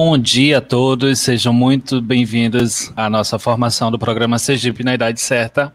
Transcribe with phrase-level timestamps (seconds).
[0.00, 5.20] Bom dia a todos, sejam muito bem-vindos à nossa formação do programa Sergipe na Idade
[5.20, 5.74] Certa.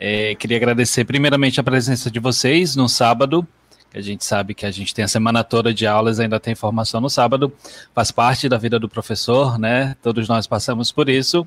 [0.00, 3.46] É, queria agradecer primeiramente a presença de vocês no sábado,
[3.88, 6.56] que a gente sabe que a gente tem a semana toda de aulas, ainda tem
[6.56, 7.52] formação no sábado,
[7.94, 9.94] faz parte da vida do professor, né?
[10.02, 11.46] Todos nós passamos por isso.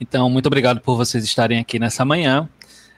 [0.00, 2.48] Então, muito obrigado por vocês estarem aqui nessa manhã.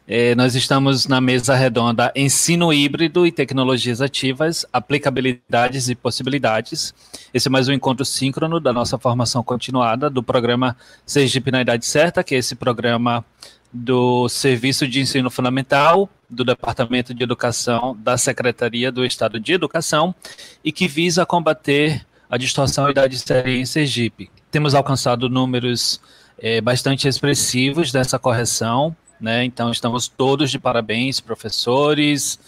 [0.09, 6.95] É, nós estamos na mesa redonda Ensino Híbrido e Tecnologias Ativas, Aplicabilidades e Possibilidades.
[7.35, 11.85] Esse é mais um encontro síncrono da nossa formação continuada do programa Sergipe na Idade
[11.85, 13.25] Certa, que é esse programa
[13.73, 20.15] do Serviço de Ensino Fundamental do Departamento de Educação da Secretaria do Estado de Educação
[20.63, 24.31] e que visa combater a distorção idade séria em Sergipe.
[24.53, 26.01] Temos alcançado números
[26.39, 29.45] é, bastante expressivos dessa correção, né?
[29.45, 32.39] Então, estamos todos de parabéns, professores,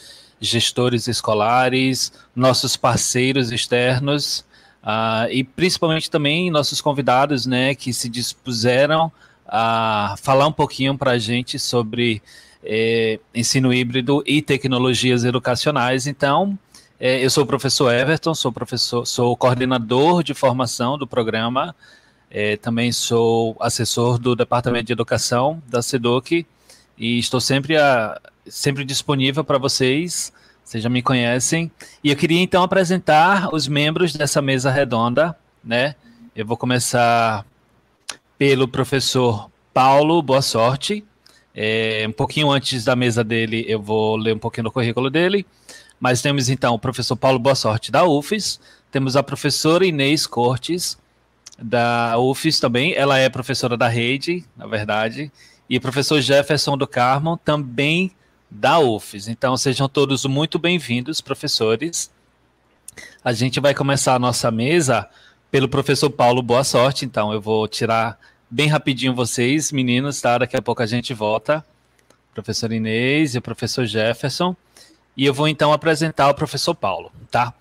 [0.41, 4.45] gestores escolares, nossos parceiros externos
[4.83, 9.11] uh, e principalmente também nossos convidados, né, que se dispuseram
[9.47, 12.23] a falar um pouquinho para a gente sobre
[12.63, 16.07] eh, ensino híbrido e tecnologias educacionais.
[16.07, 16.59] Então,
[17.01, 21.75] eh, eu sou o professor Everton, sou professor, sou coordenador de formação do programa,
[22.31, 26.47] eh, também sou assessor do Departamento de Educação da SEDUC
[26.99, 30.33] e estou sempre, a, sempre disponível para vocês,
[30.65, 31.71] vocês já me conhecem.
[32.03, 35.95] E eu queria então apresentar os membros dessa mesa redonda, né?
[36.35, 37.45] Eu vou começar
[38.37, 41.05] pelo professor Paulo, boa sorte.
[41.55, 45.47] É, um pouquinho antes da mesa dele, eu vou ler um pouquinho do currículo dele.
[45.99, 48.61] Mas temos então o professor Paulo Boa Sorte da UFES,
[48.91, 50.97] temos a professora Inês Cortes,
[51.61, 55.33] da UFES também, ela é professora da rede, na verdade,
[55.69, 58.13] e o professor Jefferson do Carmo, também
[58.51, 59.29] da UFES.
[59.29, 62.11] Então, sejam todos muito bem-vindos, professores.
[63.23, 65.09] A gente vai começar a nossa mesa
[65.51, 67.05] pelo professor Paulo Boa Sorte.
[67.05, 68.19] Então, eu vou tirar
[68.51, 70.39] bem rapidinho vocês, meninos, tá?
[70.39, 71.65] Daqui a pouco a gente volta.
[72.33, 74.57] Professor Inês e o professor Jefferson.
[75.17, 77.53] E eu vou então apresentar o professor Paulo, tá?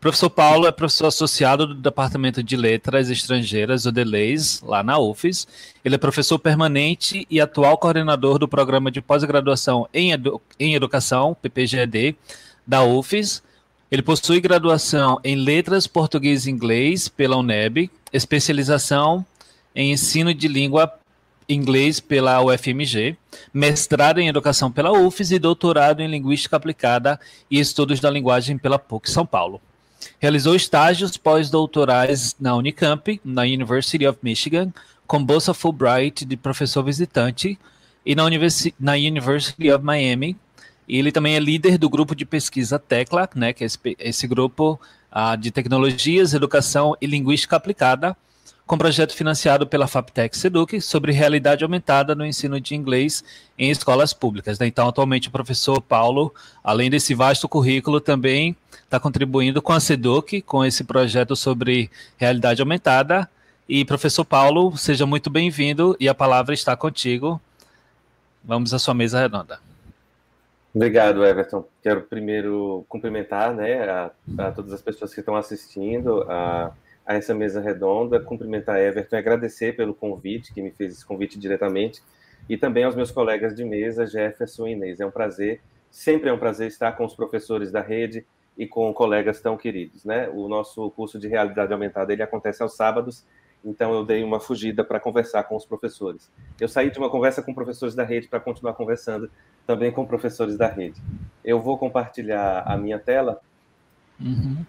[0.00, 5.46] Professor Paulo é professor associado do Departamento de Letras Estrangeiras, o DELEIS, lá na UFES.
[5.84, 11.36] Ele é professor permanente e atual coordenador do Programa de Pós-Graduação em, Edu em Educação,
[11.40, 12.16] PPGED,
[12.66, 13.42] da UFES.
[13.90, 19.24] Ele possui graduação em Letras Português e Inglês pela UNEB, especialização
[19.74, 20.90] em Ensino de Língua
[21.46, 23.18] Inglês pela UFMG,
[23.52, 28.78] mestrado em Educação pela UFES e doutorado em Linguística Aplicada e Estudos da Linguagem pela
[28.78, 29.60] PUC São Paulo.
[30.18, 34.72] Realizou estágios pós-doutorais na Unicamp, na University of Michigan,
[35.06, 37.58] com bolsa Fulbright de professor visitante,
[38.04, 40.36] e na, Universi na University of Miami.
[40.88, 44.26] E ele também é líder do grupo de pesquisa Tecla, né, que é esse, esse
[44.26, 44.80] grupo
[45.12, 48.16] uh, de tecnologias, educação e linguística aplicada,
[48.70, 53.24] com projeto financiado pela FAPTEC Seduc sobre realidade aumentada no ensino de inglês
[53.58, 54.60] em escolas públicas.
[54.60, 54.68] Né?
[54.68, 56.32] Então, atualmente, o professor Paulo,
[56.62, 62.62] além desse vasto currículo, também está contribuindo com a Seduc, com esse projeto sobre realidade
[62.62, 63.28] aumentada.
[63.68, 67.40] E, professor Paulo, seja muito bem-vindo e a palavra está contigo.
[68.44, 69.58] Vamos à sua mesa redonda.
[70.72, 71.64] Obrigado, Everton.
[71.82, 76.22] Quero primeiro cumprimentar né, a, a todas as pessoas que estão assistindo.
[76.30, 76.70] A
[77.10, 81.40] a essa mesa redonda, cumprimentar Everton e agradecer pelo convite, que me fez esse convite
[81.40, 82.00] diretamente,
[82.48, 85.00] e também aos meus colegas de mesa, Jefferson e Inês.
[85.00, 85.60] É um prazer,
[85.90, 88.24] sempre é um prazer estar com os professores da rede
[88.56, 90.28] e com colegas tão queridos, né?
[90.28, 93.26] O nosso curso de realidade aumentada, ele acontece aos sábados,
[93.64, 96.30] então eu dei uma fugida para conversar com os professores.
[96.60, 99.28] Eu saí de uma conversa com professores da rede para continuar conversando
[99.66, 101.02] também com professores da rede.
[101.44, 103.40] Eu vou compartilhar a minha tela.
[104.20, 104.64] Uhum.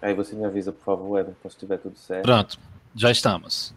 [0.00, 2.22] Aí você me avisa, por favor, Everton, se estiver tudo certo.
[2.22, 2.58] Pronto,
[2.94, 3.74] já estamos.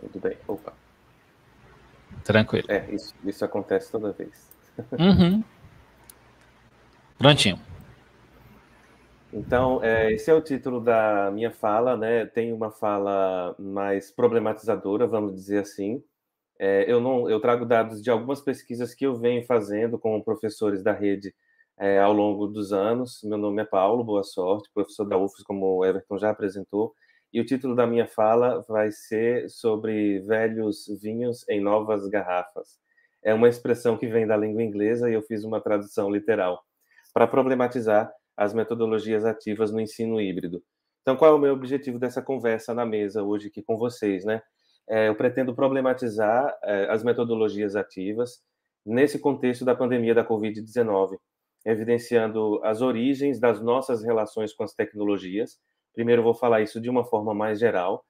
[0.00, 0.36] Tudo bem.
[0.46, 0.72] Opa.
[2.24, 2.66] Tranquilo.
[2.70, 4.50] É, isso, isso acontece toda vez.
[4.98, 5.44] Uhum.
[7.18, 7.60] Prontinho.
[9.32, 12.26] Então, é, esse é o título da minha fala, né?
[12.26, 16.02] Tem uma fala mais problematizadora, vamos dizer assim.
[16.58, 20.82] É, eu não, eu trago dados de algumas pesquisas que eu venho fazendo com professores
[20.82, 21.34] da rede
[21.82, 23.20] é, ao longo dos anos.
[23.24, 26.94] Meu nome é Paulo, boa sorte, professor da UFS, como o Everton já apresentou.
[27.32, 32.78] E o título da minha fala vai ser sobre velhos vinhos em novas garrafas.
[33.20, 36.62] É uma expressão que vem da língua inglesa e eu fiz uma tradução literal
[37.12, 40.62] para problematizar as metodologias ativas no ensino híbrido.
[41.00, 44.40] Então, qual é o meu objetivo dessa conversa na mesa hoje aqui com vocês, né?
[44.88, 48.40] é, eu pretendo problematizar é, as metodologias ativas
[48.84, 51.16] nesse contexto da pandemia da Covid-19,
[51.64, 55.60] evidenciando as origens das nossas relações com as tecnologias.
[55.94, 58.04] Primeiro, vou falar isso de uma forma mais geral,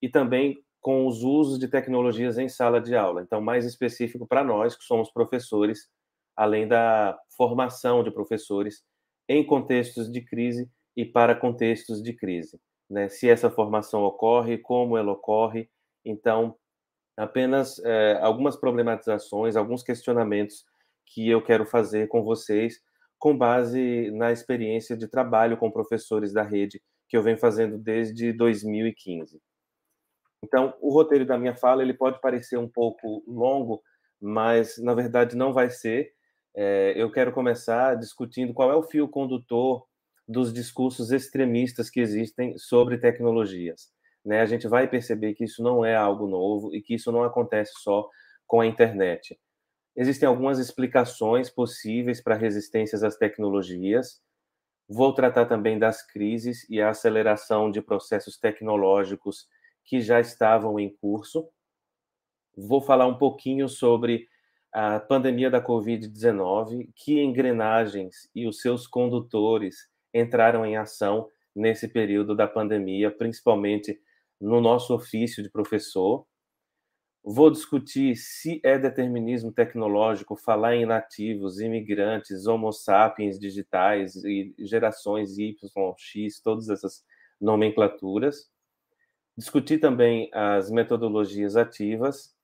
[0.00, 3.22] e também com os usos de tecnologias em sala de aula.
[3.22, 5.88] Então, mais específico para nós, que somos professores,
[6.36, 8.84] além da formação de professores
[9.26, 12.60] em contextos de crise e para contextos de crise.
[12.88, 13.08] Né?
[13.08, 15.70] Se essa formação ocorre, como ela ocorre.
[16.04, 16.54] Então,
[17.16, 20.66] apenas é, algumas problematizações, alguns questionamentos
[21.06, 22.80] que eu quero fazer com vocês,
[23.18, 28.32] com base na experiência de trabalho com professores da rede que eu venho fazendo desde
[28.32, 29.40] 2015.
[30.44, 33.82] Então, o roteiro da minha fala ele pode parecer um pouco longo,
[34.20, 36.12] mas na verdade não vai ser.
[36.56, 39.86] É, eu quero começar discutindo qual é o fio condutor
[40.26, 43.92] dos discursos extremistas que existem sobre tecnologias.
[44.24, 44.40] Né?
[44.40, 47.72] A gente vai perceber que isso não é algo novo e que isso não acontece
[47.82, 48.08] só
[48.46, 49.38] com a internet.
[49.96, 54.20] Existem algumas explicações possíveis para resistências às tecnologias.
[54.88, 59.46] Vou tratar também das crises e a aceleração de processos tecnológicos
[59.84, 61.48] que já estavam em curso.
[62.56, 64.28] Vou falar um pouquinho sobre
[64.72, 72.34] a pandemia da Covid-19, que engrenagens e os seus condutores entraram em ação nesse período
[72.34, 73.96] da pandemia, principalmente
[74.40, 76.26] no nosso ofício de professor.
[77.26, 85.38] Vou discutir se é determinismo tecnológico falar em nativos, imigrantes, homo sapiens digitais e gerações
[85.38, 85.54] Y,
[85.96, 87.02] X, todas essas
[87.40, 88.50] nomenclaturas.
[89.34, 92.36] Discutir também as metodologias ativas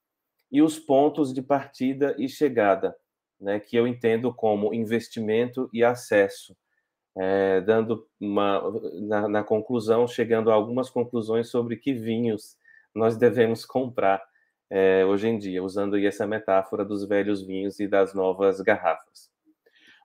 [0.51, 2.95] e os pontos de partida e chegada,
[3.39, 6.57] né, que eu entendo como investimento e acesso,
[7.15, 8.59] é, dando uma
[8.99, 12.57] na, na, conclusão, chegando a algumas conclusões sobre que vinhos
[12.95, 14.30] nós devemos comprar
[14.71, 19.29] é, hoje em dia, usando essa metáfora dos velhos vinhos e das novas garrafas.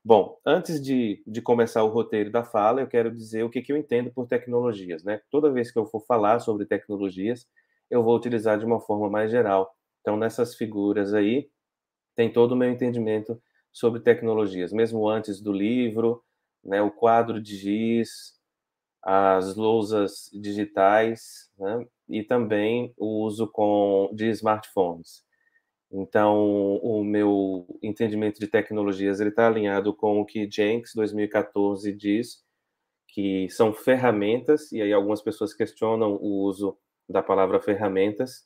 [0.05, 3.73] Bom, antes de, de começar o roteiro da fala, eu quero dizer o que, que
[3.73, 5.05] eu entendo por tecnologias.
[5.05, 5.21] Né?
[5.31, 7.47] Toda vez que eu for falar sobre tecnologias,
[7.89, 9.73] eu vou utilizar de uma forma mais geral.
[10.01, 11.49] Então, nessas figuras aí,
[12.17, 13.41] tem todo o meu entendimento
[13.73, 16.25] sobre tecnologias, mesmo antes do livro,
[16.65, 18.36] né, o quadro de giz,
[19.09, 25.25] as lousas digitais, né, e também o uso com, de smartphones.
[25.93, 32.45] Então, o meu entendimento de tecnologias está alinhado com o que Jenks 2014 diz,
[33.07, 36.77] que são ferramentas, e aí algumas pessoas questionam o uso
[37.09, 38.45] da palavra ferramentas.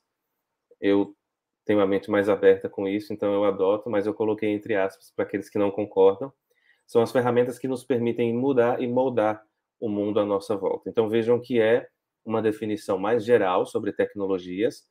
[0.78, 1.16] Eu
[1.64, 5.10] tenho a mente mais aberta com isso, então eu adoto, mas eu coloquei entre aspas
[5.16, 6.30] para aqueles que não concordam.
[6.86, 9.42] São as ferramentas que nos permitem mudar e moldar
[9.80, 10.88] o mundo à nossa volta.
[10.88, 11.88] Então vejam que é
[12.24, 14.84] uma definição mais geral sobre tecnologias,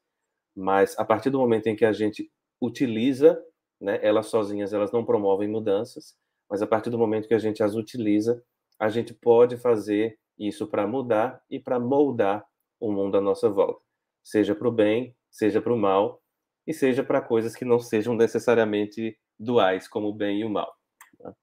[0.56, 2.30] mas a partir do momento em que a gente
[2.62, 3.42] utiliza,
[3.80, 6.16] né, elas sozinhas elas não promovem mudanças,
[6.50, 8.44] mas a partir do momento que a gente as utiliza,
[8.80, 12.46] a gente pode fazer isso para mudar e para moldar
[12.80, 13.82] o mundo à nossa volta,
[14.24, 16.22] seja para o bem, seja para o mal,
[16.66, 20.72] e seja para coisas que não sejam necessariamente duais, como o bem e o mal.
[21.18, 21.34] Tá?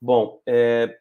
[0.00, 0.98] Bom, é,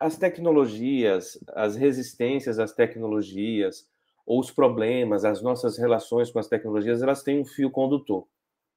[0.00, 3.86] as tecnologias, as resistências às tecnologias,
[4.26, 8.26] ou os problemas, as nossas relações com as tecnologias, elas têm um fio condutor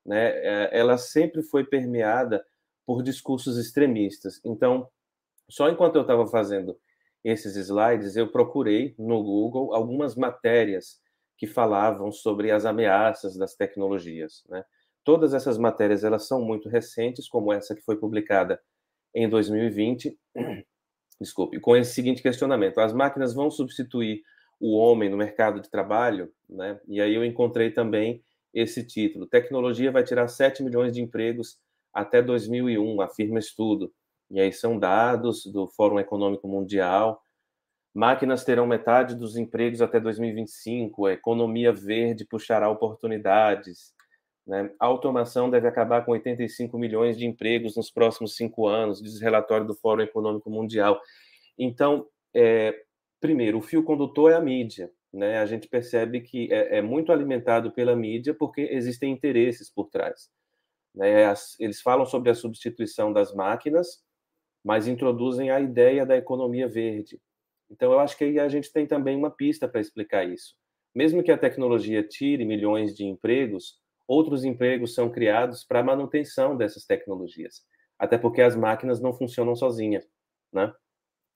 [0.05, 2.45] né, é, ela sempre foi permeada
[2.85, 4.41] por discursos extremistas.
[4.43, 4.89] Então,
[5.49, 6.77] só enquanto eu estava fazendo
[7.23, 11.01] esses slides, eu procurei no Google algumas matérias
[11.37, 14.43] que falavam sobre as ameaças das tecnologias.
[14.49, 14.63] Né?
[15.03, 18.61] Todas essas matérias elas são muito recentes, como essa que foi publicada
[19.15, 20.17] em 2020.
[21.19, 24.23] Desculpe, com esse seguinte questionamento: as máquinas vão substituir
[24.59, 26.31] o homem no mercado de trabalho?
[26.49, 26.79] Né?
[26.87, 29.25] E aí eu encontrei também esse título.
[29.25, 31.57] Tecnologia vai tirar 7 milhões de empregos
[31.93, 33.93] até 2001, afirma estudo.
[34.29, 37.21] E aí são dados do Fórum Econômico Mundial.
[37.93, 41.05] Máquinas terão metade dos empregos até 2025.
[41.05, 43.92] A economia verde puxará oportunidades.
[44.45, 44.71] Né?
[44.79, 49.23] A automação deve acabar com 85 milhões de empregos nos próximos cinco anos, diz o
[49.23, 50.99] relatório do Fórum Econômico Mundial.
[51.57, 52.83] Então, é,
[53.19, 57.11] primeiro, o fio condutor é a mídia né, a gente percebe que é, é, muito
[57.11, 60.31] alimentado pela mídia porque existem interesses por trás.
[60.93, 61.25] Né?
[61.25, 64.03] As, eles falam sobre a substituição das máquinas,
[64.63, 67.21] mas introduzem a ideia da economia verde.
[67.69, 70.55] Então, eu acho que aí a gente tem também uma pista para explicar isso.
[70.95, 76.55] Mesmo que a tecnologia tire milhões de empregos, outros empregos são criados para a manutenção
[76.55, 77.61] dessas tecnologias,
[77.97, 80.05] até porque as máquinas não funcionam sozinhas,
[80.51, 80.71] né?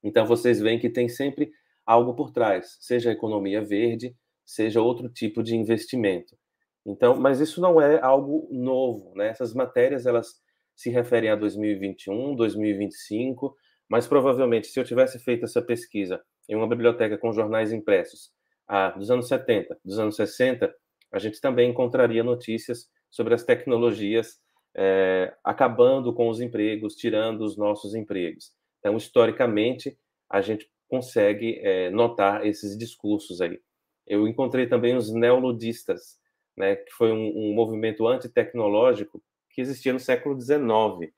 [0.03, 1.51] Então, vocês veem que tem sempre
[1.85, 6.37] algo por trás, seja a economia verde, seja outro tipo de investimento.
[6.85, 9.29] Então, mas isso não é algo novo, né?
[9.29, 10.35] Essas matérias elas
[10.75, 13.55] se referem a 2021, 2025,
[13.89, 18.31] mas provavelmente se eu tivesse feito essa pesquisa em uma biblioteca com jornais impressos
[18.67, 20.73] ah, dos anos 70, dos anos 60,
[21.11, 24.39] a gente também encontraria notícias sobre as tecnologias
[24.75, 28.51] é, acabando com os empregos, tirando os nossos empregos.
[28.79, 29.97] Então, historicamente,
[30.29, 33.59] a gente consegue é, notar esses discursos aí.
[34.05, 36.17] Eu encontrei também os neoludistas,
[36.55, 41.11] né, que foi um, um movimento antitecnológico que existia no século XIX.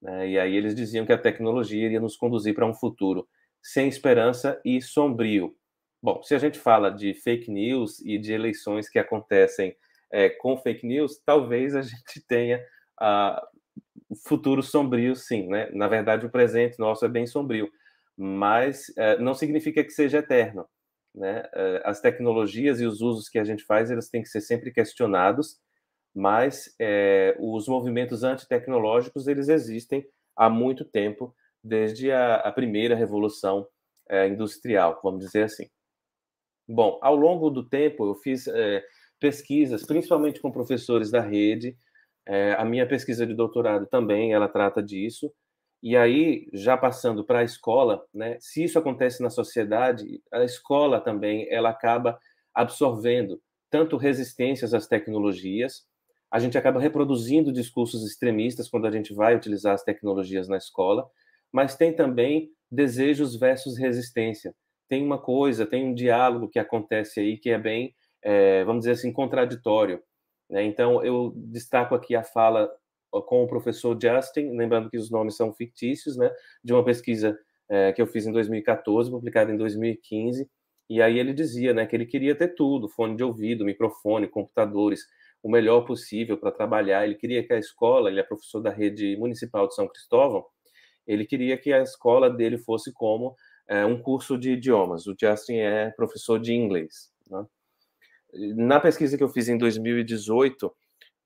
[0.00, 3.26] Né, e aí eles diziam que a tecnologia iria nos conduzir para um futuro
[3.62, 5.54] sem esperança e sombrio.
[6.00, 9.76] Bom, se a gente fala de fake news e de eleições que acontecem
[10.10, 12.64] é, com fake news, talvez a gente tenha
[13.02, 15.48] uh, futuro sombrio, sim.
[15.48, 15.68] Né?
[15.72, 17.68] Na verdade, o presente nosso é bem sombrio,
[18.16, 20.66] mas uh, não significa que seja eterno.
[21.14, 21.42] Né?
[21.52, 24.70] Eh, as tecnologias e os usos que a gente faz, eles têm que ser sempre
[24.70, 25.58] questionados,
[26.14, 26.76] mas
[27.40, 33.66] os movimentos antitecnológicos, eles existem há muito tempo, desde a, a primeira revolução
[34.28, 35.68] industrial, vamos dizer assim.
[36.68, 38.84] Bom, ao longo do tempo, eu fiz é,
[39.18, 41.76] pesquisas, principalmente com professores da rede,
[42.58, 45.32] a minha pesquisa de doutorado também, ela trata disso,
[45.82, 51.00] e aí, já passando para a escola, né, se isso acontece na sociedade, a escola
[51.00, 52.18] também ela acaba
[52.54, 55.86] absorvendo tanto resistências às tecnologias,
[56.30, 61.08] a gente acaba reproduzindo discursos extremistas quando a gente vai utilizar as tecnologias na escola,
[61.50, 64.54] mas tem também desejos versus resistência.
[64.88, 68.92] Tem uma coisa, tem um diálogo que acontece aí que é bem, é, vamos dizer
[68.92, 70.02] assim, contraditório.
[70.50, 70.64] Né?
[70.64, 72.70] Então, eu destaco aqui a fala
[73.10, 76.30] com o professor Justin, lembrando que os nomes são fictícios, né,
[76.62, 80.48] de uma pesquisa é, que eu fiz em 2014, publicada em 2015,
[80.90, 85.00] e aí ele dizia, né, que ele queria ter tudo, fone de ouvido, microfone, computadores,
[85.42, 87.04] o melhor possível para trabalhar.
[87.04, 90.44] Ele queria que a escola, ele é professor da rede municipal de São Cristóvão,
[91.06, 93.34] ele queria que a escola dele fosse como
[93.68, 95.06] é, um curso de idiomas.
[95.06, 97.12] O Justin é professor de inglês.
[97.30, 97.46] Né?
[98.56, 100.74] Na pesquisa que eu fiz em 2018,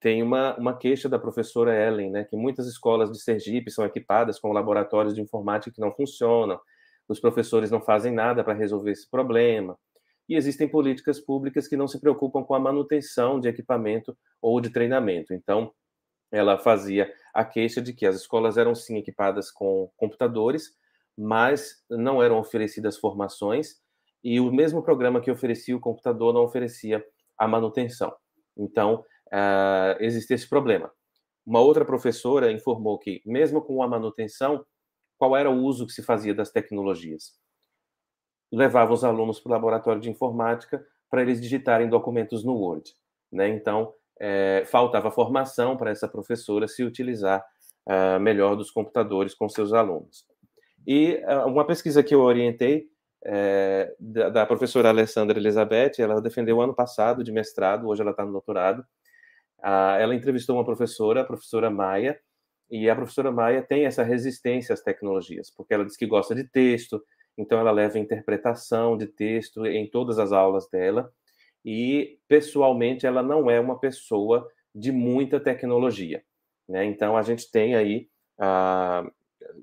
[0.00, 4.38] tem uma, uma queixa da professora Ellen, né, que muitas escolas de Sergipe são equipadas
[4.38, 6.60] com laboratórios de informática que não funcionam,
[7.08, 9.78] os professores não fazem nada para resolver esse problema,
[10.28, 14.70] e existem políticas públicas que não se preocupam com a manutenção de equipamento ou de
[14.70, 15.34] treinamento.
[15.34, 15.72] Então,
[16.32, 20.74] ela fazia a queixa de que as escolas eram sim equipadas com computadores,
[21.16, 23.80] mas não eram oferecidas formações,
[24.24, 27.04] e o mesmo programa que oferecia o computador não oferecia
[27.36, 28.14] a manutenção.
[28.56, 30.90] Então, uh, existe esse problema.
[31.44, 34.64] Uma outra professora informou que, mesmo com a manutenção,
[35.18, 37.32] qual era o uso que se fazia das tecnologias?
[38.52, 42.92] Levava os alunos para o laboratório de informática para eles digitarem documentos no Word.
[43.30, 43.48] Né?
[43.48, 47.44] Então, é, faltava formação para essa professora se utilizar
[47.88, 50.24] uh, melhor dos computadores com seus alunos.
[50.86, 52.86] E uh, uma pesquisa que eu orientei
[53.24, 58.24] é, da, da, professora Alessandra Elizabeth, ela defendeu ano passado de mestrado, hoje ela está
[58.24, 58.84] no doutorado,
[59.62, 62.18] ah, ela entrevistou uma professora, a professora Maia,
[62.68, 66.44] e a professora Maia tem essa resistência às tecnologias, porque ela diz que gosta de
[66.44, 67.00] texto,
[67.38, 71.12] então ela leva interpretação de texto em todas as aulas dela,
[71.64, 76.24] e pessoalmente ela não é uma pessoa de muita tecnologia.
[76.68, 76.84] Né?
[76.86, 79.08] Então a gente tem aí, ah,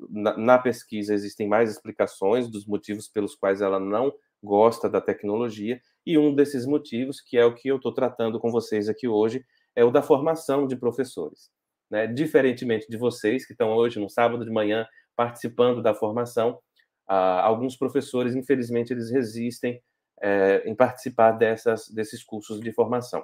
[0.10, 5.82] na, na pesquisa, existem mais explicações dos motivos pelos quais ela não gosta da tecnologia,
[6.06, 9.46] e um desses motivos, que é o que eu estou tratando com vocês aqui hoje,
[9.76, 11.52] é o da formação de professores.
[11.90, 12.08] Né?
[12.08, 16.60] Diferentemente de vocês, que estão hoje, no sábado de manhã, participando da formação,
[17.08, 19.82] ah, alguns professores, infelizmente, eles resistem
[20.22, 23.24] é, em participar dessas, desses cursos de formação.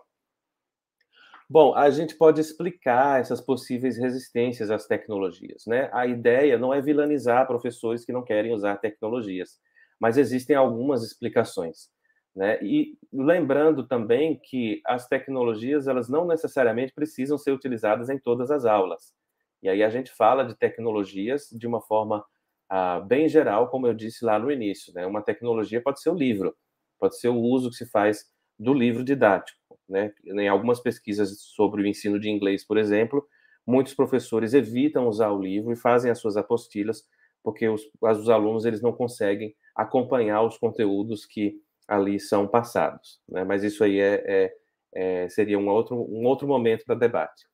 [1.47, 5.65] Bom, a gente pode explicar essas possíveis resistências às tecnologias.
[5.67, 5.89] Né?
[5.93, 9.59] A ideia não é vilanizar professores que não querem usar tecnologias,
[9.99, 11.89] mas existem algumas explicações.
[12.35, 12.59] Né?
[12.63, 18.65] E lembrando também que as tecnologias elas não necessariamente precisam ser utilizadas em todas as
[18.65, 19.13] aulas.
[19.61, 22.25] E aí a gente fala de tecnologias de uma forma
[22.67, 24.91] ah, bem geral, como eu disse lá no início.
[24.93, 25.05] Né?
[25.05, 26.55] Uma tecnologia pode ser o livro,
[26.99, 28.25] pode ser o uso que se faz
[28.57, 29.64] do livro didático.
[29.88, 30.13] Né?
[30.25, 33.27] Em algumas pesquisas sobre o ensino de inglês, por exemplo,
[33.65, 37.08] muitos professores evitam usar o livro e fazem as suas apostilas
[37.46, 43.22] porque os, os alunos eles não conseguem acompanhar os conteúdos que ali são passados.
[43.30, 43.44] Né?
[43.44, 44.54] Mas isso aí é, é,
[44.96, 47.46] é, seria um outro, um outro momento para debate.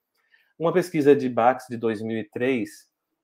[0.57, 2.69] Uma pesquisa de Bax de 2003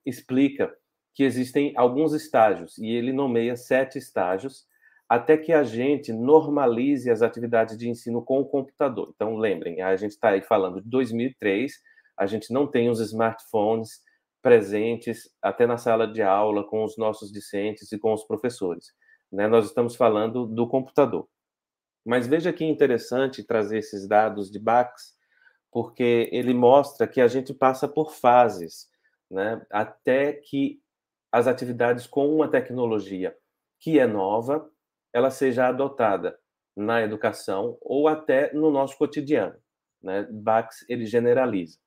[0.06, 0.76] explica
[1.14, 4.68] que existem alguns estágios, e ele nomeia sete estágios
[5.10, 9.12] até que a gente normalize as atividades de ensino com o computador.
[9.16, 11.72] Então, lembrem, a gente está aí falando de 2003,
[12.18, 14.02] a gente não tem os smartphones
[14.42, 18.88] presentes até na sala de aula com os nossos discentes e com os professores.
[19.32, 19.48] Né?
[19.48, 21.28] Nós estamos falando do computador.
[22.06, 25.16] Mas veja que interessante trazer esses dados de Bax,
[25.72, 28.90] porque ele mostra que a gente passa por fases,
[29.30, 29.62] né?
[29.70, 30.82] até que
[31.32, 33.36] as atividades com uma tecnologia
[33.80, 34.70] que é nova,
[35.14, 36.38] ela seja adotada
[36.76, 39.56] na educação ou até no nosso cotidiano.
[40.02, 40.28] Né?
[40.32, 41.80] Bax ele generaliza.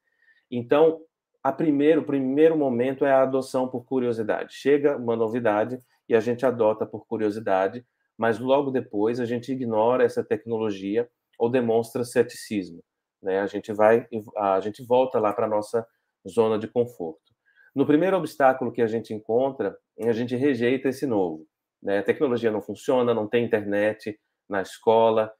[0.50, 1.00] Então,
[1.42, 4.54] a primeiro, o primeiro momento é a adoção por curiosidade.
[4.54, 7.86] Chega uma novidade e a gente adota por curiosidade,
[8.18, 11.08] mas logo depois a gente ignora essa tecnologia
[11.38, 12.82] ou demonstra ceticismo.
[13.22, 13.40] Né?
[13.40, 15.86] A gente vai, a gente volta lá para nossa
[16.28, 17.30] zona de conforto.
[17.74, 21.46] No primeiro obstáculo que a gente encontra, a gente rejeita esse novo.
[21.82, 21.98] Né?
[21.98, 24.18] A tecnologia não funciona, não tem internet
[24.48, 25.32] na escola,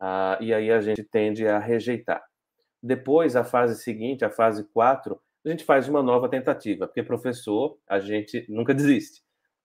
[0.00, 2.22] ah, e aí a gente tende a rejeitar.
[2.82, 7.78] Depois, a fase seguinte, a fase 4, a gente faz uma nova tentativa, porque professor,
[7.88, 9.22] a gente nunca desiste.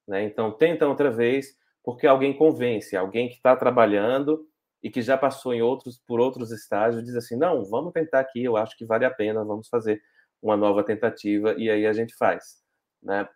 [0.07, 0.23] Né?
[0.23, 4.47] Então, tenta outra vez, porque alguém convence, alguém que está trabalhando
[4.81, 8.43] e que já passou em outros por outros estágios diz assim, não, vamos tentar aqui,
[8.43, 10.01] eu acho que vale a pena, vamos fazer
[10.41, 12.61] uma nova tentativa e aí a gente faz,
[13.01, 13.27] né?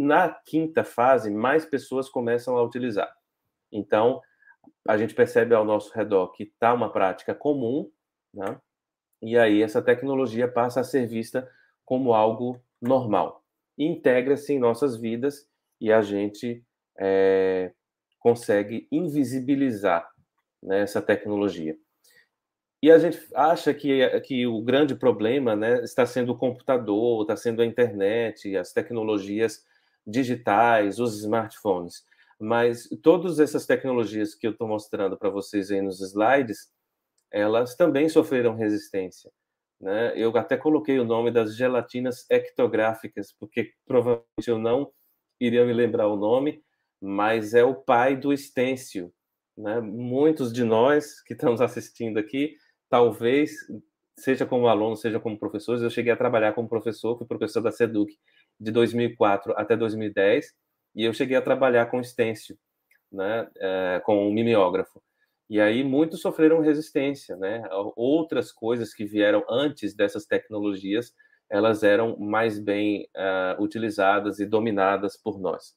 [0.00, 3.12] Na quinta fase, mais pessoas começam a utilizar.
[3.72, 4.20] Então,
[4.86, 7.90] a gente percebe ao nosso redor que está uma prática comum,
[8.32, 8.60] né?
[9.20, 11.50] E aí essa tecnologia passa a ser vista
[11.84, 13.42] como algo normal.
[13.76, 15.48] Integra-se em nossas vidas
[15.80, 16.64] e a gente
[16.96, 17.72] é,
[18.20, 20.08] consegue invisibilizar
[20.62, 21.76] né, essa tecnologia.
[22.80, 27.36] E a gente acha que, que o grande problema né, está sendo o computador, está
[27.36, 29.66] sendo a internet, as tecnologias
[30.08, 32.04] digitais, os smartphones.
[32.40, 36.72] Mas todas essas tecnologias que eu estou mostrando para vocês aí nos slides,
[37.30, 39.30] elas também sofreram resistência.
[39.80, 40.12] Né?
[40.16, 44.90] Eu até coloquei o nome das gelatinas ectográficas, porque provavelmente eu não
[45.40, 46.62] iria me lembrar o nome,
[47.00, 49.12] mas é o pai do estêncil.
[49.56, 49.80] Né?
[49.80, 52.56] Muitos de nós que estamos assistindo aqui
[52.88, 53.52] talvez,
[54.16, 57.70] seja como aluno, seja como professores, eu cheguei a trabalhar como professor, fui professor da
[57.70, 58.16] SEDUC
[58.60, 60.54] de 2004 até 2010,
[60.94, 62.58] e eu cheguei a trabalhar com estêncil,
[63.10, 65.00] né, é, com um mimeógrafo.
[65.50, 67.62] E aí muitos sofreram resistência, né?
[67.96, 71.14] Outras coisas que vieram antes dessas tecnologias,
[71.48, 75.74] elas eram mais bem uh, utilizadas e dominadas por nós.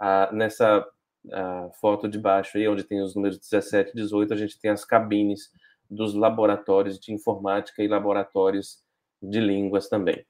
[0.00, 4.36] Uh, nessa uh, foto de baixo aí, onde tem os números 17 e 18, a
[4.36, 5.50] gente tem as cabines
[5.88, 8.82] dos laboratórios de informática e laboratórios
[9.22, 10.26] de línguas também.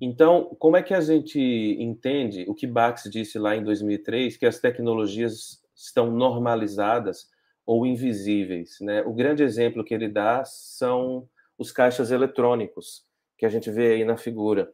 [0.00, 4.46] Então, como é que a gente entende o que Bax disse lá em 2003, que
[4.46, 7.28] as tecnologias estão normalizadas
[7.66, 8.78] ou invisíveis?
[8.80, 9.02] Né?
[9.02, 13.04] O grande exemplo que ele dá são os caixas eletrônicos,
[13.36, 14.72] que a gente vê aí na figura.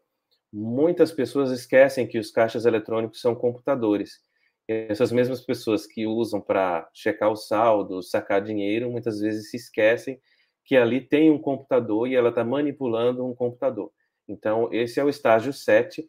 [0.53, 4.21] Muitas pessoas esquecem que os caixas eletrônicos são computadores
[4.69, 10.21] essas mesmas pessoas que usam para checar o saldo, sacar dinheiro, muitas vezes se esquecem
[10.65, 13.93] que ali tem um computador e ela está manipulando um computador.
[14.29, 16.09] Então, esse é o estágio 7.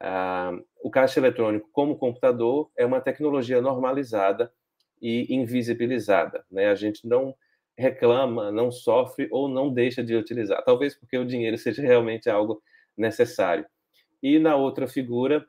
[0.00, 0.52] Ah,
[0.82, 4.52] o caixa eletrônico, como computador, é uma tecnologia normalizada
[5.00, 6.44] e invisibilizada.
[6.50, 6.68] Né?
[6.68, 7.34] A gente não
[7.76, 10.62] reclama, não sofre ou não deixa de utilizar.
[10.64, 12.62] Talvez porque o dinheiro seja realmente algo
[12.96, 13.66] necessário.
[14.22, 15.46] E na outra figura,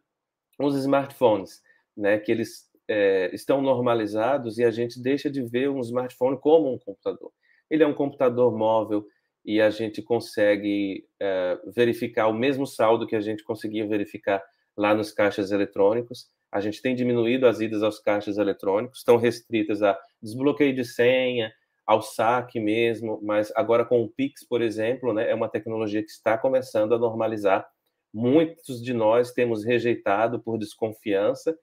[0.60, 1.62] os smartphones
[1.95, 6.71] né, que eles é, estão normalizados e a gente deixa de ver um smartphone como
[6.71, 7.32] um computador.
[7.69, 9.06] Ele é um computador móvel
[9.47, 14.43] e a gente consegue é, verificar o mesmo saldo que a gente conseguia verificar
[14.77, 16.27] lá nos caixas eletrônicos.
[16.51, 21.51] A gente tem diminuído as idas aos caixas eletrônicos, estão restritas a desbloqueio de senha,
[21.86, 26.12] ao saque mesmo, mas agora com o Pix, por exemplo, né, é uma tecnologia que
[26.12, 27.65] está começando a normalizar.
[28.13, 31.57] Muitos de nós temos rejeitado por desconfiança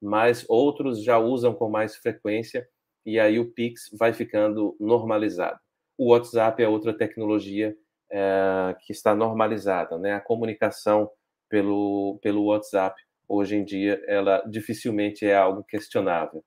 [0.00, 2.68] mas outros já usam com mais frequência
[3.04, 5.58] e aí o Pix vai ficando normalizado.
[5.96, 7.76] O WhatsApp é outra tecnologia
[8.10, 10.14] é, que está normalizada, né?
[10.14, 11.10] A comunicação
[11.48, 16.44] pelo, pelo WhatsApp hoje em dia ela dificilmente é algo questionável.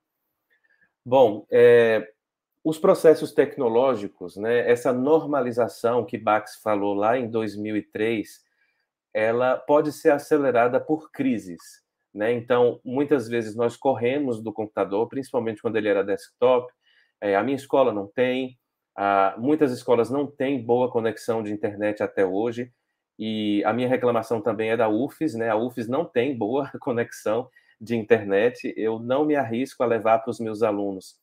[1.06, 2.08] Bom, é,
[2.64, 4.70] os processos tecnológicos, né?
[4.70, 8.44] Essa normalização que Bax falou lá em 2003,
[9.14, 11.62] ela pode ser acelerada por crises.
[12.14, 12.34] Né?
[12.34, 16.72] Então, muitas vezes nós corremos do computador, principalmente quando ele era desktop.
[17.22, 18.59] É, a minha escola não tem,
[19.02, 22.70] a, muitas escolas não têm boa conexão de internet até hoje.
[23.18, 25.50] E a minha reclamação também é da UFES, né?
[25.50, 30.32] A UFES não tem boa conexão de internet, eu não me arrisco a levar para
[30.32, 31.16] os meus alunos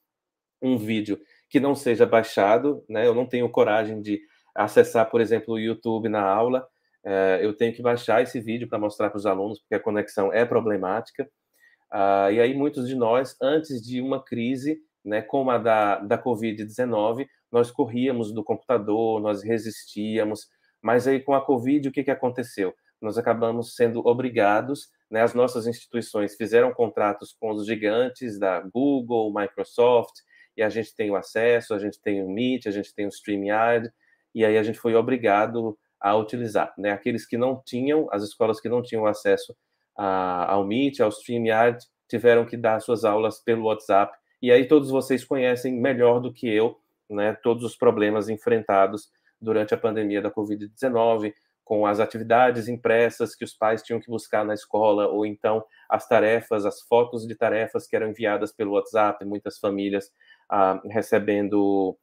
[0.62, 3.06] um vídeo que não seja baixado, né?
[3.06, 4.22] Eu não tenho coragem de
[4.54, 6.66] acessar, por exemplo, o YouTube na aula.
[7.04, 10.32] É, eu tenho que baixar esse vídeo para mostrar para os alunos, porque a conexão
[10.32, 11.28] é problemática.
[11.90, 16.18] Ah, e aí, muitos de nós, antes de uma crise, né, como a da, da
[16.18, 20.46] Covid-19, nós corríamos do computador, nós resistíamos,
[20.82, 22.74] mas aí com a Covid, o que, que aconteceu?
[23.00, 29.32] Nós acabamos sendo obrigados, né, as nossas instituições fizeram contratos com os gigantes da Google,
[29.34, 30.12] Microsoft,
[30.54, 33.08] e a gente tem o acesso, a gente tem o Meet, a gente tem o
[33.08, 33.90] StreamYard,
[34.34, 36.74] e aí a gente foi obrigado a utilizar.
[36.76, 36.90] Né?
[36.90, 39.56] Aqueles que não tinham, as escolas que não tinham acesso
[39.96, 44.90] a, ao Meet, ao StreamYard, tiveram que dar suas aulas pelo WhatsApp, e aí todos
[44.90, 46.76] vocês conhecem melhor do que eu
[47.08, 51.32] né, todos os problemas enfrentados durante a pandemia da Covid-19,
[51.64, 56.06] com as atividades impressas que os pais tinham que buscar na escola, ou então as
[56.06, 60.12] tarefas, as fotos de tarefas que eram enviadas pelo WhatsApp, muitas famílias
[60.48, 61.98] ah, recebendo,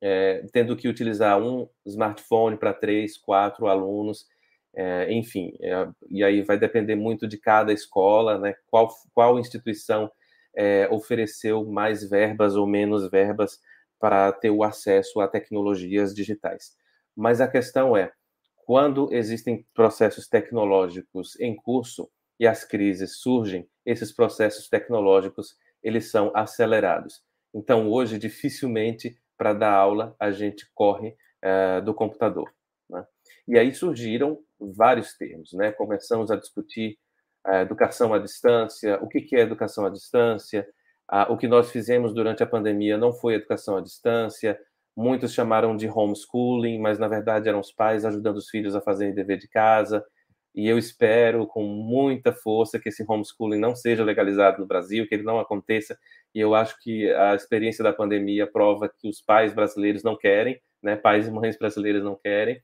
[0.00, 4.26] é, tendo que utilizar um smartphone para três, quatro alunos,
[4.74, 10.12] é, enfim, é, e aí vai depender muito de cada escola, né, qual, qual instituição
[10.54, 13.58] é, ofereceu mais verbas ou menos verbas
[13.98, 16.76] para ter o acesso a tecnologias digitais.
[17.16, 18.12] Mas a questão é,
[18.66, 26.32] quando existem processos tecnológicos em curso e as crises surgem, esses processos tecnológicos eles são
[26.34, 27.22] acelerados.
[27.54, 32.52] Então hoje dificilmente para dar aula a gente corre uh, do computador.
[32.90, 33.06] Né?
[33.46, 35.70] E aí surgiram vários termos, né?
[35.72, 36.98] Começamos a discutir
[37.46, 40.66] uh, educação à distância, o que, que é educação à distância,
[41.12, 44.58] uh, o que nós fizemos durante a pandemia não foi educação à distância,
[44.96, 49.14] Muitos chamaram de homeschooling, mas na verdade eram os pais ajudando os filhos a fazerem
[49.14, 50.02] dever de casa.
[50.54, 55.14] E eu espero com muita força que esse homeschooling não seja legalizado no Brasil, que
[55.14, 55.98] ele não aconteça.
[56.34, 60.58] E eu acho que a experiência da pandemia prova que os pais brasileiros não querem,
[60.82, 60.96] né?
[60.96, 62.62] Pais e mães brasileiros não querem.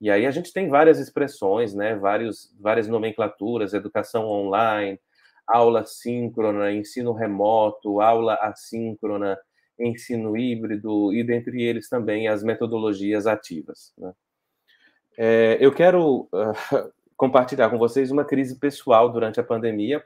[0.00, 1.94] E aí a gente tem várias expressões, né?
[1.94, 4.98] Vários, várias nomenclaturas, educação online,
[5.48, 9.38] aula síncrona, ensino remoto, aula assíncrona,
[9.78, 13.92] ensino híbrido e, dentre eles, também as metodologias ativas.
[13.96, 14.12] Né?
[15.16, 20.04] É, eu quero uh, compartilhar com vocês uma crise pessoal durante a pandemia,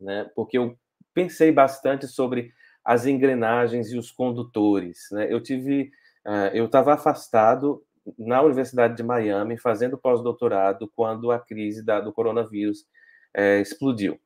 [0.00, 0.30] né?
[0.34, 0.76] porque eu
[1.12, 2.52] pensei bastante sobre
[2.84, 5.08] as engrenagens e os condutores.
[5.12, 5.26] Né?
[5.30, 5.90] Eu tive,
[6.26, 7.84] uh, eu estava afastado
[8.18, 12.86] na Universidade de Miami fazendo pós-doutorado quando a crise da, do coronavírus
[13.34, 14.18] é, explodiu.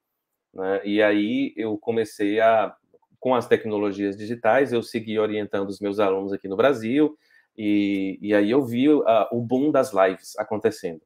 [0.52, 0.80] Né?
[0.84, 2.74] E aí eu comecei a
[3.18, 7.16] com as tecnologias digitais, eu segui orientando os meus alunos aqui no Brasil,
[7.58, 11.00] e, e aí eu vi uh, o boom das lives acontecendo.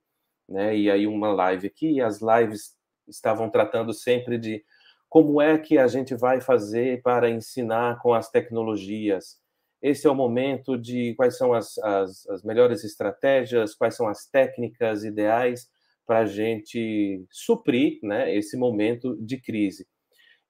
[0.48, 0.76] Né?
[0.76, 2.76] E aí uma live aqui, as lives
[3.08, 4.62] estavam tratando sempre de
[5.08, 9.38] como é que a gente vai fazer para ensinar com as tecnologias.
[9.80, 14.26] Esse é o momento de quais são as, as, as melhores estratégias, quais são as
[14.26, 15.68] técnicas ideais
[16.10, 19.86] para a gente suprir né, esse momento de crise.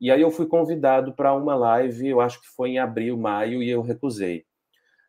[0.00, 3.62] E aí eu fui convidado para uma live, eu acho que foi em abril, maio,
[3.62, 4.46] e eu recusei.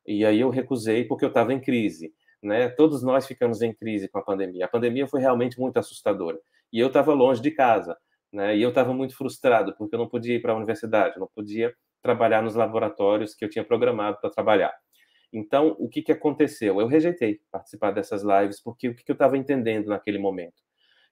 [0.05, 2.67] E aí eu recusei porque eu estava em crise, né?
[2.67, 4.65] Todos nós ficamos em crise com a pandemia.
[4.65, 6.37] A pandemia foi realmente muito assustadora.
[6.73, 7.95] E eu estava longe de casa,
[8.29, 8.57] né?
[8.57, 11.73] E eu estava muito frustrado porque eu não podia ir para a universidade, não podia
[12.03, 14.73] trabalhar nos laboratórios que eu tinha programado para trabalhar.
[15.33, 16.81] Então, o que, que aconteceu?
[16.81, 20.61] Eu rejeitei participar dessas lives porque o que, que eu estava entendendo naquele momento?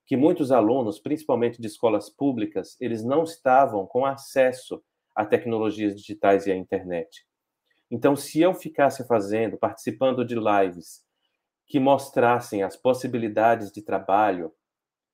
[0.10, 4.84] que muitos alunos, principalmente de escolas públicas, eles não estavam com acesso
[5.16, 7.28] a tecnologias digitais e à internet.
[7.92, 11.04] Então, se eu ficasse fazendo, participando de lives
[11.68, 14.52] que mostrassem as possibilidades de trabalho,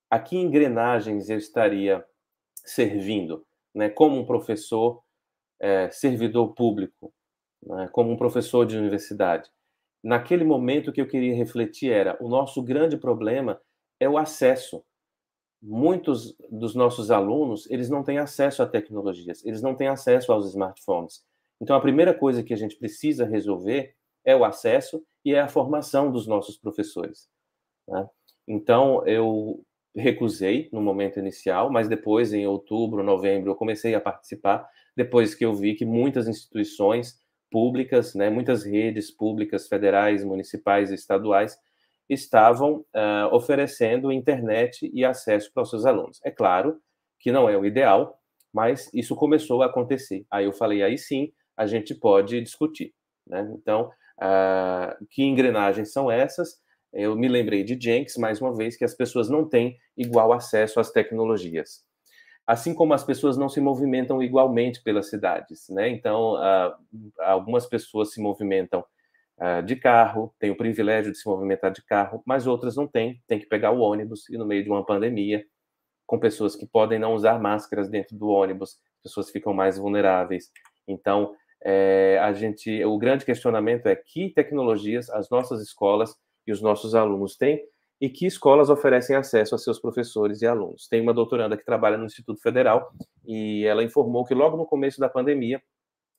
[0.10, 2.02] a que engrenagens eu estaria
[2.64, 3.90] servindo, né?
[3.90, 5.04] Como um professor,
[5.60, 7.14] é, servidor público,
[7.64, 7.90] né?
[7.92, 9.50] como um professor de universidade.
[10.04, 13.60] Naquele momento, o que eu queria refletir era: o nosso grande problema
[14.00, 14.84] é o acesso.
[15.62, 20.48] Muitos dos nossos alunos, eles não têm acesso a tecnologias, eles não têm acesso aos
[20.48, 21.24] smartphones.
[21.60, 25.48] Então, a primeira coisa que a gente precisa resolver é o acesso e é a
[25.48, 27.28] formação dos nossos professores.
[27.88, 28.08] Né?
[28.48, 29.64] Então, eu
[29.96, 35.46] recusei no momento inicial, mas depois, em outubro, novembro, eu comecei a participar, depois que
[35.46, 37.18] eu vi que muitas instituições
[37.56, 41.58] públicas, né, muitas redes públicas, federais, municipais e estaduais,
[42.10, 46.20] estavam uh, oferecendo internet e acesso para os seus alunos.
[46.26, 46.82] É claro
[47.18, 48.20] que não é o ideal,
[48.54, 50.26] mas isso começou a acontecer.
[50.30, 52.94] Aí eu falei, aí sim, a gente pode discutir.
[53.26, 53.50] Né?
[53.58, 56.60] Então, uh, que engrenagens são essas?
[56.92, 60.78] Eu me lembrei de Jenks, mais uma vez, que as pessoas não têm igual acesso
[60.78, 61.85] às tecnologias.
[62.46, 65.90] Assim como as pessoas não se movimentam igualmente pelas cidades, né?
[65.90, 66.76] Então, uh,
[67.20, 68.84] algumas pessoas se movimentam
[69.40, 73.22] uh, de carro, têm o privilégio de se movimentar de carro, mas outras não têm,
[73.28, 75.44] tem que pegar o ônibus e no meio de uma pandemia,
[76.06, 80.52] com pessoas que podem não usar máscaras dentro do ônibus, pessoas ficam mais vulneráveis.
[80.88, 86.62] Então, é, a gente, o grande questionamento é que tecnologias as nossas escolas e os
[86.62, 87.60] nossos alunos têm
[88.00, 90.88] e que escolas oferecem acesso a seus professores e alunos.
[90.88, 92.92] Tem uma doutoranda que trabalha no Instituto Federal
[93.26, 95.62] e ela informou que logo no começo da pandemia,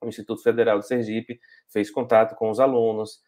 [0.01, 1.39] o Instituto Federal de Sergipe
[1.73, 3.21] fez contato com os alunos,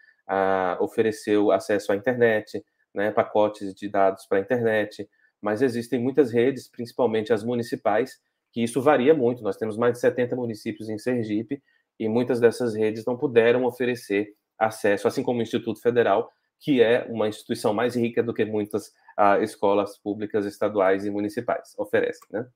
[0.80, 5.08] ofereceu acesso à internet, né, pacotes de dados para a internet,
[5.40, 8.18] mas existem muitas redes, principalmente as municipais,
[8.50, 9.42] que isso varia muito.
[9.42, 11.62] Nós temos mais de 70 municípios em Sergipe
[11.98, 16.30] e muitas dessas redes não puderam oferecer acesso, assim como o Instituto Federal,
[16.60, 21.74] que é uma instituição mais rica do que muitas uh, escolas públicas estaduais e municipais
[21.78, 22.46] oferecem, né?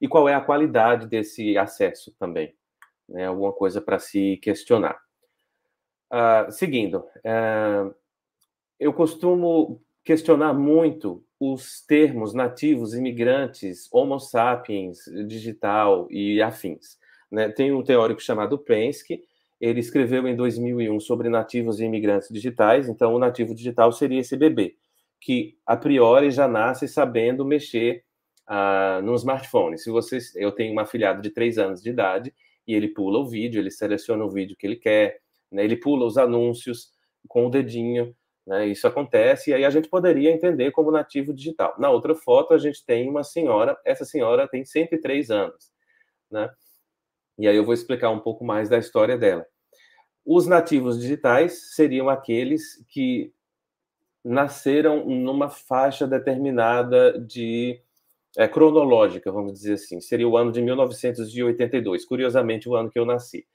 [0.00, 2.54] E qual é a qualidade desse acesso também?
[3.08, 3.26] Né?
[3.26, 4.98] Alguma coisa para se questionar.
[6.10, 7.94] Uh, seguindo, uh,
[8.78, 16.98] eu costumo questionar muito os termos nativos, imigrantes, homo sapiens, digital e afins.
[17.30, 17.48] Né?
[17.48, 19.22] Tem um teórico chamado Prensky,
[19.60, 24.36] ele escreveu em 2001 sobre nativos e imigrantes digitais, então o nativo digital seria esse
[24.36, 24.76] bebê,
[25.20, 28.02] que a priori já nasce sabendo mexer
[28.48, 29.78] uh, no smartphone.
[29.78, 32.34] Se vocês, eu tenho um afilhado de 3 anos de idade
[32.66, 35.20] e ele pula o vídeo, ele seleciona o vídeo que ele quer,
[35.52, 36.90] né, ele pula os anúncios
[37.28, 41.74] com o dedinho, né, isso acontece, e aí a gente poderia entender como nativo digital.
[41.78, 45.70] Na outra foto, a gente tem uma senhora, essa senhora tem 103 anos,
[46.30, 46.50] né?
[47.40, 49.46] E aí eu vou explicar um pouco mais da história dela.
[50.26, 53.32] Os nativos digitais seriam aqueles que
[54.22, 57.80] nasceram numa faixa determinada de
[58.36, 60.02] é, cronológica, vamos dizer assim.
[60.02, 63.46] Seria o ano de 1982, curiosamente o ano que eu nasci.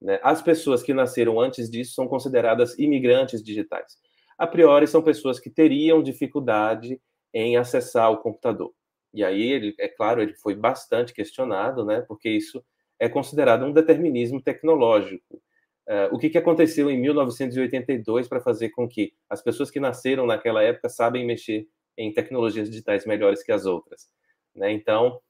[0.00, 0.20] Né?
[0.22, 3.98] As pessoas que nasceram antes disso são consideradas imigrantes digitais.
[4.38, 7.00] A priori, são pessoas que teriam dificuldade
[7.34, 8.72] em acessar o computador.
[9.12, 12.02] E aí, ele, é claro, ele foi bastante questionado, né?
[12.02, 12.64] Porque isso
[12.98, 15.42] é considerado um determinismo tecnológico.
[15.88, 20.26] Uh, o que, que aconteceu em 1982 para fazer com que as pessoas que nasceram
[20.26, 21.66] naquela época sabem mexer
[21.98, 24.08] em tecnologias digitais melhores que as outras?
[24.54, 24.70] Né?
[24.72, 25.20] Então,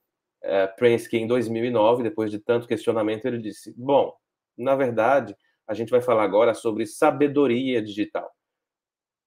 [0.44, 4.14] uh, Prensky, em 2009, depois de tanto questionamento, ele disse: Bom,
[4.56, 5.34] na verdade,
[5.66, 8.30] a gente vai falar agora sobre sabedoria digital.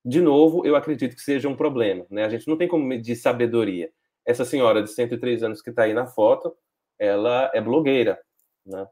[0.04, 2.06] De novo, eu acredito que seja um problema.
[2.12, 2.24] Né?
[2.24, 3.90] A gente não tem como medir sabedoria.
[4.24, 6.56] Essa senhora de 103 anos que está aí na foto,
[7.00, 8.20] ela é blogueira
[8.66, 8.88] né?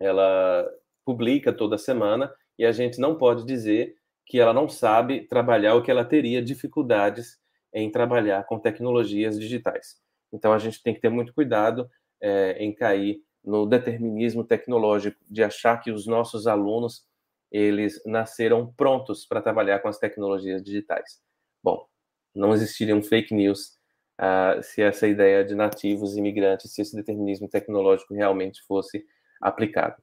[0.00, 0.68] Ela
[1.04, 5.82] publica toda semana e a gente não pode dizer que ela não sabe trabalhar ou
[5.82, 7.38] que ela teria dificuldades
[7.72, 9.96] em trabalhar com tecnologias digitais.
[10.32, 15.42] Então a gente tem que ter muito cuidado é, em cair no determinismo tecnológico de
[15.42, 17.06] achar que os nossos alunos
[17.50, 21.18] eles nasceram prontos para trabalhar com as tecnologias digitais.
[21.62, 21.86] Bom,
[22.34, 23.77] não existiria um fake news
[24.20, 29.04] uh, se essa ideia de nativos imigrantes, se esse determinismo tecnológico realmente fosse
[29.40, 29.96] aplicado.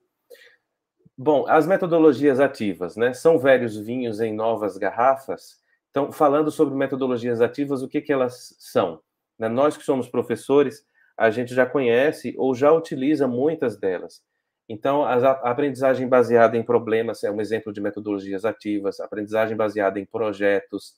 [1.18, 3.14] Bom, as metodologias ativas, né?
[3.14, 5.64] São velhos vinhos em novas garrafas?
[5.90, 9.02] Então, falando sobre metodologias ativas, o que, que elas são?
[9.40, 9.48] Né?
[9.48, 10.86] Nós que somos professores,
[11.18, 14.22] a gente já conhece ou já utiliza muitas delas.
[14.68, 20.06] Então, a aprendizagem baseada em problemas é um exemplo de metodologias ativas, aprendizagem baseada em
[20.06, 20.96] projetos,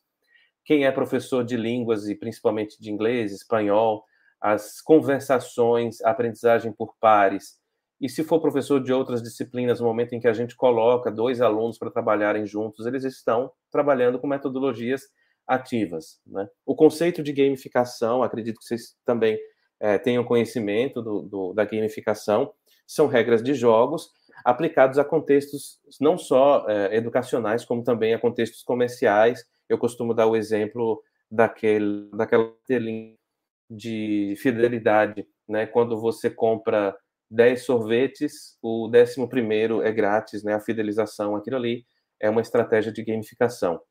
[0.68, 4.04] quem é professor de línguas e principalmente de inglês, espanhol,
[4.40, 7.58] as conversações, a aprendizagem por pares.
[8.02, 11.40] E se for professor de outras disciplinas, no momento em que a gente coloca dois
[11.40, 15.04] alunos para trabalharem juntos, eles estão trabalhando com metodologias
[15.48, 16.20] ativas.
[16.28, 16.46] Né?
[16.66, 19.40] O conceito de gamificação, acredito que vocês também
[19.80, 22.52] é, tenham conhecimento do, do, da gamificação,
[22.86, 24.10] são regras de jogos
[24.44, 30.28] aplicados a contextos não só é, educacionais, como também a contextos comerciais eu costumo dar
[30.28, 33.16] o exemplo daquele, daquela telinha
[33.70, 35.66] de fidelidade, né?
[35.66, 36.96] Quando você compra
[37.30, 40.54] 10 sorvetes, o décimo primeiro é grátis, né?
[40.54, 41.86] A fidelização, aquilo ali
[42.20, 43.82] é uma estratégia de gamificação.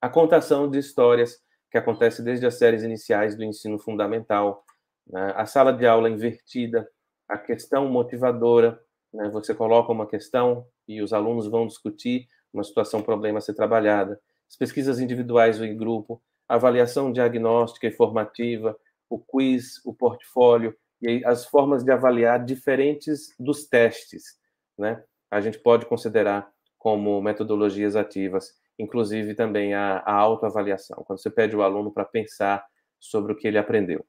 [0.00, 1.38] A contação de histórias,
[1.70, 4.64] que acontece desde as séries iniciais do ensino fundamental,
[5.06, 5.32] né?
[5.36, 6.88] a sala de aula invertida,
[7.28, 8.80] a questão motivadora,
[9.12, 9.28] né?
[9.30, 14.20] você coloca uma questão e os alunos vão discutir uma situação, problema a ser trabalhada
[14.54, 18.76] as pesquisas individuais ou em grupo, a avaliação diagnóstica e formativa,
[19.10, 24.38] o quiz, o portfólio e as formas de avaliar diferentes dos testes,
[24.78, 25.02] né?
[25.30, 31.56] A gente pode considerar como metodologias ativas, inclusive também a, a autoavaliação, quando você pede
[31.56, 32.64] o aluno para pensar
[33.00, 34.04] sobre o que ele aprendeu.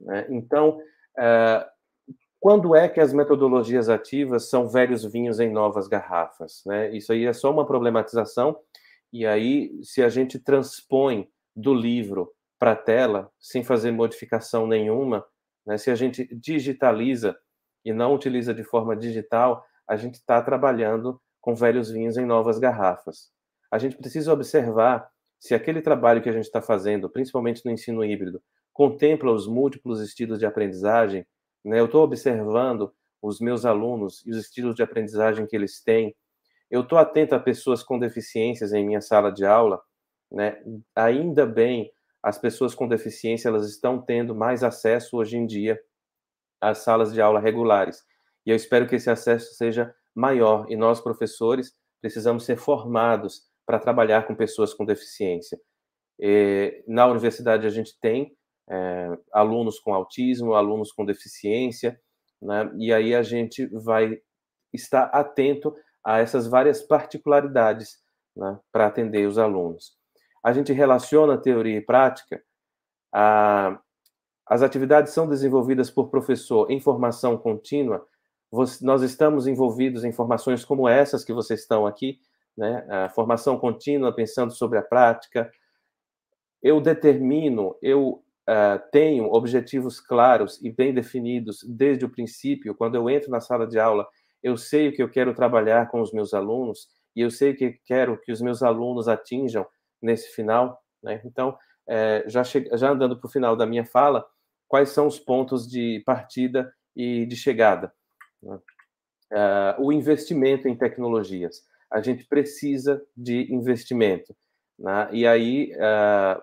[0.00, 0.26] Né?
[0.28, 0.80] Então,
[1.18, 1.66] Uh,
[2.40, 6.62] quando é que as metodologias ativas são velhos vinhos em novas garrafas?
[6.64, 6.96] Né?
[6.96, 8.56] Isso aí é só uma problematização,
[9.12, 15.24] e aí, se a gente transpõe do livro para a tela, sem fazer modificação nenhuma,
[15.66, 15.78] né?
[15.78, 17.36] se a gente digitaliza
[17.84, 22.58] e não utiliza de forma digital, a gente está trabalhando com velhos vinhos em novas
[22.58, 23.30] garrafas.
[23.70, 28.04] A gente precisa observar se aquele trabalho que a gente está fazendo, principalmente no ensino
[28.04, 28.42] híbrido,
[28.72, 31.26] contempla os múltiplos estilos de aprendizagem.
[31.64, 31.80] Né?
[31.80, 32.92] Eu estou observando
[33.22, 36.14] os meus alunos e os estilos de aprendizagem que eles têm.
[36.70, 39.80] Eu estou atento a pessoas com deficiências em minha sala de aula.
[40.30, 40.62] Né?
[40.94, 41.90] Ainda bem,
[42.22, 45.80] as pessoas com deficiência elas estão tendo mais acesso hoje em dia
[46.60, 48.04] às salas de aula regulares.
[48.44, 50.66] E eu espero que esse acesso seja maior.
[50.68, 55.60] E nós, professores, precisamos ser formados para trabalhar com pessoas com deficiência.
[56.18, 58.36] E, na universidade, a gente tem
[58.68, 62.00] é, alunos com autismo, alunos com deficiência,
[62.40, 62.70] né?
[62.76, 64.20] e aí a gente vai
[64.72, 67.98] estar atento a essas várias particularidades
[68.36, 69.96] né, para atender os alunos.
[70.42, 72.42] A gente relaciona teoria e prática.
[73.12, 73.78] A,
[74.46, 78.06] as atividades são desenvolvidas por professor em formação contínua.
[78.80, 82.18] nós estamos envolvidos em formações como essas que vocês estão aqui,
[82.56, 82.84] né?
[82.88, 85.50] A formação contínua, pensando sobre a prática.
[86.62, 92.74] Eu determino, eu uh, tenho objetivos claros e bem definidos desde o princípio.
[92.74, 94.08] Quando eu entro na sala de aula,
[94.42, 97.56] eu sei o que eu quero trabalhar com os meus alunos e eu sei o
[97.56, 99.66] que quero que os meus alunos atinjam
[100.00, 100.80] nesse final.
[101.02, 101.20] Né?
[101.24, 101.56] Então,
[101.88, 104.24] é, já, já andando para o final da minha fala,
[104.68, 107.92] quais são os pontos de partida e de chegada?
[108.42, 108.58] Né?
[109.30, 111.62] Uh, o investimento em tecnologias.
[111.90, 114.34] A gente precisa de investimento.
[114.78, 115.08] Né?
[115.12, 116.42] E aí, uh,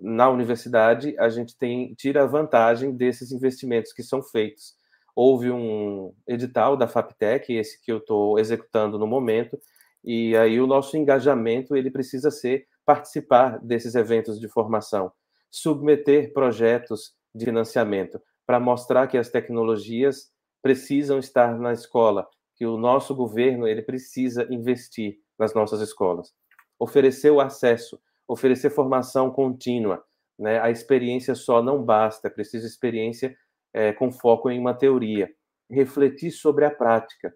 [0.00, 4.75] na universidade, a gente tem tira vantagem desses investimentos que são feitos.
[5.16, 9.58] Houve um edital da FAPTEC, esse que eu estou executando no momento,
[10.04, 15.10] e aí o nosso engajamento ele precisa ser participar desses eventos de formação,
[15.50, 20.30] submeter projetos de financiamento para mostrar que as tecnologias
[20.62, 26.32] precisam estar na escola, que o nosso governo ele precisa investir nas nossas escolas,
[26.78, 27.98] oferecer o acesso
[28.28, 30.02] oferecer formação contínua.
[30.38, 30.60] Né?
[30.60, 33.36] A experiência só não basta, preciso experiência
[33.76, 35.30] é, com foco em uma teoria.
[35.70, 37.30] Refletir sobre a prática.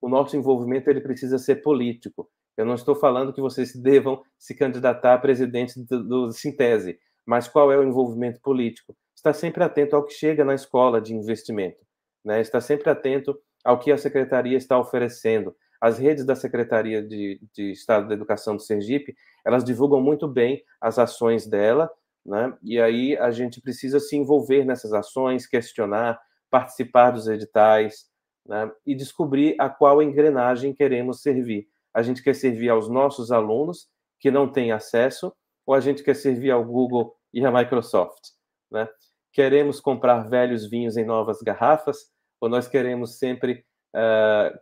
[0.00, 2.30] O nosso envolvimento ele precisa ser político.
[2.56, 7.48] Eu não estou falando que vocês devam se candidatar a presidente do, do Sintese, mas
[7.48, 8.96] qual é o envolvimento político?
[9.16, 11.84] Está sempre atento ao que chega na escola de investimento,
[12.24, 12.40] né?
[12.40, 17.72] Está sempre atento ao que a secretaria está oferecendo, as redes da Secretaria de, de
[17.72, 21.90] Estado da Educação do Sergipe, elas divulgam muito bem as ações dela,
[22.24, 22.56] né?
[22.62, 28.06] E aí a gente precisa se envolver nessas ações, questionar, participar dos editais,
[28.46, 28.70] né?
[28.86, 31.68] E descobrir a qual engrenagem queremos servir.
[31.94, 35.32] A gente quer servir aos nossos alunos que não têm acesso,
[35.66, 38.30] ou a gente quer servir ao Google e à Microsoft,
[38.70, 38.88] né?
[39.32, 44.58] Queremos comprar velhos vinhos em novas garrafas, ou nós queremos sempre uh,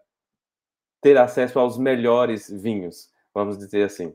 [1.01, 4.15] ter acesso aos melhores vinhos, vamos dizer assim.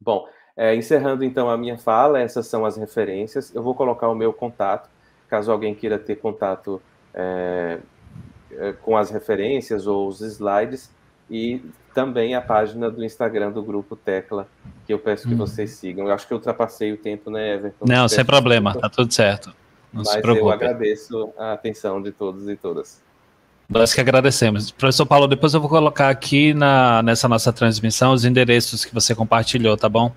[0.00, 3.54] Bom, é, encerrando então a minha fala, essas são as referências.
[3.54, 4.88] Eu vou colocar o meu contato,
[5.28, 6.80] caso alguém queira ter contato
[7.14, 7.78] é,
[8.52, 10.90] é, com as referências ou os slides,
[11.30, 11.62] e
[11.94, 14.48] também a página do Instagram do Grupo Tecla,
[14.86, 15.38] que eu peço que hum.
[15.38, 16.06] vocês sigam.
[16.06, 17.84] Eu acho que eu ultrapassei o tempo, né, Everton?
[17.86, 19.54] Não, sem problema, tá tudo certo.
[19.92, 23.02] Não Mas eu agradeço a atenção de todos e todas.
[23.70, 24.72] Nós que agradecemos.
[24.72, 29.14] Professor Paulo, depois eu vou colocar aqui na, nessa nossa transmissão os endereços que você
[29.14, 30.12] compartilhou, tá bom?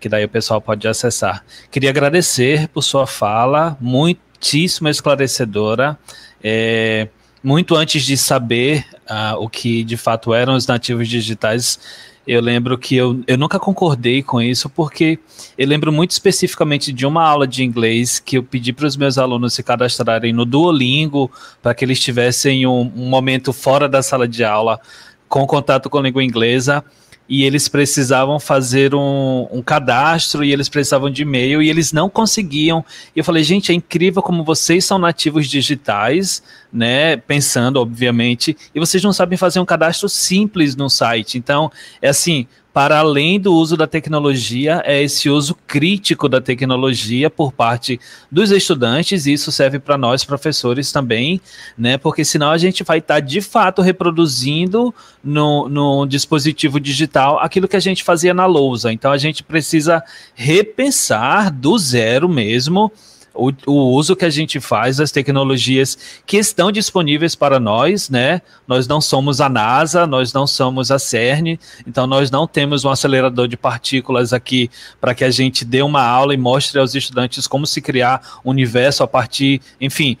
[0.00, 1.44] Que daí o pessoal pode acessar.
[1.70, 5.98] Queria agradecer por sua fala, muitíssimo esclarecedora.
[6.42, 7.08] É,
[7.42, 11.78] muito antes de saber uh, o que de fato eram os nativos digitais,
[12.26, 15.18] eu lembro que eu, eu nunca concordei com isso, porque
[15.58, 19.18] eu lembro muito especificamente de uma aula de inglês que eu pedi para os meus
[19.18, 21.30] alunos se cadastrarem no Duolingo,
[21.62, 24.80] para que eles tivessem um, um momento fora da sala de aula
[25.28, 26.84] com contato com a língua inglesa
[27.28, 32.08] e eles precisavam fazer um, um, cadastro e eles precisavam de e-mail e eles não
[32.08, 32.84] conseguiam.
[33.16, 37.16] E eu falei, gente, é incrível como vocês são nativos digitais, né?
[37.16, 41.38] Pensando, obviamente, e vocês não sabem fazer um cadastro simples no site.
[41.38, 41.72] Então,
[42.02, 47.52] é assim, para além do uso da tecnologia, é esse uso crítico da tecnologia por
[47.52, 51.40] parte dos estudantes, e isso serve para nós, professores, também,
[51.78, 51.96] né?
[51.96, 57.68] Porque senão a gente vai estar tá, de fato reproduzindo no, no dispositivo digital aquilo
[57.68, 58.92] que a gente fazia na lousa.
[58.92, 60.02] Então a gente precisa
[60.34, 62.90] repensar do zero mesmo
[63.34, 68.40] o, o, uso que a gente faz das tecnologias que estão disponíveis para nós, né?
[68.66, 72.90] Nós não somos a NASA, nós não somos a CERN, então nós não temos um
[72.90, 74.70] acelerador de partículas aqui
[75.00, 78.50] para que a gente dê uma aula e mostre aos estudantes como se criar um
[78.50, 80.16] universo a partir, enfim.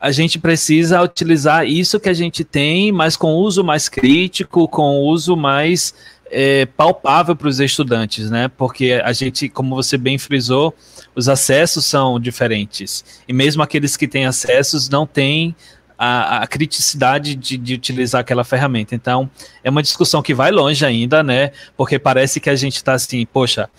[0.00, 5.00] A gente precisa utilizar isso que a gente tem, mas com uso mais crítico, com
[5.00, 5.94] uso mais
[6.34, 8.48] é, palpável para os estudantes, né?
[8.48, 10.74] Porque a gente, como você bem frisou,
[11.14, 13.04] os acessos são diferentes.
[13.28, 15.54] E mesmo aqueles que têm acessos não têm
[15.96, 18.96] a, a criticidade de, de, utilizar aquela ferramenta.
[18.96, 19.30] Então,
[19.62, 21.52] é uma discussão que vai longe ainda, né?
[21.76, 23.70] Porque parece que a gente está assim, poxa,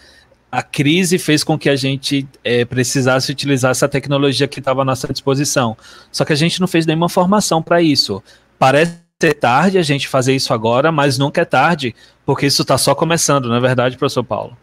[0.49, 4.85] a crise fez com que a gente é, precisasse utilizar essa tecnologia que estava à
[4.85, 5.75] nossa disposição.
[6.09, 8.23] Só que a gente não fez nenhuma formação para isso.
[8.57, 11.95] Parece ser tarde a gente fazer isso agora, mas nunca é tarde,
[12.25, 14.55] porque isso está só começando, não é verdade, professor Paulo?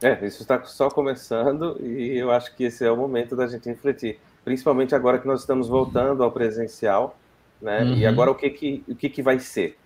[0.00, 3.68] É, isso está só começando e eu acho que esse é o momento da gente
[3.68, 7.16] refletir, principalmente agora que nós estamos voltando ao presencial,
[7.60, 7.84] né?
[7.84, 7.94] Uhum.
[7.94, 9.78] E agora o que que o que, que vai ser?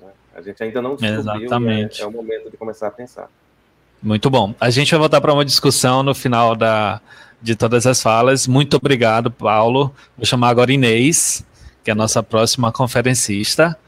[0.00, 0.08] Né?
[0.36, 1.16] A gente ainda não descobriu.
[1.16, 2.00] É, Exatamente.
[2.00, 3.28] É, é o momento de começar a pensar.
[4.00, 4.54] Muito bom.
[4.60, 7.00] A gente vai voltar para uma discussão no final da,
[7.42, 8.46] de todas as falas.
[8.46, 9.92] Muito obrigado, Paulo.
[10.16, 11.44] Vou chamar agora Inês,
[11.84, 13.78] que é a nossa próxima conferencista.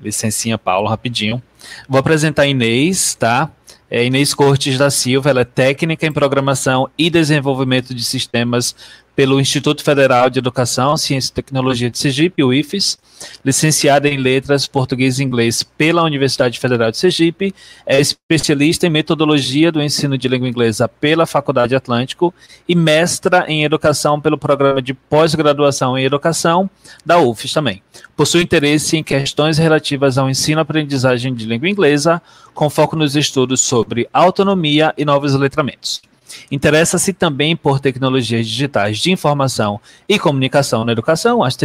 [0.00, 1.40] Licencinha, Paulo, rapidinho.
[1.88, 3.48] Vou apresentar a Inês, tá?
[3.88, 8.74] É Inês Cortes da Silva, ela é técnica em programação e desenvolvimento de sistemas
[9.14, 12.98] pelo Instituto Federal de Educação, Ciência e Tecnologia de Sergipe, o IFES,
[13.44, 17.54] licenciada em Letras Português e Inglês pela Universidade Federal de Sergipe,
[17.86, 22.34] é especialista em metodologia do ensino de língua inglesa pela Faculdade Atlântico
[22.68, 26.68] e mestra em Educação pelo Programa de Pós-Graduação em Educação
[27.06, 27.82] da UFES também.
[28.16, 32.20] Possui interesse em questões relativas ao ensino-aprendizagem de língua inglesa,
[32.52, 36.02] com foco nos estudos sobre autonomia e novos letramentos.
[36.50, 41.56] Interessa-se também por tecnologias digitais de informação e comunicação na educação, as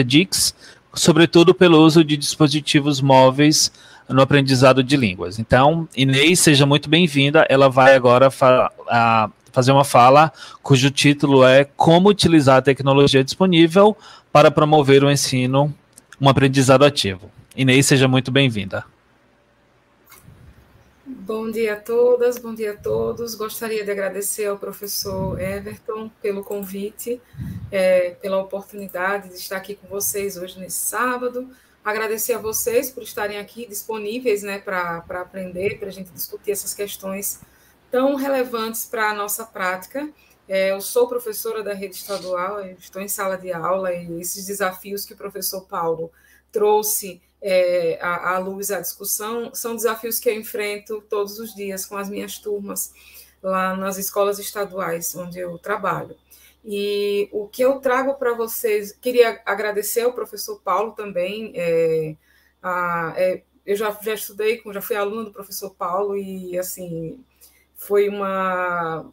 [0.93, 3.71] sobretudo pelo uso de dispositivos móveis
[4.07, 5.37] no aprendizado de línguas.
[5.39, 7.45] Então, Inês, seja muito bem-vinda.
[7.49, 8.71] Ela vai agora fa
[9.51, 10.31] fazer uma fala
[10.61, 13.97] cujo título é Como utilizar a tecnologia disponível
[14.31, 15.73] para promover o ensino,
[16.21, 17.31] um aprendizado ativo.
[17.55, 18.83] Inês, seja muito bem-vinda.
[21.29, 23.35] Bom dia a todas, bom dia a todos.
[23.35, 27.21] Gostaria de agradecer ao professor Everton pelo convite,
[27.71, 31.47] é, pela oportunidade de estar aqui com vocês hoje nesse sábado.
[31.85, 36.73] Agradecer a vocês por estarem aqui disponíveis né, para aprender, para a gente discutir essas
[36.73, 37.39] questões
[37.91, 40.09] tão relevantes para a nossa prática.
[40.47, 45.05] É, eu sou professora da rede estadual, estou em sala de aula e esses desafios
[45.05, 46.11] que o professor Paulo
[46.51, 51.95] trouxe é, à, luz à discussão, são desafios que eu enfrento todos os dias com
[51.97, 52.93] as minhas turmas
[53.41, 56.15] lá nas escolas estaduais onde eu trabalho.
[56.63, 61.53] E o que eu trago para vocês, queria agradecer ao professor Paulo também.
[61.55, 62.15] É,
[62.61, 67.23] a, é, eu já, já estudei, já fui aluna do professor Paulo e assim
[67.75, 69.05] foi uma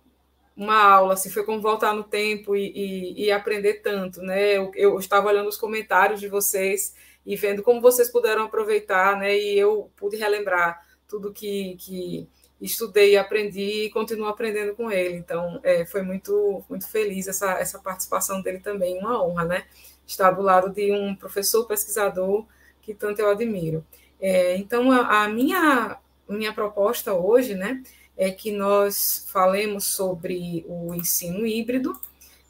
[0.57, 4.57] uma aula, assim, foi como voltar no tempo e, e, e aprender tanto, né?
[4.57, 6.95] Eu, eu estava olhando os comentários de vocês
[7.27, 9.37] e vendo como vocês puderam aproveitar, né?
[9.37, 12.29] E eu pude relembrar tudo que, que
[12.61, 15.17] estudei aprendi e continuo aprendendo com ele.
[15.17, 19.65] Então, é, foi muito, muito feliz essa, essa participação dele também, uma honra, né?
[20.07, 22.47] Estar do lado de um professor pesquisador
[22.81, 23.85] que tanto eu admiro.
[24.21, 25.99] É, então, a, a, minha,
[26.29, 27.83] minha proposta hoje, né,
[28.17, 31.93] é que nós falemos sobre o ensino híbrido,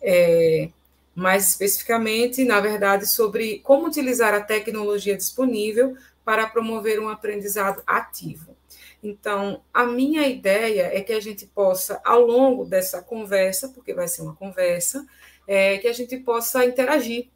[0.01, 0.69] é,
[1.17, 8.55] mais especificamente, na verdade, sobre como utilizar a tecnologia disponível para promover um aprendizado ativo.
[9.03, 14.09] Então, a minha ideia é que a gente possa, ao longo dessa conversa, porque vai
[14.09, 15.07] ser uma conversa,
[15.47, 17.29] é, que a gente possa interagir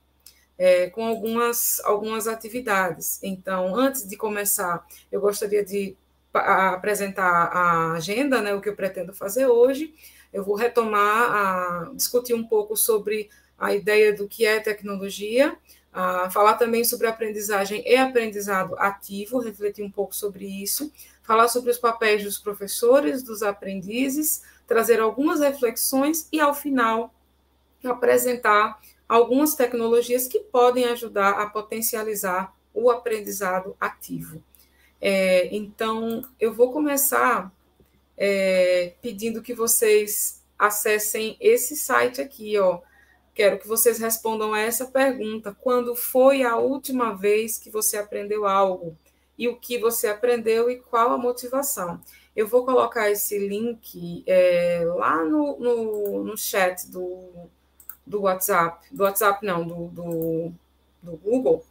[0.59, 3.19] é, com algumas, algumas atividades.
[3.23, 5.97] Então, antes de começar, eu gostaria de
[6.35, 9.95] apresentar a agenda, né, o que eu pretendo fazer hoje.
[10.33, 13.31] Eu vou retomar, a, discutir um pouco sobre
[13.61, 15.55] a ideia do que é tecnologia,
[15.93, 20.91] uh, falar também sobre aprendizagem e aprendizado ativo, refletir um pouco sobre isso,
[21.23, 27.13] falar sobre os papéis dos professores, dos aprendizes, trazer algumas reflexões e, ao final,
[27.85, 34.43] apresentar algumas tecnologias que podem ajudar a potencializar o aprendizado ativo.
[35.01, 37.53] É, então, eu vou começar
[38.17, 42.81] é, pedindo que vocês acessem esse site aqui, ó,
[43.41, 48.47] Quero que vocês respondam a essa pergunta: quando foi a última vez que você aprendeu
[48.47, 48.95] algo?
[49.39, 51.99] E o que você aprendeu e qual a motivação?
[52.37, 57.49] Eu vou colocar esse link é, lá no, no, no chat do,
[58.07, 60.53] do WhatsApp, do WhatsApp não, do, do,
[61.03, 61.65] do Google,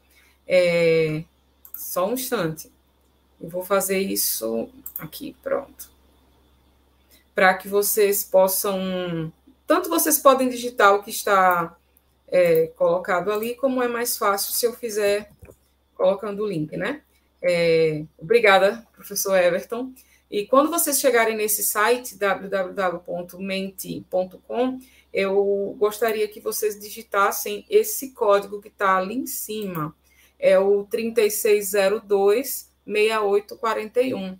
[0.47, 1.23] é,
[1.75, 2.71] só um instante.
[3.39, 5.91] Eu vou fazer isso aqui, pronto.
[7.35, 9.31] Para que vocês possam.
[9.69, 11.77] Tanto vocês podem digitar o que está
[12.27, 15.29] é, colocado ali, como é mais fácil se eu fizer
[15.93, 17.03] colocando o link, né?
[17.39, 19.93] É, obrigada, professor Everton.
[20.31, 22.99] E quando vocês chegarem nesse site, www.menti.com,
[25.13, 29.95] eu gostaria que vocês digitassem esse código que está ali em cima.
[30.39, 34.35] É o 3602 6841.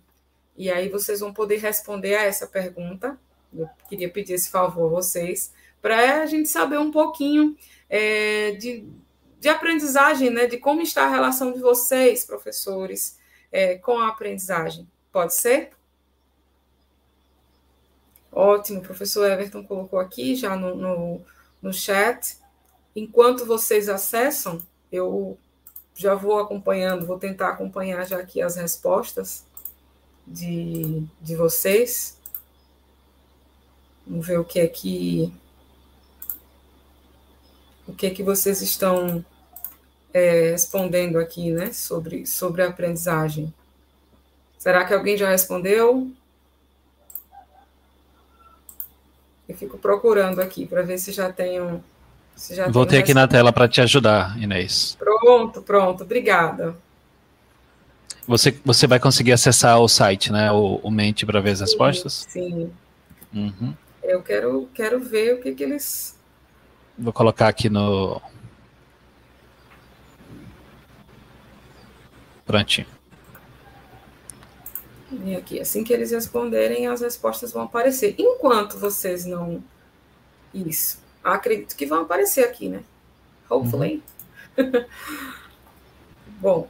[0.56, 3.16] E aí vocês vão poder responder a essa pergunta.
[3.54, 7.56] Eu queria pedir esse favor a vocês, para a gente saber um pouquinho
[7.88, 8.84] é, de,
[9.40, 10.46] de aprendizagem, né?
[10.46, 13.18] De como está a relação de vocês, professores,
[13.50, 14.88] é, com a aprendizagem.
[15.12, 15.70] Pode ser?
[18.32, 21.20] Ótimo, o professor Everton colocou aqui já no, no,
[21.60, 22.38] no chat.
[22.94, 25.36] Enquanto vocês acessam, eu
[25.94, 29.44] já vou acompanhando, vou tentar acompanhar já aqui as respostas
[30.26, 32.19] de, de vocês.
[34.06, 35.32] Vamos ver o que é que
[37.86, 39.24] o que é que vocês estão
[40.12, 43.52] é, respondendo aqui, né, sobre, sobre a aprendizagem.
[44.58, 46.10] Será que alguém já respondeu?
[49.48, 51.82] Eu fico procurando aqui para ver se já tenho.
[52.36, 54.96] Se já Voltei tenho aqui na tela para te ajudar, Inês.
[54.98, 56.76] Pronto, pronto, obrigada.
[58.28, 60.52] Você, você vai conseguir acessar o site, né?
[60.52, 62.26] O, o Mente para ver as respostas?
[62.28, 62.70] Sim.
[63.34, 63.74] Uhum.
[64.10, 66.18] Eu quero, quero ver o que, que eles.
[66.98, 68.20] Vou colocar aqui no.
[72.44, 72.88] Prontinho.
[75.24, 78.16] E aqui, assim que eles responderem, as respostas vão aparecer.
[78.18, 79.62] Enquanto vocês não.
[80.52, 81.00] Isso.
[81.22, 82.82] Acredito que vão aparecer aqui, né?
[83.48, 84.02] Hopefully.
[84.58, 84.84] Uhum.
[86.40, 86.68] Bom,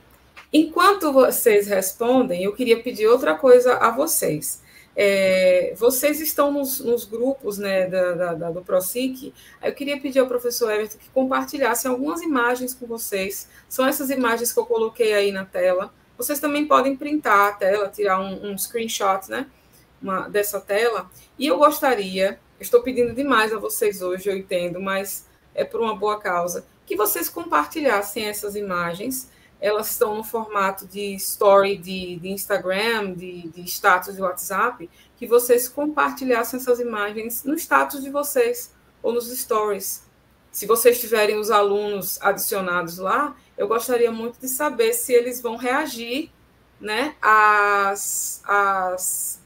[0.53, 4.62] enquanto vocês respondem, eu queria pedir outra coisa a vocês.
[4.97, 9.32] É, vocês estão nos, nos grupos né, da, da, do ProSIC.
[9.62, 13.49] Eu queria pedir ao professor Everton que compartilhasse algumas imagens com vocês.
[13.68, 15.93] São essas imagens que eu coloquei aí na tela.
[16.16, 19.47] Vocês também podem printar a tela, tirar um, um screenshot né,
[20.03, 21.11] uma, dessa tela.
[21.38, 25.97] E eu gostaria, estou pedindo demais a vocês hoje, eu entendo, mas é por uma
[25.97, 29.30] boa causa, que vocês compartilhassem essas imagens.
[29.61, 35.26] Elas estão no formato de story de, de Instagram, de, de status de WhatsApp, que
[35.26, 40.02] vocês compartilhassem essas imagens no status de vocês ou nos stories.
[40.50, 45.56] Se vocês tiverem os alunos adicionados lá, eu gostaria muito de saber se eles vão
[45.56, 46.30] reagir
[46.80, 49.40] né, às, às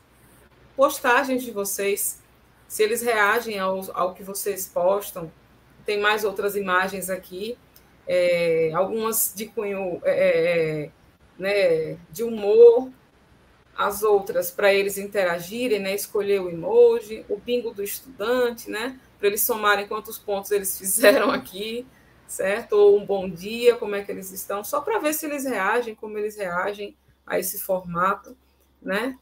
[0.76, 2.22] postagens de vocês,
[2.68, 5.30] se eles reagem ao, ao que vocês postam.
[5.84, 7.58] Tem mais outras imagens aqui,
[8.06, 10.90] é, algumas de cunho é, é
[11.38, 12.90] né, de humor,
[13.76, 19.28] as outras para eles interagirem, né, escolher o emoji, o bingo do estudante, né, para
[19.28, 21.86] eles somarem quantos pontos eles fizeram aqui
[22.26, 22.74] certo?
[22.74, 25.94] Ou um bom dia, como é que eles estão, só para ver se eles reagem,
[25.94, 26.96] como eles reagem
[27.26, 28.36] a esse formato,
[28.82, 29.18] né?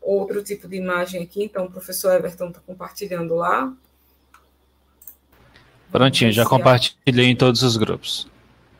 [0.00, 3.74] Outro tipo de imagem aqui, então o professor Everton está compartilhando lá.
[5.90, 8.28] Prontinho, já compartilhei em todos os grupos.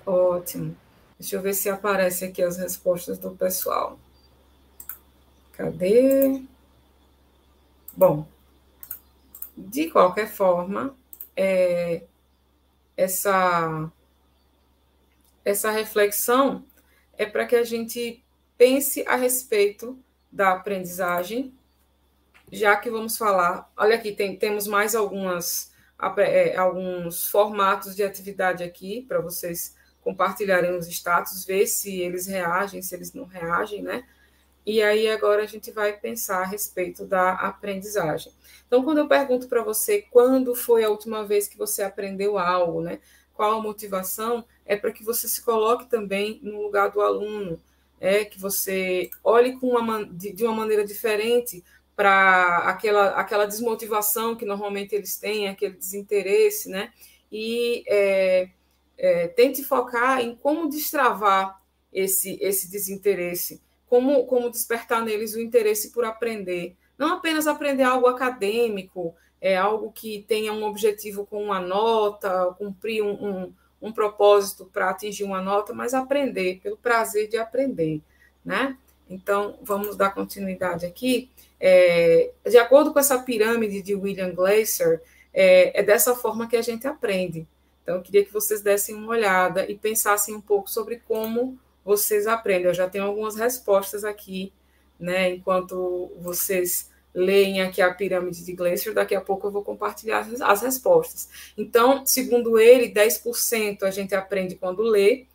[0.04, 0.76] Ótimo.
[1.18, 3.98] Deixa eu ver se aparece aqui as respostas do pessoal.
[5.52, 6.42] Cadê?
[7.96, 8.26] Bom,
[9.56, 10.94] de qualquer forma,
[11.36, 12.02] é,
[12.96, 13.90] essa,
[15.44, 16.64] essa reflexão
[17.16, 18.22] é para que a gente
[18.56, 19.98] pense a respeito
[20.30, 21.52] da aprendizagem,
[22.52, 23.68] já que vamos falar.
[23.76, 25.72] Olha aqui, tem, temos mais algumas,
[26.56, 32.94] alguns formatos de atividade aqui para vocês compartilharem os status, ver se eles reagem, se
[32.94, 34.04] eles não reagem, né?
[34.64, 38.32] E aí agora a gente vai pensar a respeito da aprendizagem.
[38.66, 42.82] Então, quando eu pergunto para você quando foi a última vez que você aprendeu algo,
[42.82, 43.00] né?
[43.34, 44.44] Qual a motivação?
[44.66, 47.60] É para que você se coloque também no lugar do aluno,
[48.00, 51.64] é que você olhe uma, de, de uma maneira diferente
[51.98, 56.92] para aquela, aquela desmotivação que normalmente eles têm, aquele desinteresse, né?
[57.30, 58.50] E é,
[58.96, 61.60] é, tente focar em como destravar
[61.92, 66.76] esse, esse desinteresse como, como despertar neles o interesse por aprender.
[66.96, 73.02] Não apenas aprender algo acadêmico, é algo que tenha um objetivo com uma nota, cumprir
[73.02, 78.00] um, um, um propósito para atingir uma nota, mas aprender, pelo prazer de aprender,
[78.44, 78.78] né?
[79.10, 81.28] Então, vamos dar continuidade aqui.
[81.60, 85.02] É, de acordo com essa pirâmide de William Glaser,
[85.32, 87.46] é, é dessa forma que a gente aprende.
[87.82, 92.26] Então, eu queria que vocês dessem uma olhada e pensassem um pouco sobre como vocês
[92.26, 92.66] aprendem.
[92.66, 94.52] Eu já tenho algumas respostas aqui,
[94.98, 95.30] né?
[95.30, 100.62] Enquanto vocês leem aqui a pirâmide de Glacier, daqui a pouco eu vou compartilhar as
[100.62, 101.28] respostas.
[101.56, 105.26] Então, segundo ele, 10% a gente aprende quando lê,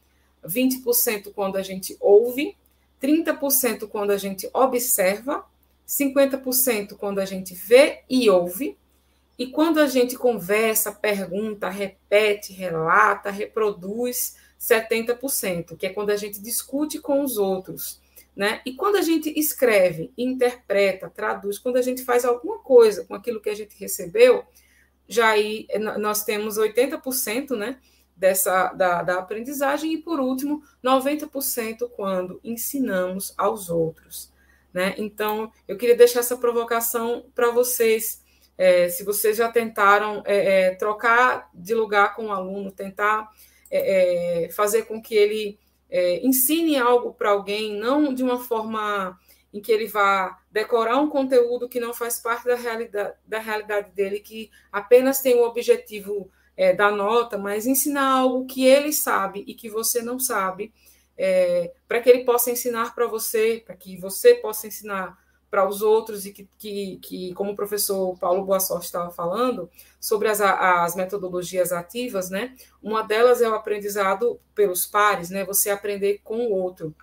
[0.45, 2.55] 20% quando a gente ouve,
[3.01, 5.43] 30% quando a gente observa,
[5.87, 8.77] 50% quando a gente vê e ouve,
[9.37, 16.41] e quando a gente conversa, pergunta, repete, relata, reproduz, 70%, que é quando a gente
[16.41, 18.01] discute com os outros.
[18.35, 18.61] Né?
[18.65, 23.41] E quando a gente escreve, interpreta, traduz, quando a gente faz alguma coisa com aquilo
[23.41, 24.43] que a gente recebeu,
[25.07, 25.67] já aí
[25.99, 27.79] nós temos 80% né,
[28.15, 34.32] dessa, da, da aprendizagem, e por último, 90% quando ensinamos aos outros.
[34.73, 34.95] Né?
[34.97, 38.23] Então, eu queria deixar essa provocação para vocês.
[38.57, 43.29] É, se vocês já tentaram é, é, trocar de lugar com o aluno, tentar
[43.69, 45.59] é, é, fazer com que ele
[45.89, 49.17] é, ensine algo para alguém, não de uma forma
[49.51, 53.91] em que ele vá decorar um conteúdo que não faz parte da realidade, da realidade
[53.91, 56.31] dele, que apenas tem o objetivo
[56.77, 60.71] da nota, mas ensinar algo que ele sabe e que você não sabe,
[61.17, 65.17] é, para que ele possa ensinar para você, para que você possa ensinar
[65.53, 69.69] para os outros e que, que, que, como o professor Paulo Boa Sorte estava falando,
[69.99, 72.55] sobre as, as metodologias ativas, né?
[72.81, 75.45] Uma delas é o aprendizado pelos pares, né?
[75.45, 76.95] Você aprender com o outro.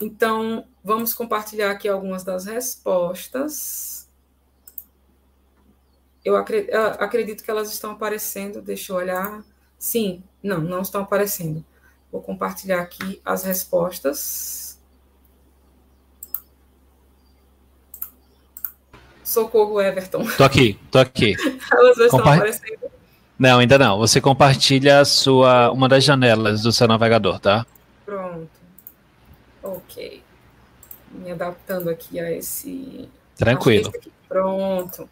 [0.00, 4.08] Então, vamos compartilhar aqui algumas das respostas.
[6.24, 9.44] Eu acredito que elas estão aparecendo, deixa eu olhar.
[9.78, 11.62] Sim, não, não estão aparecendo.
[12.10, 14.78] Vou compartilhar aqui as respostas.
[19.22, 20.24] Socorro, Everton.
[20.36, 21.36] Tô aqui, tô aqui.
[21.70, 22.90] Elas estão aparecendo.
[23.38, 23.98] Não, ainda não.
[23.98, 27.66] Você compartilha sua, uma das janelas do seu navegador, tá?
[28.06, 28.48] Pronto.
[29.62, 30.22] Ok.
[31.12, 33.06] Me adaptando aqui a esse.
[33.36, 33.92] Tranquilo.
[34.26, 35.08] Pronto.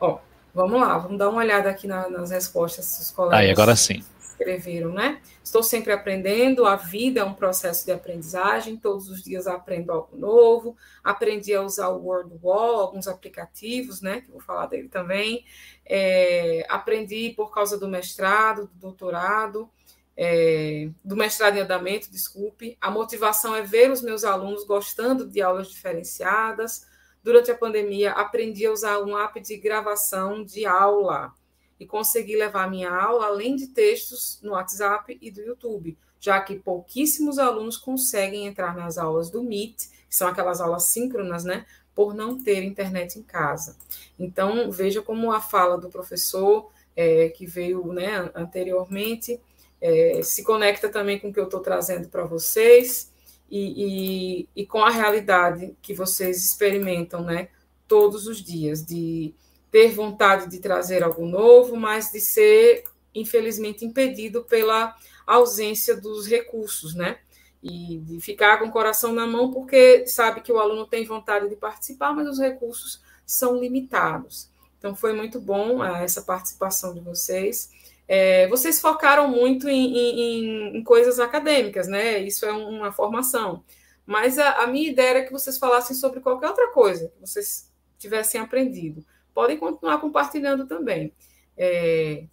[0.00, 0.18] Ó,
[0.54, 3.40] vamos lá, vamos dar uma olhada aqui na, nas respostas dos colegas.
[3.40, 4.02] Aí, agora sim
[4.40, 5.20] escreveram, né?
[5.44, 10.16] Estou sempre aprendendo, a vida é um processo de aprendizagem, todos os dias aprendo algo
[10.16, 10.76] novo.
[11.04, 14.22] Aprendi a usar o WordWall, alguns aplicativos, né?
[14.22, 15.44] Que vou falar dele também.
[15.84, 19.68] É, aprendi por causa do mestrado, do doutorado,
[20.16, 22.76] é, do mestrado em andamento, desculpe.
[22.80, 26.88] A motivação é ver os meus alunos gostando de aulas diferenciadas.
[27.22, 31.34] Durante a pandemia, aprendi a usar um app de gravação de aula
[31.80, 36.56] e conseguir levar minha aula além de textos no WhatsApp e do YouTube, já que
[36.56, 41.64] pouquíssimos alunos conseguem entrar nas aulas do Meet, que são aquelas aulas síncronas, né?
[41.94, 43.76] Por não ter internet em casa.
[44.18, 49.40] Então, veja como a fala do professor, é, que veio né, anteriormente,
[49.80, 53.10] é, se conecta também com o que eu estou trazendo para vocês
[53.50, 57.48] e, e, e com a realidade que vocês experimentam, né?
[57.88, 59.34] Todos os dias, de
[59.70, 64.96] ter vontade de trazer algo novo, mas de ser, infelizmente, impedido pela
[65.26, 67.18] ausência dos recursos, né?
[67.62, 71.48] E de ficar com o coração na mão, porque sabe que o aluno tem vontade
[71.48, 74.50] de participar, mas os recursos são limitados.
[74.78, 77.70] Então, foi muito bom ah, essa participação de vocês.
[78.08, 82.18] É, vocês focaram muito em, em, em, coisas acadêmicas, né?
[82.18, 83.62] Isso é uma formação.
[84.04, 87.70] Mas a, a minha ideia era que vocês falassem sobre qualquer outra coisa que vocês
[87.98, 89.04] tivessem aprendido
[89.34, 91.12] podem continuar compartilhando também.
[91.56, 92.24] É,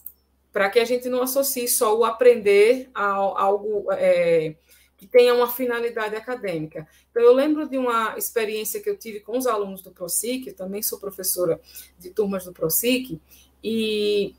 [0.52, 4.56] para que a gente não associe só o aprender a algo é,
[4.98, 6.88] que tenha uma finalidade acadêmica.
[7.12, 10.56] Então, eu lembro de uma experiência que eu tive com os alunos do ProSIC, eu
[10.56, 11.62] também sou professora
[12.00, 13.22] de turmas do ProSIC,
[13.64, 14.34] e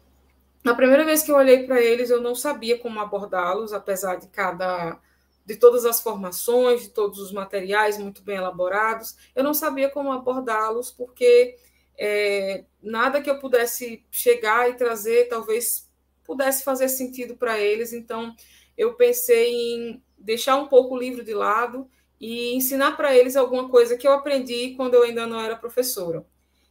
[0.64, 4.26] na primeira vez que eu olhei para eles, eu não sabia como abordá-los, apesar de
[4.28, 4.98] cada
[5.46, 10.12] de todas as formações, de todos os materiais muito bem elaborados, eu não sabia como
[10.12, 11.56] abordá-los, porque
[11.98, 15.88] é, nada que eu pudesse chegar e trazer talvez
[16.24, 17.92] pudesse fazer sentido para eles.
[17.92, 18.34] Então,
[18.76, 21.88] eu pensei em deixar um pouco o livro de lado
[22.20, 26.24] e ensinar para eles alguma coisa que eu aprendi quando eu ainda não era professora.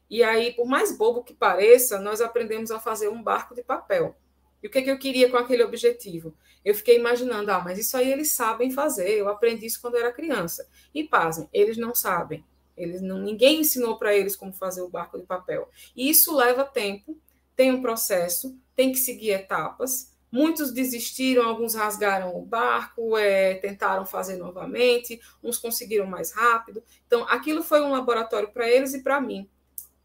[0.09, 4.15] E aí, por mais bobo que pareça, nós aprendemos a fazer um barco de papel.
[4.61, 6.34] E o que, é que eu queria com aquele objetivo?
[6.63, 10.01] Eu fiquei imaginando, ah, mas isso aí eles sabem fazer, eu aprendi isso quando eu
[10.01, 10.67] era criança.
[10.93, 12.43] E pasmem, eles não sabem.
[12.78, 15.69] Eles não, ninguém ensinou para eles como fazer o barco de papel.
[15.95, 17.17] E isso leva tempo,
[17.55, 20.15] tem um processo, tem que seguir etapas.
[20.32, 26.84] Muitos desistiram, alguns rasgaram o barco, é, tentaram fazer novamente, uns conseguiram mais rápido.
[27.07, 29.49] Então, aquilo foi um laboratório para eles e para mim.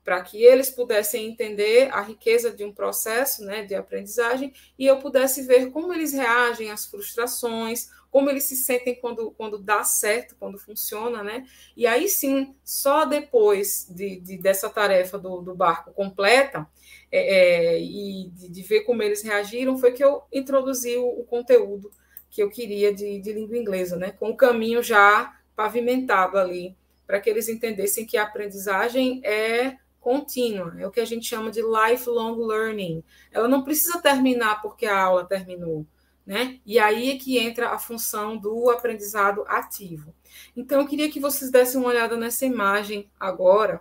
[0.04, 4.98] Para que eles pudessem entender a riqueza de um processo né, de aprendizagem e eu
[4.98, 10.36] pudesse ver como eles reagem às frustrações, como eles se sentem quando, quando dá certo,
[10.38, 11.46] quando funciona, né?
[11.74, 16.68] E aí sim, só depois de, de dessa tarefa do, do barco completa
[17.10, 21.90] é, é, e de, ver como eles reagiram, foi que eu introduzi o, o conteúdo
[22.30, 24.10] que eu queria de, de língua inglesa, né?
[24.10, 26.76] Com o caminho já pavimentado ali,
[27.06, 31.50] para que eles entendessem que a aprendizagem é contínua, é o que a gente chama
[31.50, 33.02] de lifelong learning.
[33.30, 35.86] Ela não precisa terminar porque a aula terminou,
[36.26, 36.60] né?
[36.66, 40.12] E aí é que entra a função do aprendizado ativo.
[40.56, 43.80] Então, eu queria que vocês dessem uma olhada nessa imagem agora.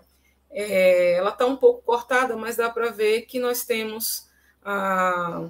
[0.51, 4.29] É, ela está um pouco cortada, mas dá para ver que nós temos
[4.63, 5.49] ah,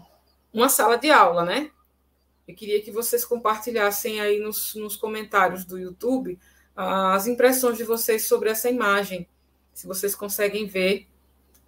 [0.54, 1.70] uma sala de aula, né?
[2.48, 6.40] Eu queria que vocês compartilhassem aí nos, nos comentários do YouTube
[6.76, 9.28] ah, as impressões de vocês sobre essa imagem
[9.74, 11.08] se vocês conseguem ver.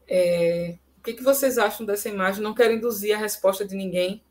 [0.07, 2.43] É, o que, que vocês acham dessa imagem?
[2.43, 4.23] Não quero induzir a resposta de ninguém.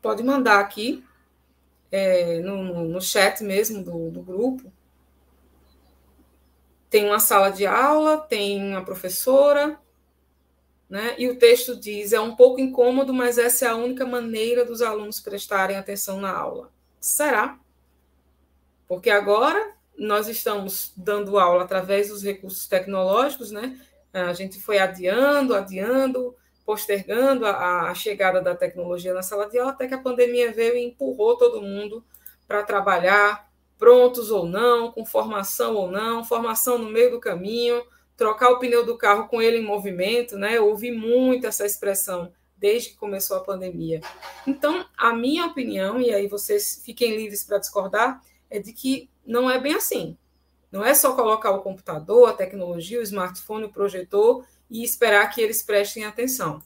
[0.00, 1.04] Pode mandar aqui,
[1.90, 4.72] é, no, no, chat mesmo do, do grupo.
[6.88, 9.78] Tem uma sala de aula, tem uma professora,
[10.88, 11.14] né?
[11.18, 14.80] E o texto diz: é um pouco incômodo, mas essa é a única maneira dos
[14.80, 16.72] alunos prestarem atenção na aula.
[17.00, 17.58] Será?
[18.86, 23.78] Porque agora nós estamos dando aula através dos recursos tecnológicos, né?
[24.12, 26.34] A gente foi adiando, adiando,
[26.64, 30.76] postergando a, a, chegada da tecnologia na sala de aula, até que a pandemia veio
[30.76, 32.04] e empurrou todo mundo
[32.46, 37.82] para trabalhar, prontos ou não, com formação ou não, formação no meio do caminho,
[38.16, 40.56] trocar o pneu do carro com ele em movimento, né?
[40.56, 44.00] Eu ouvi muito essa expressão desde que começou a pandemia.
[44.46, 48.20] Então, a minha opinião, e aí vocês fiquem livres para discordar,
[48.50, 50.16] é de que não é bem assim.
[50.72, 55.40] Não é só colocar o computador, a tecnologia, o smartphone, o projetor e esperar que
[55.40, 56.62] eles prestem atenção.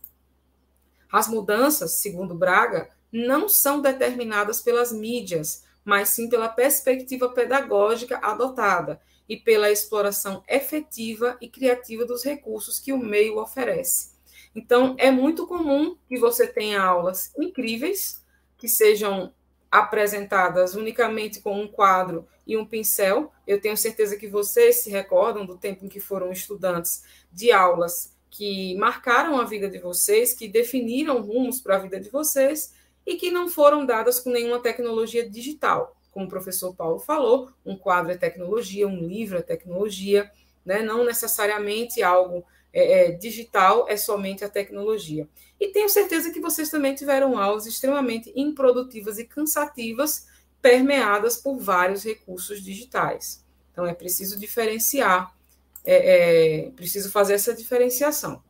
[1.11, 9.01] As mudanças, segundo Braga, não são determinadas pelas mídias, mas sim pela perspectiva pedagógica adotada
[9.29, 14.13] e pela exploração efetiva e criativa dos recursos que o meio oferece.
[14.55, 18.25] Então, é muito comum que você tenha aulas incríveis,
[18.57, 19.33] que sejam
[19.73, 23.33] apresentadas unicamente com um quadro e um pincel.
[23.47, 27.03] Eu tenho certeza que vocês se recordam do tempo em que foram estudantes
[27.33, 32.11] de aulas que marcaram a vida de vocês, que definiram rumos para a vida de
[32.11, 32.75] vocês
[33.07, 35.97] e que não foram dadas com nenhuma tecnologia digital.
[36.11, 40.31] Como o professor Paulo falou, um quadro é tecnologia, um livro é tecnologia,
[40.65, 40.83] né?
[40.83, 45.29] não necessariamente algo é, é, digital é somente a tecnologia.
[45.61, 50.27] E tenho certeza que vocês também tiveram aulas extremamente improdutivas e cansativas,
[50.61, 53.45] permeadas por vários recursos digitais.
[53.73, 55.35] Então, é preciso diferenciar,
[55.85, 58.43] é, é preciso fazer essa diferenciação.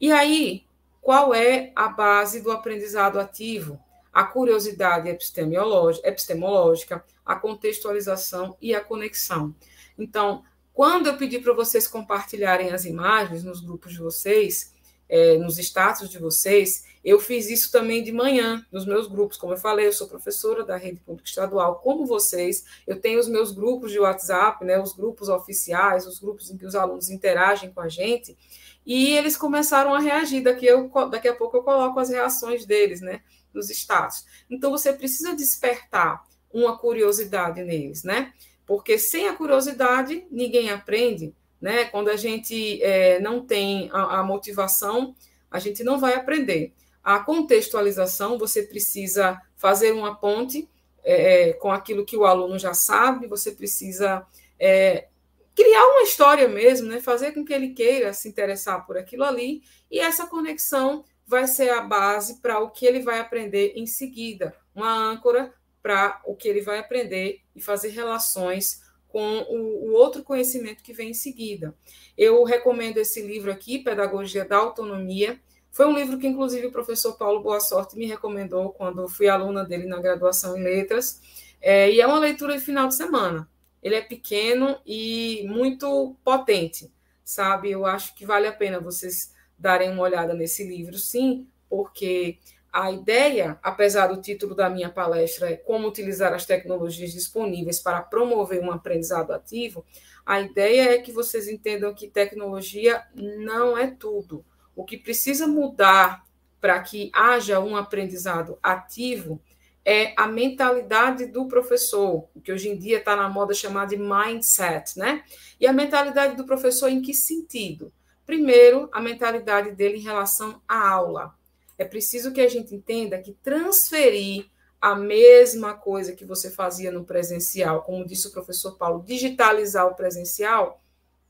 [0.00, 0.64] E aí,
[1.00, 3.80] qual é a base do aprendizado ativo?
[4.12, 9.54] A curiosidade epistemológica, a contextualização e a conexão.
[9.98, 10.42] Então,
[10.76, 14.74] quando eu pedi para vocês compartilharem as imagens nos grupos de vocês,
[15.08, 19.38] é, nos status de vocês, eu fiz isso também de manhã nos meus grupos.
[19.38, 22.66] Como eu falei, eu sou professora da rede pública estadual, como vocês.
[22.86, 26.66] Eu tenho os meus grupos de WhatsApp, né, os grupos oficiais, os grupos em que
[26.66, 28.36] os alunos interagem com a gente.
[28.84, 30.42] E eles começaram a reagir.
[30.42, 33.22] Daqui, eu, daqui a pouco eu coloco as reações deles, né,
[33.54, 34.26] nos status.
[34.50, 36.22] Então você precisa despertar
[36.52, 38.34] uma curiosidade neles, né?
[38.66, 41.84] Porque sem a curiosidade ninguém aprende, né?
[41.84, 45.14] Quando a gente é, não tem a, a, motivação,
[45.50, 46.74] a gente não vai aprender.
[47.02, 50.68] A contextualização, você precisa fazer uma ponte
[51.04, 54.26] é, é com aquilo que o aluno já sabe, você precisa
[54.58, 55.06] é,
[55.54, 57.00] criar uma história mesmo, né?
[57.00, 61.70] Fazer com que ele queira se interessar por aquilo ali, e essa conexão vai ser
[61.70, 65.52] a base para o que ele vai aprender em seguida, uma âncora
[65.86, 70.92] para o que ele vai aprender e fazer relações com o, o, outro conhecimento que
[70.92, 71.76] vem em seguida.
[72.18, 75.40] Eu recomendo esse livro aqui, Pedagogia da Autonomia.
[75.70, 79.64] Foi um livro que, inclusive, o professor Paulo Boa Sorte me recomendou quando fui aluna
[79.64, 81.20] dele na graduação em letras.
[81.60, 83.48] É, e é uma leitura de final de semana.
[83.80, 87.70] Ele é pequeno e muito potente, sabe?
[87.70, 92.40] Eu acho que vale a pena vocês darem uma olhada nesse livro, sim, porque
[92.76, 98.02] a ideia, apesar do título da minha palestra é como utilizar as tecnologias disponíveis para
[98.02, 99.82] promover um aprendizado ativo,
[100.26, 104.44] a ideia é que vocês entendam que tecnologia não é tudo.
[104.74, 106.26] O que precisa mudar
[106.60, 109.40] para que haja um aprendizado ativo
[109.82, 114.98] é a mentalidade do professor, que hoje em dia está na moda chamada de mindset,
[114.98, 115.24] né?
[115.58, 117.90] E a mentalidade do professor em que sentido?
[118.26, 121.34] Primeiro, a mentalidade dele em relação à aula.
[121.78, 124.46] É preciso que a gente entenda que transferir
[124.80, 129.94] a mesma coisa que você fazia no presencial, como disse o professor Paulo, digitalizar o
[129.94, 130.82] presencial,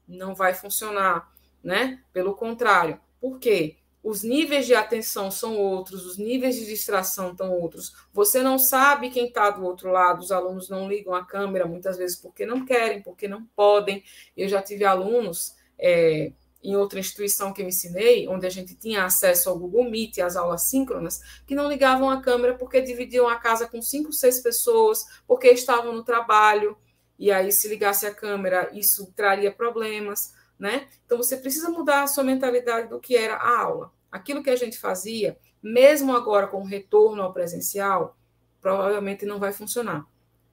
[0.06, 1.32] não vai funcionar,
[1.62, 2.00] né?
[2.12, 3.00] Pelo contrário.
[3.20, 3.76] Por quê?
[4.06, 7.92] os níveis de atenção são outros, os níveis de distração estão outros.
[8.12, 11.96] Você não sabe quem está do outro lado, os alunos não ligam a câmera muitas
[11.96, 14.04] vezes porque não querem, porque não podem.
[14.36, 16.30] Eu já tive alunos é,
[16.68, 20.22] em outra instituição que eu ensinei, onde a gente tinha acesso ao Google Meet e
[20.22, 24.40] às aulas síncronas, que não ligavam a câmera porque dividiam a casa com cinco, seis
[24.40, 26.76] pessoas, porque estavam no trabalho,
[27.18, 30.34] e aí se ligasse a câmera, isso traria problemas.
[30.58, 30.88] Né?
[31.04, 34.56] Então, você precisa mudar a sua mentalidade do que era a aula aquilo que a
[34.56, 38.16] gente fazia, mesmo agora com o retorno ao presencial,
[38.60, 40.06] provavelmente não vai funcionar.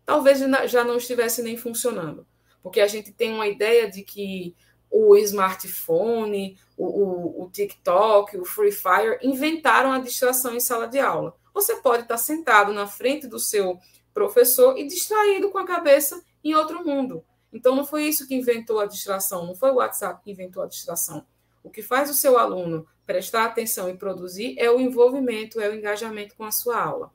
[0.06, 0.40] Talvez
[0.70, 2.28] já não estivesse nem funcionando,
[2.62, 4.56] porque a gente tem uma ideia de que
[4.94, 11.00] o smartphone, o, o, o TikTok, o Free Fire inventaram a distração em sala de
[11.00, 11.36] aula.
[11.52, 13.80] Você pode estar sentado na frente do seu
[14.14, 17.24] professor e distraído com a cabeça em outro mundo.
[17.52, 20.68] Então, não foi isso que inventou a distração, não foi o WhatsApp que inventou a
[20.68, 21.26] distração.
[21.64, 25.76] O que faz o seu aluno prestar atenção e produzir é o envolvimento, é o
[25.76, 27.12] engajamento com a sua aula.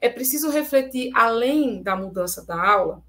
[0.00, 3.02] É preciso refletir, além da mudança da aula,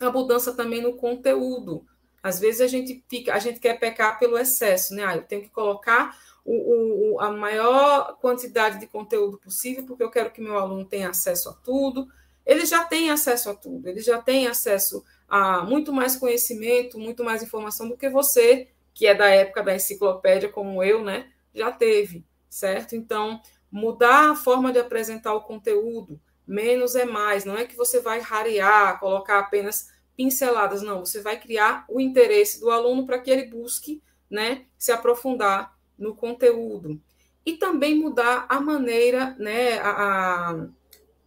[0.00, 1.86] a mudança também no conteúdo.
[2.22, 5.04] Às vezes a gente fica, a gente quer pecar pelo excesso, né?
[5.04, 10.10] Ah, eu tenho que colocar o, o, a maior quantidade de conteúdo possível, porque eu
[10.10, 12.08] quero que meu aluno tenha acesso a tudo.
[12.44, 17.22] Ele já tem acesso a tudo, ele já tem acesso a muito mais conhecimento, muito
[17.24, 21.32] mais informação do que você, que é da época da enciclopédia, como eu, né?
[21.54, 22.94] já teve, certo?
[22.96, 28.00] Então, mudar a forma de apresentar o conteúdo, menos é mais, não é que você
[28.00, 33.30] vai rarear, colocar apenas pinceladas, não, você vai criar o interesse do aluno para que
[33.30, 37.00] ele busque, né, se aprofundar no conteúdo.
[37.44, 40.68] E também mudar a maneira, né, a, a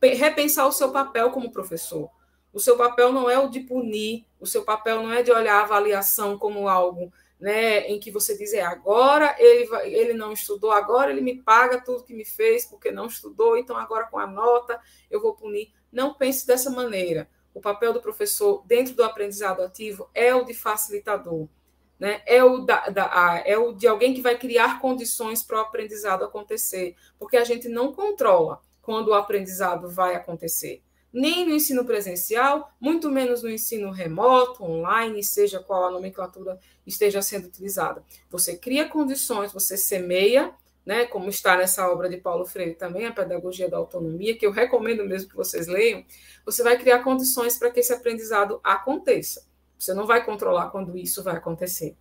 [0.02, 2.10] repensar o seu papel como professor.
[2.54, 5.60] O seu papel não é o de punir, o seu papel não é de olhar
[5.60, 10.72] a avaliação como algo né, em que você diz, é, agora ele, ele não estudou,
[10.72, 14.26] agora ele me paga tudo que me fez porque não estudou, então agora com a
[14.26, 14.80] nota
[15.12, 15.72] eu vou punir.
[15.92, 17.30] Não pense dessa maneira.
[17.56, 21.48] O papel do professor dentro do aprendizado ativo é o de facilitador,
[21.98, 22.22] né?
[22.28, 26.24] é, o da, da, é o de alguém que vai criar condições para o aprendizado
[26.24, 30.84] acontecer, porque a gente não controla quando o aprendizado vai acontecer
[31.16, 37.22] nem no ensino presencial, muito menos no ensino remoto, online, seja qual a nomenclatura esteja
[37.22, 38.04] sendo utilizada.
[38.30, 40.54] Você cria condições, você semeia,
[40.86, 44.52] né, como está nessa obra de Paulo Freire também, a Pedagogia da Autonomia, que eu
[44.52, 46.06] recomendo mesmo que vocês leiam,
[46.46, 49.48] você vai criar condições para que esse aprendizado aconteça.
[49.80, 51.98] Você não vai controlar quando isso vai acontecer,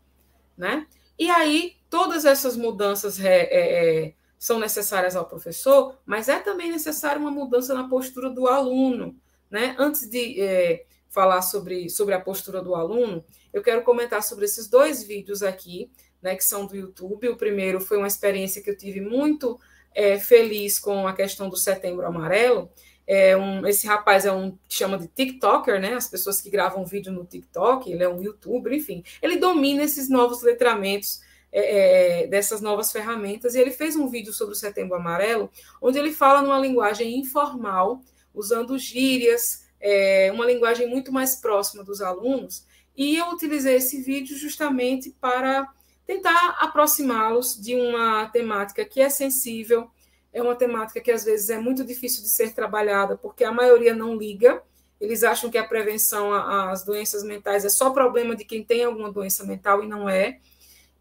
[0.57, 0.87] né?
[1.19, 4.15] E aí, todas essas mudanças é, é, é
[4.45, 9.17] são necessárias ao professor, mas é também necessária uma mudança na postura do aluno.
[9.51, 9.75] Né?
[9.79, 13.25] Antes de é, falar sobre, sobre a postura do aluno,
[13.55, 15.91] eu quero comentar sobre esses dois vídeos aqui,
[16.25, 17.29] né, que são do YouTube.
[17.29, 19.61] O primeiro foi uma experiência que eu tive muito
[19.95, 22.71] é, feliz com a questão do Setembro Amarelo.
[23.07, 25.93] É um, esse rapaz é um que chama de TikToker, né?
[25.93, 29.05] As pessoas que gravam vídeo no TikTok, ele é um youtuber, enfim.
[29.21, 31.21] Ele domina esses novos letramentos
[31.53, 33.55] é, é, dessas novas ferramentas.
[33.55, 35.51] E ele fez um vídeo sobre o Setembro Amarelo,
[35.83, 38.01] onde ele fala numa linguagem informal,
[38.35, 42.65] usando gírias, é, uma linguagem muito mais próxima dos alunos.
[42.97, 45.69] E eu utilizei esse vídeo justamente para
[46.07, 49.91] tentar aproximá-los de uma temática que é sensível,
[50.33, 53.95] é uma temática que às vezes é muito difícil de ser trabalhada, porque a maioria
[53.95, 54.63] não liga.
[55.01, 59.13] Eles acham que a prevenção às doenças mentais é só problema de quem tem alguma
[59.13, 60.41] doença mental e não é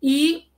[0.03, 0.49] e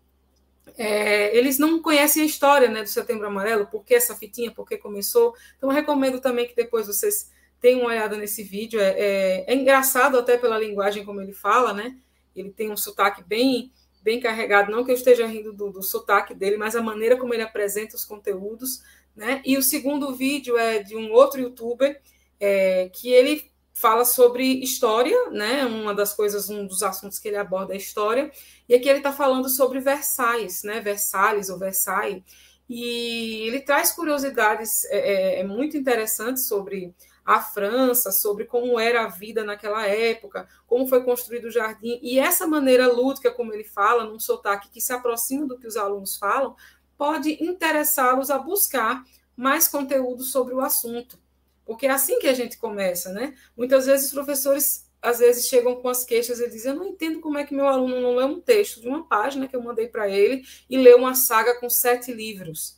[0.76, 4.68] é, eles não conhecem a história né, do Setembro Amarelo, por que essa fitinha, por
[4.68, 5.36] que começou.
[5.56, 7.32] Então, eu recomendo também que depois vocês
[7.62, 8.80] tenham uma olhada nesse vídeo.
[8.80, 11.96] É, é, é, engraçado até pela linguagem como ele fala, né?
[12.36, 13.72] Ele tem um sotaque bem,
[14.06, 17.34] bem carregado, não que eu esteja rindo do, do sotaque dele, mas a maneira como
[17.34, 18.84] ele apresenta os conteúdos.
[19.16, 19.42] Né?
[19.44, 22.00] E o segundo vídeo é de um outro youtuber
[22.40, 25.66] é, que ele fala sobre história, né?
[25.66, 28.32] Uma das coisas, um dos assuntos que ele aborda é história.
[28.70, 30.80] E aqui ele está falando sobre Versailles, né?
[30.80, 32.24] Versalhes ou Versailles.
[32.70, 36.94] E ele traz curiosidades é, é, é, muito interessantes sobre
[37.26, 42.00] a França, sobre como era a vida naquela época, como foi construído o jardim.
[42.04, 45.76] E essa maneira lúdica, como ele fala, num sotaque que se aproxima do que os
[45.76, 46.56] alunos falam,
[46.98, 49.04] pode interessá-los a buscar
[49.36, 51.20] mais conteúdo sobre o assunto
[51.66, 53.36] Porque é assim que a gente começa, né?
[53.58, 57.20] Muitas vezes os professores às vezes chegam com as queixas e dizem: Eu não entendo
[57.20, 59.88] como é que meu aluno não lê um texto de uma página que eu mandei
[59.88, 62.78] para ele e lê uma saga com sete livros.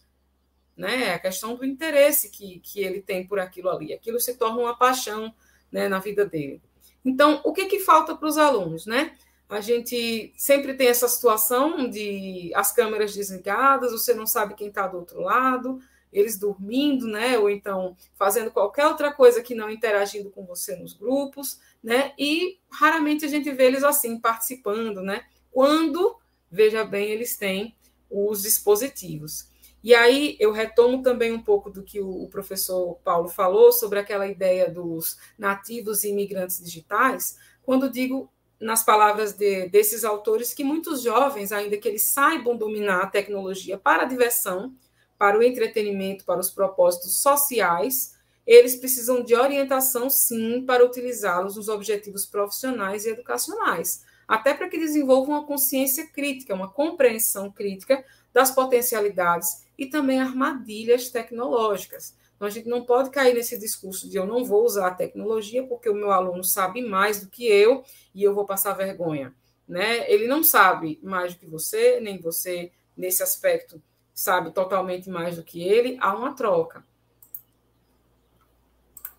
[0.78, 1.06] Né?
[1.06, 3.94] É a questão do interesse que, que ele tem por aquilo ali.
[3.94, 5.34] Aquilo se torna uma paixão
[5.72, 6.62] né, na vida dele.
[7.04, 8.86] Então, o que, que falta para os alunos?
[8.86, 9.16] Né?
[9.50, 14.88] A gente sempre tem essa situação de as câmeras desligadas, você não sabe quem está
[14.88, 15.80] do outro lado,
[16.12, 17.38] eles dormindo, né?
[17.38, 22.14] Ou então fazendo qualquer outra coisa que não interagindo com você nos grupos, né?
[22.18, 25.26] E raramente a gente vê eles assim participando, né?
[25.52, 26.18] Quando,
[26.52, 27.76] veja bem, eles têm
[28.10, 29.50] os dispositivos.
[29.84, 34.28] E aí eu retomo também um pouco do que o professor Paulo falou sobre aquela
[34.28, 41.04] ideia dos nativos e imigrantes digitais, quando digo nas palavras de, desses autores que muitos
[41.04, 44.74] jovens, ainda que eles saibam dominar a tecnologia para a diversão,
[45.18, 48.16] para o entretenimento, para os propósitos sociais,
[48.46, 54.80] eles precisam de orientação, sim, para utilizá-los nos objetivos profissionais e educacionais, até para que
[54.80, 58.04] desenvolvam uma consciência crítica, uma compreensão crítica
[58.34, 62.16] das potencialidades e também armadilhas tecnológicas.
[62.36, 65.66] Então, a gente não pode cair nesse discurso de eu não vou usar a tecnologia
[65.66, 69.34] porque o meu aluno sabe mais do que eu e eu vou passar vergonha.
[69.68, 70.10] Né?
[70.12, 73.82] Ele não sabe mais do que você, nem você, nesse aspecto,
[74.14, 75.98] sabe totalmente mais do que ele.
[76.00, 76.86] Há uma troca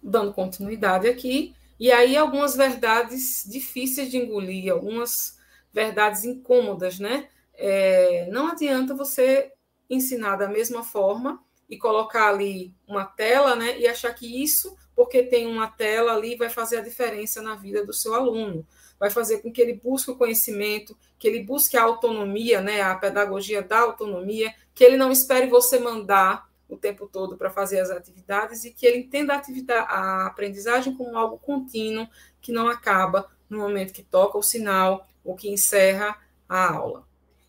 [0.03, 5.39] dando continuidade aqui, e aí algumas verdades difíceis de engolir, algumas
[5.73, 7.29] verdades incômodas, né?
[7.55, 9.53] É, não adianta você
[9.89, 13.78] ensinar da mesma forma e colocar ali uma tela, né?
[13.78, 17.84] E achar que isso, porque tem uma tela ali, vai fazer a diferença na vida
[17.84, 18.66] do seu aluno,
[18.99, 22.80] vai fazer com que ele busque o conhecimento, que ele busque a autonomia, né?
[22.80, 27.80] A pedagogia da autonomia, que ele não espere você mandar o tempo todo para fazer
[27.80, 32.09] as atividades e que ele entenda a, a aprendizagem como algo contínuo
[32.41, 36.16] que não acaba no momento que toca o sinal ou que encerra
[36.49, 37.07] a aula.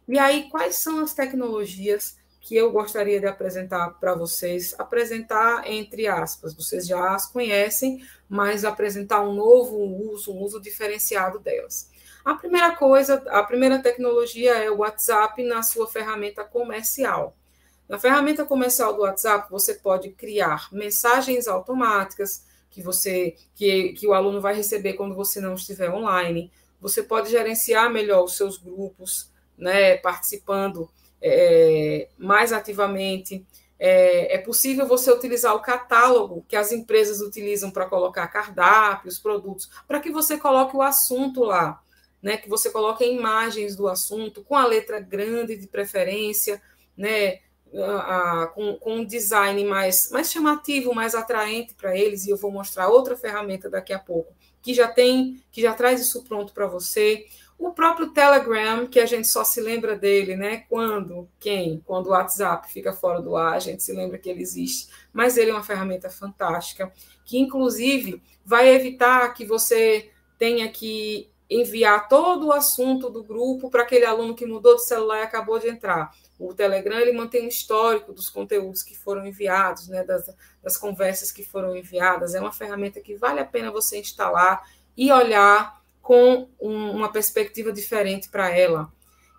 [0.07, 4.73] E aí, quais são as tecnologias que eu gostaria de apresentar para vocês?
[4.77, 9.77] Apresentar entre aspas, vocês já as conhecem, mas apresentar um novo
[10.11, 11.89] uso, um uso diferenciado delas.
[12.23, 17.35] A primeira coisa, a primeira tecnologia é o WhatsApp na sua ferramenta comercial.
[17.87, 24.13] Na ferramenta comercial do WhatsApp, você pode criar mensagens automáticas que você que, que o
[24.13, 26.51] aluno vai receber quando você não estiver online.
[26.79, 30.89] Você pode gerenciar melhor os seus grupos, né, participando
[31.21, 33.45] é, mais ativamente.
[33.81, 39.69] É, é, possível você utilizar o catálogo que as empresas utilizam para colocar cardápios, produtos,
[39.87, 41.81] para que você coloque o assunto lá,
[42.21, 42.35] né?
[42.35, 46.61] Que você coloque imagens do assunto com a letra grande de preferência,
[46.97, 47.39] né?
[47.75, 52.37] a, a, com, com, um design mais, mais chamativo, mais atraente para eles, e eu
[52.37, 56.53] vou mostrar outra ferramenta daqui a pouco, que já tem, que já traz isso pronto
[56.53, 57.25] para você.
[57.59, 60.63] O próprio Telegram, que a gente só se lembra dele, né?
[60.69, 61.27] Quando?
[61.37, 61.83] Quem?
[61.85, 64.87] Quando o WhatsApp fica fora do ar, a gente se lembra que ele existe.
[65.11, 66.89] Mas ele é uma ferramenta fantástica,
[67.25, 73.81] que inclusive vai evitar que você tenha que enviar todo o assunto do grupo para
[73.81, 76.11] aquele aluno que mudou de celular e acabou de entrar.
[76.39, 80.33] O Telegram ele mantém um histórico dos conteúdos que foram enviados, né, das,
[80.63, 82.35] das conversas que foram enviadas.
[82.35, 84.63] É uma ferramenta que vale a pena você instalar
[84.95, 85.78] e olhar
[86.09, 88.91] com um, uma perspectiva diferente para ela.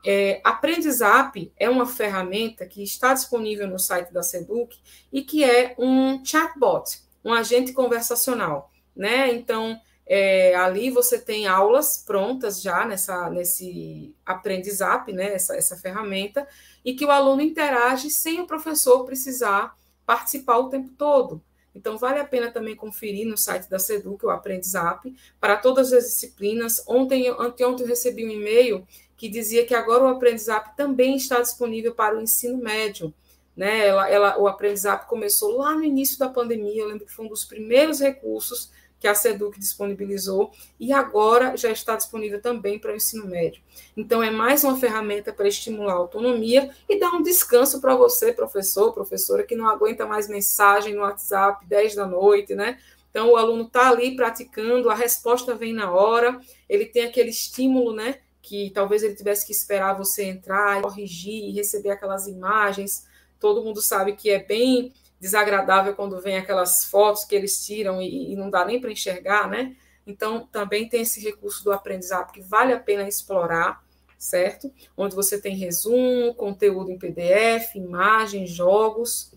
[0.07, 4.79] É, Aprendizap é uma ferramenta que está disponível no site da Seduc
[5.13, 8.71] e que é um chatbot, um agente conversacional.
[8.95, 9.35] Né?
[9.35, 16.47] Então, é, ali você tem aulas prontas já nessa, nesse aprendizap, né, essa, essa ferramenta,
[16.85, 19.75] e que o aluno interage sem o professor precisar
[20.07, 21.43] participar o tempo todo.
[21.75, 26.05] Então, vale a pena também conferir no site da Seduc, o Aprendizap, para todas as
[26.05, 26.83] disciplinas.
[26.87, 31.95] Ontem, anteontem, eu recebi um e-mail que dizia que agora o Aprendizap também está disponível
[31.95, 33.13] para o ensino médio.
[33.57, 33.87] Né?
[33.87, 37.29] Ela, ela, o Aprendizap começou lá no início da pandemia, eu lembro que foi um
[37.29, 42.97] dos primeiros recursos que a SEDUC disponibilizou, e agora já está disponível também para o
[42.97, 43.63] ensino médio.
[43.97, 48.31] Então, é mais uma ferramenta para estimular a autonomia e dar um descanso para você,
[48.31, 52.79] professor, professora, que não aguenta mais mensagem no WhatsApp 10 da noite, né?
[53.11, 56.39] Então, o aluno está ali praticando, a resposta vem na hora,
[56.69, 58.19] ele tem aquele estímulo, né?
[58.43, 63.07] Que talvez ele tivesse que esperar você entrar, corrigir e receber aquelas imagens.
[63.41, 68.33] Todo mundo sabe que é bem desagradável quando vem aquelas fotos que eles tiram e,
[68.33, 69.77] e não dá nem para enxergar, né?
[70.07, 73.85] Então, também tem esse recurso do aprendizado que vale a pena explorar,
[74.19, 74.73] certo?
[74.97, 79.33] Onde você tem resumo, conteúdo em PDF, imagens, jogos.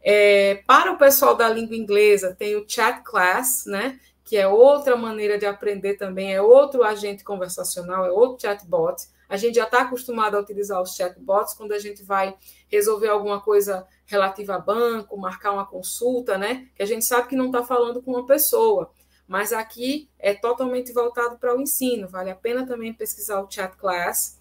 [0.00, 3.98] É, para o pessoal da língua inglesa, tem o Chat Class, né?
[4.24, 9.08] Que é outra maneira de aprender também, é outro agente conversacional, é outro chatbot.
[9.28, 12.34] A gente já está acostumado a utilizar os chatbots quando a gente vai
[12.68, 16.68] resolver alguma coisa relativa a banco, marcar uma consulta, né?
[16.74, 18.90] Que a gente sabe que não está falando com uma pessoa.
[19.26, 22.08] Mas aqui é totalmente voltado para o ensino.
[22.08, 24.38] Vale a pena também pesquisar o Chat Class.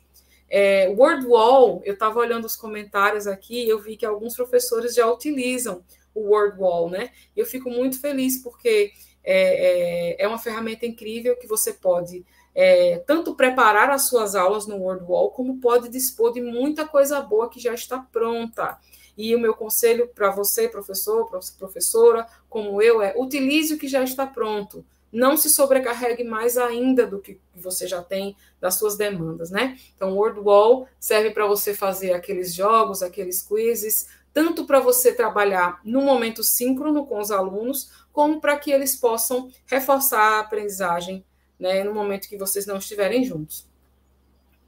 [0.47, 5.84] É, WordWall, eu estava olhando os comentários aqui, eu vi que alguns professores já utilizam
[6.13, 7.09] o WordWall, né?
[7.36, 8.91] Eu fico muito feliz porque
[9.24, 14.66] é, é, é uma ferramenta incrível que você pode é, tanto preparar as suas aulas
[14.66, 18.80] no WordWall, como pode dispor de muita coisa boa que já está pronta.
[19.18, 24.03] E o meu conselho para você, professor, professora, como eu, é utilize o que já
[24.03, 24.86] está pronto.
[25.11, 29.78] Não se sobrecarregue mais ainda do que você já tem das suas demandas, né?
[29.95, 35.80] Então, o WordWall serve para você fazer aqueles jogos, aqueles quizzes, tanto para você trabalhar
[35.86, 41.24] no momento síncrono com os alunos, como para que eles possam reforçar a aprendizagem
[41.57, 43.66] né, no momento que vocês não estiverem juntos.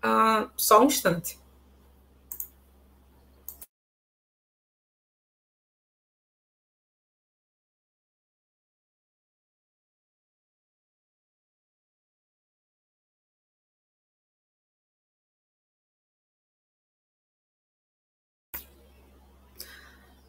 [0.01, 1.37] Ah, só um instante.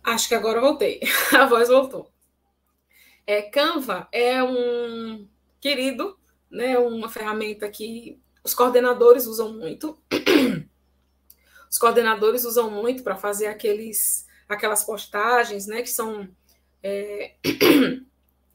[0.08, 1.00] Acho que agora voltei.
[1.36, 2.10] A voz voltou.
[3.26, 5.28] É, Canva é um
[5.60, 6.18] querido
[6.50, 9.98] né, uma ferramenta que os coordenadores usam muito.
[11.70, 16.26] Os coordenadores usam muito para fazer aqueles, aquelas postagens, né, que são
[16.82, 17.34] é,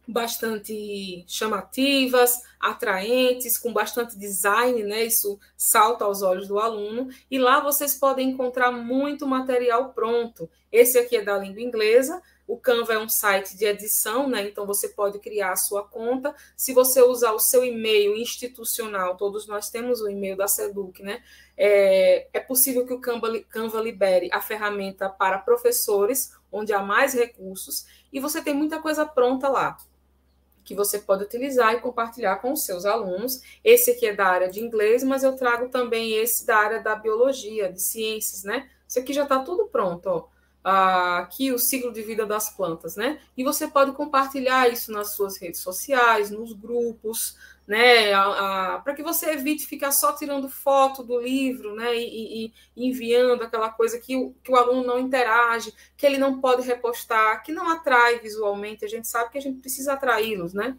[0.07, 5.05] bastante chamativas, atraentes, com bastante design, né?
[5.05, 7.09] Isso salta aos olhos do aluno.
[7.31, 10.49] E lá vocês podem encontrar muito material pronto.
[10.71, 14.45] Esse aqui é da língua inglesa, o Canva é um site de edição, né?
[14.45, 16.35] Então você pode criar a sua conta.
[16.57, 21.23] Se você usar o seu e-mail institucional, todos nós temos o e-mail da Seduc, né?
[21.55, 27.13] É, é possível que o Canva, Canva libere a ferramenta para professores, onde há mais
[27.13, 29.77] recursos, e você tem muita coisa pronta lá
[30.63, 33.41] que você pode utilizar e compartilhar com os seus alunos.
[33.63, 36.95] Esse aqui é da área de inglês, mas eu trago também esse da área da
[36.95, 38.69] biologia, de ciências, né?
[38.87, 40.33] Isso aqui já está tudo pronto, ó
[40.63, 43.19] aqui o ciclo de vida das plantas, né?
[43.35, 47.37] E você pode compartilhar isso nas suas redes sociais, nos grupos,
[47.67, 48.11] né?
[48.83, 51.95] Para que você evite ficar só tirando foto do livro, né?
[51.95, 56.17] E, e, e, enviando aquela coisa que o, que o aluno não interage, que ele
[56.17, 58.85] não pode repostar, que não atrai visualmente.
[58.85, 60.77] A gente sabe que a gente precisa atraí-los, né?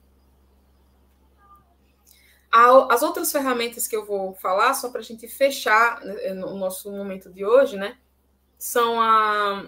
[2.50, 6.88] As outras ferramentas que eu vou falar, só para a gente fechar né, no nosso
[6.92, 7.98] momento de hoje, né?
[8.64, 9.66] são a,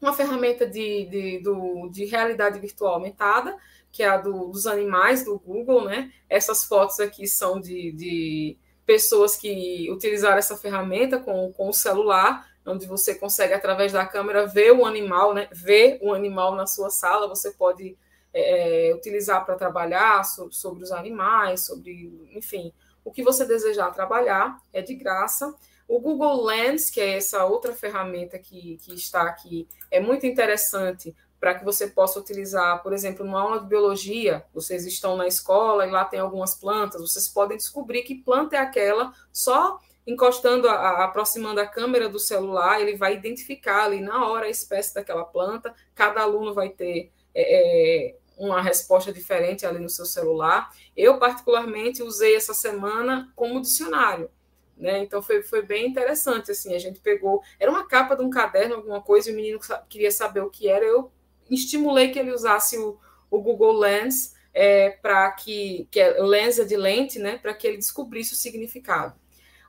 [0.00, 3.56] uma ferramenta de, de, do, de realidade virtual aumentada,
[3.96, 6.12] que é a do, dos animais do Google, né?
[6.28, 12.46] Essas fotos aqui são de, de pessoas que utilizaram essa ferramenta com, com o celular,
[12.66, 15.48] onde você consegue, através da câmera, ver o animal, né?
[15.50, 17.96] Ver o animal na sua sala, você pode
[18.34, 22.70] é, utilizar para trabalhar sobre, sobre os animais, sobre, enfim,
[23.02, 25.54] o que você desejar trabalhar, é de graça.
[25.88, 31.16] O Google Lens, que é essa outra ferramenta que, que está aqui, é muito interessante
[31.38, 35.86] para que você possa utilizar, por exemplo, numa aula de biologia, vocês estão na escola
[35.86, 41.04] e lá tem algumas plantas, vocês podem descobrir que planta é aquela, só encostando, a,
[41.04, 45.74] aproximando a câmera do celular, ele vai identificar ali na hora a espécie daquela planta,
[45.94, 50.70] cada aluno vai ter é, é uma resposta diferente ali no seu celular.
[50.96, 54.30] Eu, particularmente, usei essa semana como dicionário.
[54.76, 54.98] Né?
[54.98, 56.74] Então foi, foi bem interessante assim.
[56.74, 59.58] A gente pegou, era uma capa de um caderno, alguma coisa, e o menino
[59.88, 60.84] queria saber o que era.
[60.84, 61.10] Eu
[61.50, 62.98] estimulei que ele usasse o,
[63.30, 67.38] o Google Lens é, para que, que é lens de lente, né?
[67.38, 69.14] Para que ele descobrisse o significado.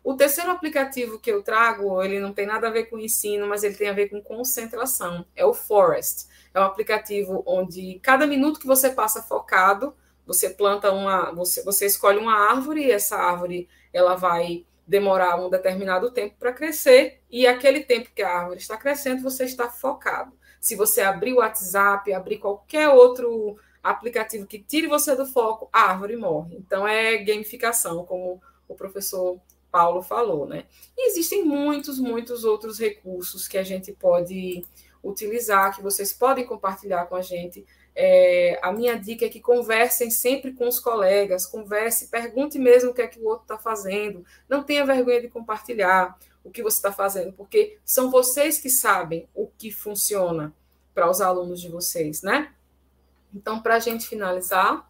[0.04, 3.64] O terceiro aplicativo que eu trago, ele não tem nada a ver com ensino, mas
[3.64, 5.26] ele tem a ver com concentração.
[5.36, 6.28] É o Forest.
[6.54, 9.94] É um aplicativo onde cada minuto que você passa focado,
[10.26, 15.50] você planta uma, você, você escolhe uma árvore e essa árvore ela vai demorar um
[15.50, 20.32] determinado tempo para crescer, e aquele tempo que a árvore está crescendo, você está focado.
[20.60, 25.92] Se você abrir o WhatsApp, abrir qualquer outro aplicativo que tire você do foco, a
[25.92, 26.56] árvore morre.
[26.58, 29.40] Então é gamificação, como o professor
[29.72, 30.66] Paulo falou, né?
[30.98, 34.66] E existem muitos, muitos outros recursos que a gente pode
[35.04, 37.66] utilizar, que vocês podem compartilhar com a gente
[38.00, 42.94] é, a minha dica é que conversem sempre com os colegas, converse, pergunte mesmo o
[42.94, 44.24] que é que o outro está fazendo.
[44.48, 46.16] Não tenha vergonha de compartilhar
[46.48, 50.54] o que você está fazendo, porque são vocês que sabem o que funciona
[50.94, 52.54] para os alunos de vocês, né?
[53.34, 54.90] Então, para a gente finalizar,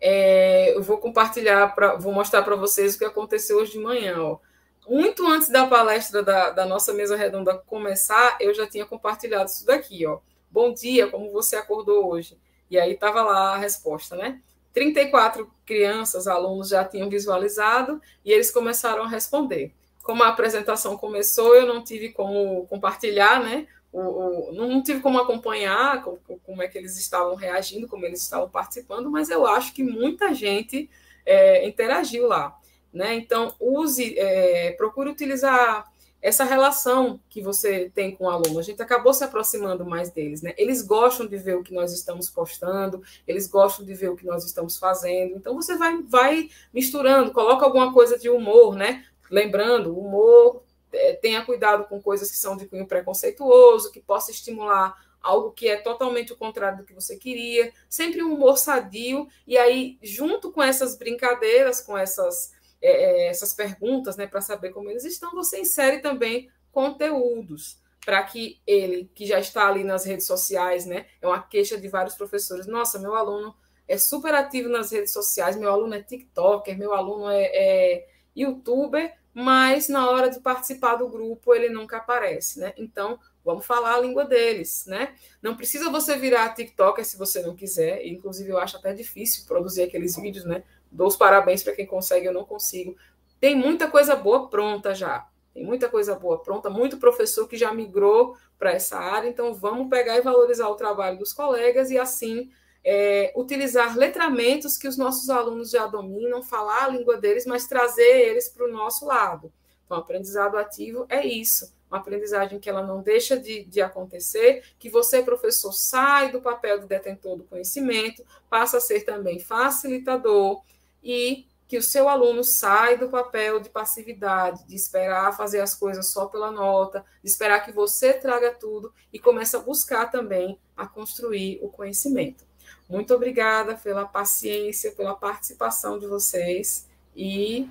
[0.00, 4.20] é, eu vou compartilhar, pra, vou mostrar para vocês o que aconteceu hoje de manhã.
[4.20, 4.38] Ó.
[4.86, 9.64] Muito antes da palestra da, da, nossa mesa redonda começar, eu já tinha compartilhado isso
[9.64, 10.06] daqui.
[10.06, 10.20] Ó.
[10.50, 12.38] Bom dia, como você acordou hoje?
[12.70, 14.40] E aí estava lá a resposta, né?
[14.74, 19.74] 34 crianças, alunos já tinham visualizado e eles começaram a responder.
[20.08, 23.66] Como a apresentação começou, eu não tive como compartilhar, né?
[23.92, 28.22] O, o, não tive como acompanhar como, como, é que eles estavam reagindo, como eles
[28.22, 30.88] estavam participando, mas eu acho que muita gente
[31.26, 32.58] é, interagiu lá.
[32.90, 33.16] Né?
[33.16, 35.84] Então, use, é, procure utilizar
[36.22, 38.58] essa relação que você tem com o aluno.
[38.58, 40.40] A gente acabou se aproximando mais deles.
[40.40, 40.54] Né?
[40.56, 44.24] Eles gostam de ver o que nós estamos postando, eles gostam de ver o que
[44.24, 45.36] nós estamos fazendo.
[45.36, 49.04] Então, você vai, vai misturando, coloca alguma coisa de humor, né?
[49.30, 54.94] Lembrando, humor é, tenha cuidado com coisas que são de cunho preconceituoso, que possa estimular
[55.20, 59.58] algo que é totalmente o contrário do que você queria, sempre um humor sadio, e
[59.58, 64.90] aí, junto com essas brincadeiras, com essas, é, é essas perguntas, né, para saber como
[64.90, 70.26] eles estão, você insere também conteúdos para que ele, que já está ali nas redes
[70.26, 73.54] sociais, né, é uma queixa de vários professores, nossa, meu aluno
[73.86, 78.06] é super ativo nas redes sociais, meu aluno é TikToker, meu aluno é, é
[78.42, 82.72] youtuber, mas na hora de participar do grupo ele nunca aparece, né?
[82.76, 85.14] Então, vamos falar a língua deles, né?
[85.40, 89.82] Não precisa você virar TikToker se você não quiser, inclusive eu acho até difícil produzir
[89.82, 90.64] aqueles vídeos, né?
[90.90, 92.96] Dou os parabéns para quem consegue, eu não consigo.
[93.40, 95.28] Tem muita coisa boa pronta já.
[95.54, 99.88] Tem muita coisa boa pronta, muito professor que já migrou para essa área, então vamos
[99.88, 102.50] pegar e valorizar o trabalho dos colegas e assim
[102.90, 108.30] é, utilizar letramentos que os nossos alunos já dominam, falar a língua deles, mas trazer
[108.30, 109.52] eles para o nosso lado.
[109.84, 114.88] Então, aprendizado ativo é isso, uma aprendizagem que ela não deixa de, de acontecer, que
[114.88, 120.62] você, professor, sai do papel do detentor do conhecimento, passa a ser também facilitador
[121.04, 126.10] e que o seu aluno sai do papel de passividade, de esperar fazer as coisas
[126.10, 130.86] só pela nota, de esperar que você traga tudo e comece a buscar também a
[130.86, 132.47] construir o conhecimento.
[132.88, 137.68] Muito obrigada pela paciência, pela participação de vocês e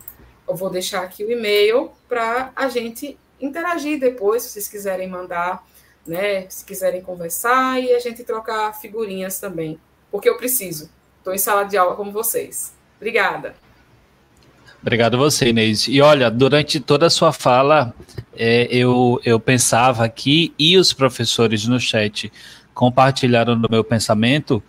[0.47, 5.65] eu vou deixar aqui o e-mail para a gente interagir depois, se vocês quiserem mandar,
[6.05, 9.79] né, se quiserem conversar e a gente trocar figurinhas também,
[10.11, 10.89] porque eu preciso.
[11.17, 12.73] Estou em sala de aula como vocês.
[12.95, 13.55] Obrigada.
[14.81, 15.87] Obrigado você, Inês.
[15.87, 17.93] E olha, durante toda a sua fala,
[18.33, 22.31] é, eu, eu pensava aqui, e os professores no chat
[22.77, 24.61] compartilharam do meu pensamento,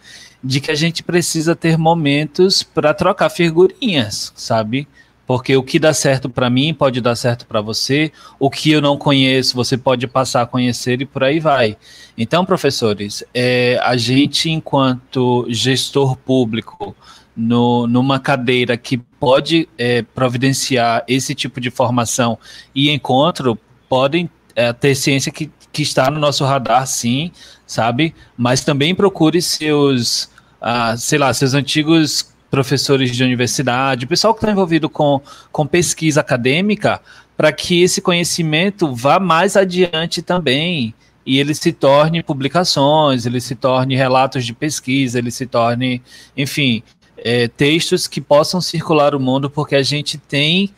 [0.43, 4.89] de que a gente precisa ter momentos para trocar figurinhas, sabe?
[5.27, 8.11] Porque o que dá certo para mim pode dar certo para você,
[8.41, 11.77] o que eu não conheço você pode passar a conhecer e por aí vai.
[12.17, 16.97] Então, professores, é, a gente, enquanto gestor público,
[17.37, 22.39] no, numa cadeira que pode é, providenciar esse tipo de formação
[22.75, 27.31] e encontro, podem é, ter ciência que, que está no nosso radar, sim,
[27.69, 28.15] sabe?
[28.37, 30.29] Mas também procure seus,
[30.61, 35.21] ah, sei lá, seus antigos professores de universidade, pessoal que está envolvido com,
[35.53, 37.01] com pesquisa acadêmica,
[37.37, 40.95] para que esse conhecimento vá mais adiante também
[41.27, 46.03] e ele se torne publicações, ele se torne relatos de pesquisa, ele se torne,
[46.35, 46.83] enfim,
[47.19, 50.71] é, textos que possam circular o mundo, porque a gente tem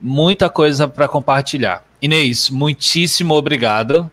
[0.00, 1.82] muita coisa para compartilhar.
[2.00, 4.08] Inês, muitíssimo obrigado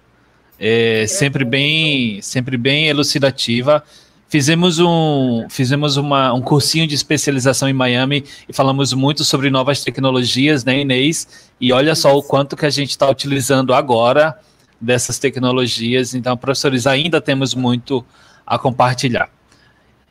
[0.60, 3.84] é, sempre bem, sempre bem elucidativa.
[4.27, 9.84] Fizemos um, fizemos uma, um cursinho de especialização em Miami e falamos muito sobre novas
[9.84, 11.49] tecnologias, né, Inês?
[11.61, 14.38] E olha só o quanto que a gente está utilizando agora
[14.82, 16.14] dessas tecnologias.
[16.14, 18.03] Então, professores, ainda temos muito
[18.45, 19.30] a compartilhar.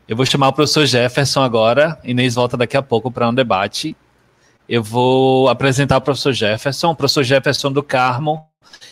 [0.07, 1.99] Eu vou chamar o professor Jefferson agora.
[2.05, 3.97] Inês volta daqui a pouco para um debate.
[4.69, 8.47] Eu vou apresentar o professor Jefferson, o professor Jefferson do Carmo,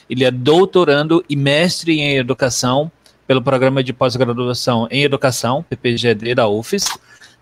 [0.09, 2.91] ele é doutorando e mestre em educação
[3.27, 6.87] pelo programa de pós-graduação em educação, PPGD da UFES,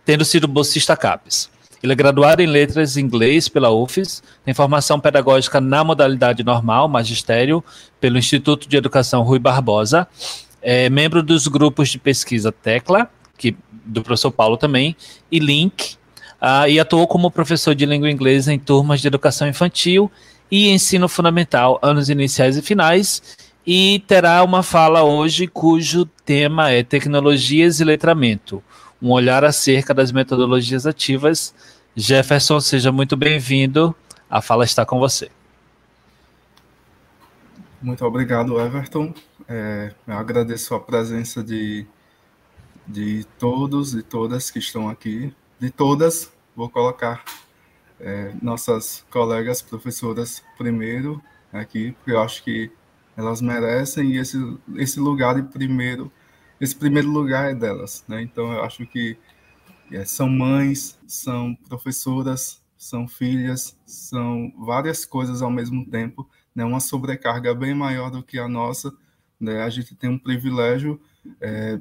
[0.04, 1.50] tendo sido bolsista CAPES.
[1.82, 6.88] Ele é graduado em letras em inglês pela UFES, tem formação pedagógica na modalidade normal,
[6.88, 7.64] magistério,
[7.98, 10.06] pelo Instituto de Educação Rui Barbosa,
[10.62, 14.94] é membro dos grupos de pesquisa Tecla, que, do professor Paulo também,
[15.32, 15.94] e Link,
[16.40, 20.10] uh, e atuou como professor de língua inglesa em turmas de educação infantil
[20.50, 23.36] e ensino fundamental, anos iniciais e finais,
[23.66, 28.62] e terá uma fala hoje cujo tema é tecnologias e letramento,
[29.00, 31.54] um olhar acerca das metodologias ativas.
[31.94, 33.94] Jefferson, seja muito bem-vindo.
[34.28, 35.30] A fala está com você.
[37.82, 39.14] Muito obrigado, Everton.
[39.48, 41.86] É, eu agradeço a presença de,
[42.86, 45.32] de todos e todas que estão aqui.
[45.58, 47.24] De todas, vou colocar
[48.00, 51.22] é, nossas colegas professoras primeiro
[51.52, 52.70] aqui, porque eu acho que
[53.16, 54.38] elas merecem esse,
[54.76, 56.10] esse lugar de primeiro,
[56.60, 58.22] esse primeiro lugar é delas, né?
[58.22, 59.18] Então eu acho que
[59.92, 66.64] é, são mães, são professoras, são filhas, são várias coisas ao mesmo tempo, né?
[66.64, 68.92] Uma sobrecarga bem maior do que a nossa,
[69.38, 69.62] né?
[69.62, 71.00] A gente tem um privilégio
[71.40, 71.78] é,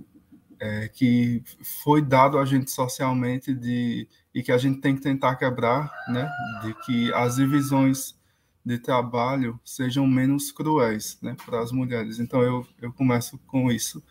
[0.60, 1.42] é, que
[1.84, 6.30] foi dado a gente socialmente de e que a gente tem que tentar quebrar, né?
[6.64, 8.18] De que as divisões
[8.64, 11.36] de trabalho sejam menos cruéis, né?
[11.46, 12.20] Para as mulheres.
[12.20, 14.04] Então eu eu começo com isso.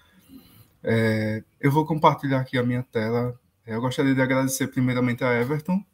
[0.83, 3.39] É, eu vou compartilhar aqui a minha tela.
[3.67, 5.85] Eu gostaria de agradecer primeiramente a Everton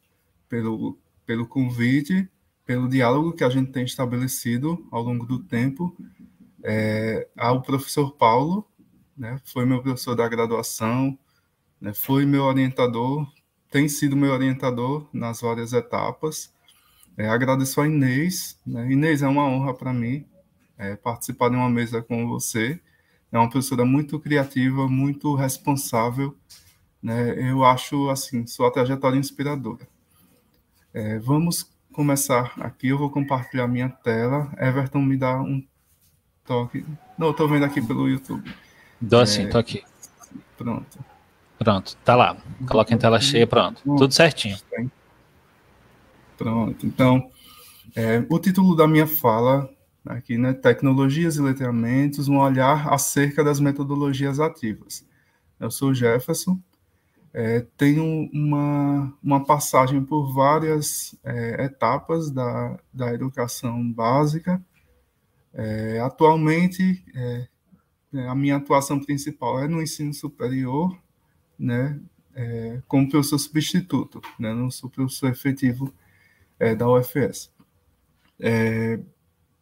[0.49, 2.29] pelo pelo convite,
[2.65, 5.95] pelo diálogo que a gente tem estabelecido ao longo do tempo,
[6.63, 8.67] é, ao professor Paulo,
[9.17, 9.39] né?
[9.45, 11.17] Foi meu professor da graduação,
[11.79, 11.93] né?
[11.93, 13.27] Foi meu orientador
[13.69, 16.53] tem sido meu orientador nas várias etapas.
[17.17, 18.59] É, agradeço a Inês.
[18.65, 18.91] Né?
[18.91, 20.25] Inês, é uma honra para mim
[20.77, 22.79] é, participar de uma mesa com você.
[23.31, 26.35] É uma professora muito criativa, muito responsável.
[27.01, 27.51] Né?
[27.51, 29.87] Eu acho, assim, sua trajetória inspiradora.
[30.93, 32.89] É, vamos começar aqui.
[32.89, 34.51] Eu vou compartilhar minha tela.
[34.57, 35.65] Everton, me dá um
[36.45, 36.85] toque.
[37.17, 38.53] Não, estou vendo aqui pelo YouTube.
[39.01, 39.83] Dou sim, estou aqui.
[40.57, 41.14] Pronto.
[41.57, 42.37] Pronto, tá lá.
[42.67, 43.81] Coloca em tela cheia, pronto.
[43.83, 44.57] Tudo certinho.
[46.37, 46.85] Pronto.
[46.85, 47.29] Então,
[47.95, 49.69] é, o título da minha fala
[50.05, 50.53] aqui, né?
[50.53, 55.05] Tecnologias e letramentos, um olhar acerca das metodologias ativas.
[55.59, 56.59] Eu sou Jefferson,
[57.37, 64.63] é, tenho uma, uma passagem por várias é, etapas da, da educação básica.
[65.53, 67.47] É, atualmente, é,
[68.29, 70.97] a minha atuação principal é no ensino superior,
[71.57, 71.99] né,
[72.33, 75.93] é, como professor substituto, né, não sou professor efetivo
[76.59, 77.51] é, da UFS.
[78.39, 78.99] É,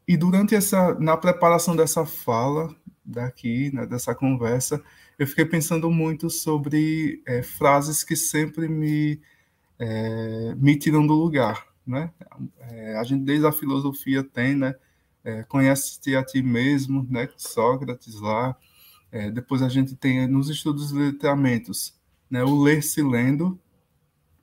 [0.08, 2.76] e durante essa, na preparação dessa fala
[3.06, 4.82] daqui, né, dessa conversa,
[5.18, 9.22] eu fiquei pensando muito sobre é, frases que sempre me
[9.80, 12.12] é, me tiram do lugar, né?
[12.60, 14.76] É, a gente desde a filosofia tem, né?
[15.48, 17.30] conhece-te a ti mesmo, né?
[17.38, 18.58] Sócrates lá,
[19.14, 21.94] é, depois a gente tem nos estudos de letramentos
[22.28, 23.60] né, o ler se lendo,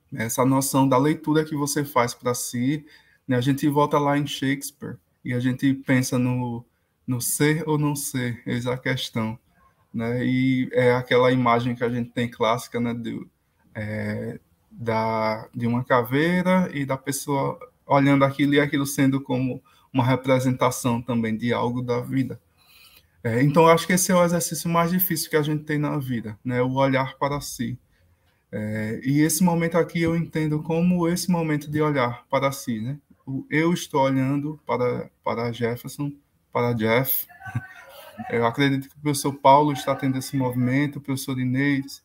[0.09, 2.85] né, essa noção da leitura que você faz para si.
[3.27, 4.95] Né, a gente volta lá em Shakespeare
[5.25, 6.65] e a gente pensa no,
[7.05, 9.37] no ser ou não ser, eis a questão.
[9.93, 13.27] Né, e é aquela imagem que a gente tem clássica né, de,
[13.75, 14.39] é,
[14.71, 19.61] da, de uma caveira e da pessoa olhando aquilo e aquilo sendo como
[19.91, 22.39] uma representação também de algo da vida.
[23.23, 25.97] É, então, acho que esse é o exercício mais difícil que a gente tem na
[25.97, 26.61] vida, né?
[26.61, 27.77] o olhar para si.
[28.51, 32.81] É, e esse momento aqui eu entendo como esse momento de olhar para si.
[32.81, 32.97] Né?
[33.25, 36.11] O, eu estou olhando para, para Jefferson,
[36.51, 37.27] para Jeff.
[38.29, 42.03] Eu acredito que o professor Paulo está tendo esse movimento, o professor Inês,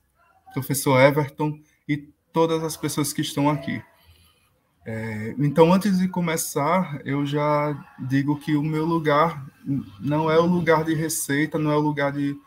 [0.48, 3.82] o professor Everton e todas as pessoas que estão aqui.
[4.88, 9.44] É, então, antes de começar, eu já digo que o meu lugar
[9.98, 12.38] não é o lugar de receita, não é o lugar de,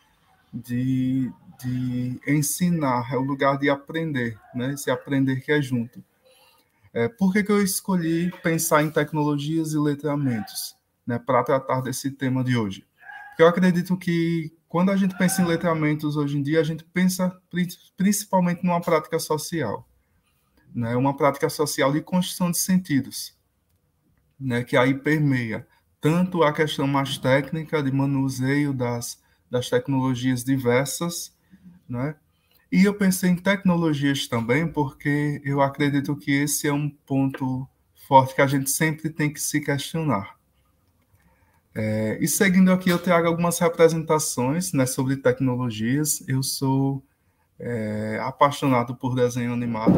[0.53, 1.29] de,
[1.61, 4.73] de ensinar, é o lugar de aprender, né?
[4.73, 6.01] esse aprender que é junto.
[6.93, 12.09] É, por que, que eu escolhi pensar em tecnologias e letramentos né, para tratar desse
[12.09, 12.85] tema de hoje?
[13.31, 16.85] Porque eu acredito que quando a gente pensa em letramentos hoje em dia, a gente
[16.85, 17.37] pensa
[17.97, 19.88] principalmente numa prática social
[20.73, 23.37] né, uma prática social de construção de sentidos,
[24.39, 25.67] né, que aí permeia
[26.01, 31.35] tanto a questão mais técnica de manuseio das, das tecnologias diversas,
[31.87, 32.15] né,
[32.71, 37.67] e eu pensei em tecnologias também, porque eu acredito que esse é um ponto
[38.07, 40.37] forte que a gente sempre tem que se questionar.
[41.73, 46.23] É, e seguindo aqui, eu trago algumas representações né, sobre tecnologias.
[46.27, 47.03] Eu sou
[47.59, 49.93] é, apaixonado por desenho animado,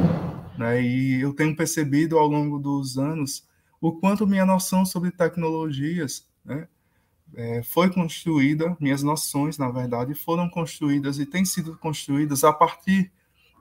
[0.58, 0.82] né?
[0.82, 3.48] E eu tenho percebido ao longo dos anos
[3.82, 6.68] o quanto minha noção sobre tecnologias né,
[7.34, 13.12] é, foi construída, minhas noções, na verdade, foram construídas e têm sido construídas a partir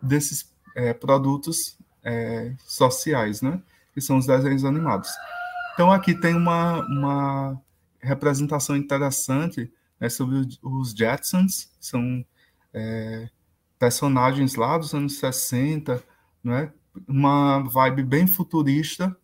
[0.03, 3.63] desses é, produtos é, sociais, né,
[3.95, 5.09] que são os desenhos animados.
[5.73, 7.61] Então, aqui tem uma, uma
[8.01, 12.25] representação interessante né, sobre os Jetsons, são
[12.75, 13.29] é,
[13.79, 16.03] personagens lá dos anos 60,
[16.45, 16.73] não é?
[17.07, 19.17] Uma vibe bem futurista.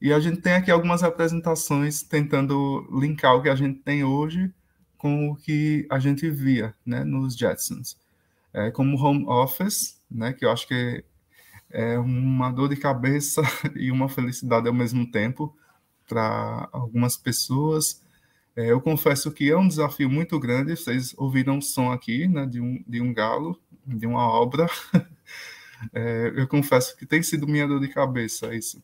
[0.00, 4.52] E a gente tem aqui algumas apresentações tentando linkar o que a gente tem hoje
[4.96, 7.96] com o que a gente via né, nos Jetsons.
[8.52, 11.04] É, como home office, né, que eu acho que
[11.70, 13.42] é uma dor de cabeça
[13.76, 15.56] e uma felicidade ao mesmo tempo
[16.06, 18.02] para algumas pessoas.
[18.56, 20.76] É, eu confesso que é um desafio muito grande.
[20.76, 24.66] Vocês ouviram o som aqui né, de, um, de um galo, de uma obra.
[25.92, 28.82] É, eu confesso que tem sido minha dor de cabeça isso.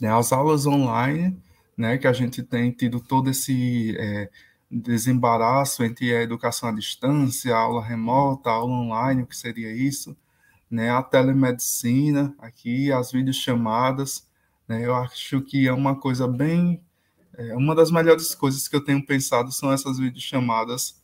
[0.00, 1.40] É, as aulas online,
[1.76, 4.30] né, que a gente tem tido todo esse é,
[4.70, 9.70] desembaraço entre a educação à distância, a aula remota, a aula online, o que seria
[9.72, 10.16] isso,
[10.70, 14.26] né, a telemedicina, aqui as videochamadas,
[14.66, 16.82] né, eu acho que é uma coisa bem,
[17.34, 21.00] é, uma das melhores coisas que eu tenho pensado são essas videochamadas,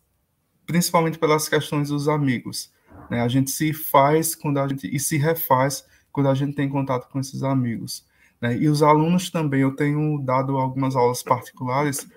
[0.66, 2.72] principalmente pelas questões dos amigos,
[3.10, 6.68] né, a gente se faz quando a gente, e se refaz quando a gente tem
[6.68, 8.04] contato com esses amigos,
[8.40, 12.08] né, e os alunos também, eu tenho dado algumas aulas particulares,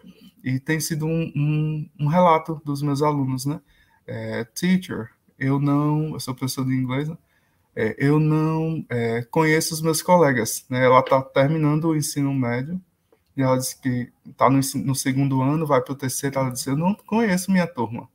[0.44, 3.62] e tem sido um, um, um relato dos meus alunos, né?
[4.08, 7.16] É, teacher, eu não, eu sou professor de inglês, né?
[7.76, 10.86] é, eu não é, conheço os meus colegas, né?
[10.86, 12.82] Ela está terminando o ensino médio
[13.36, 16.70] e ela disse que está no, no, segundo ano, vai para o terceiro, ela disse,
[16.70, 18.10] eu não conheço minha turma.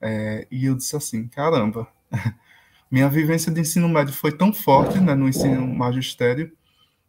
[0.00, 1.88] É, e eu disse assim, caramba,
[2.90, 6.52] minha vivência de ensino médio foi tão forte, né, no ensino magistério,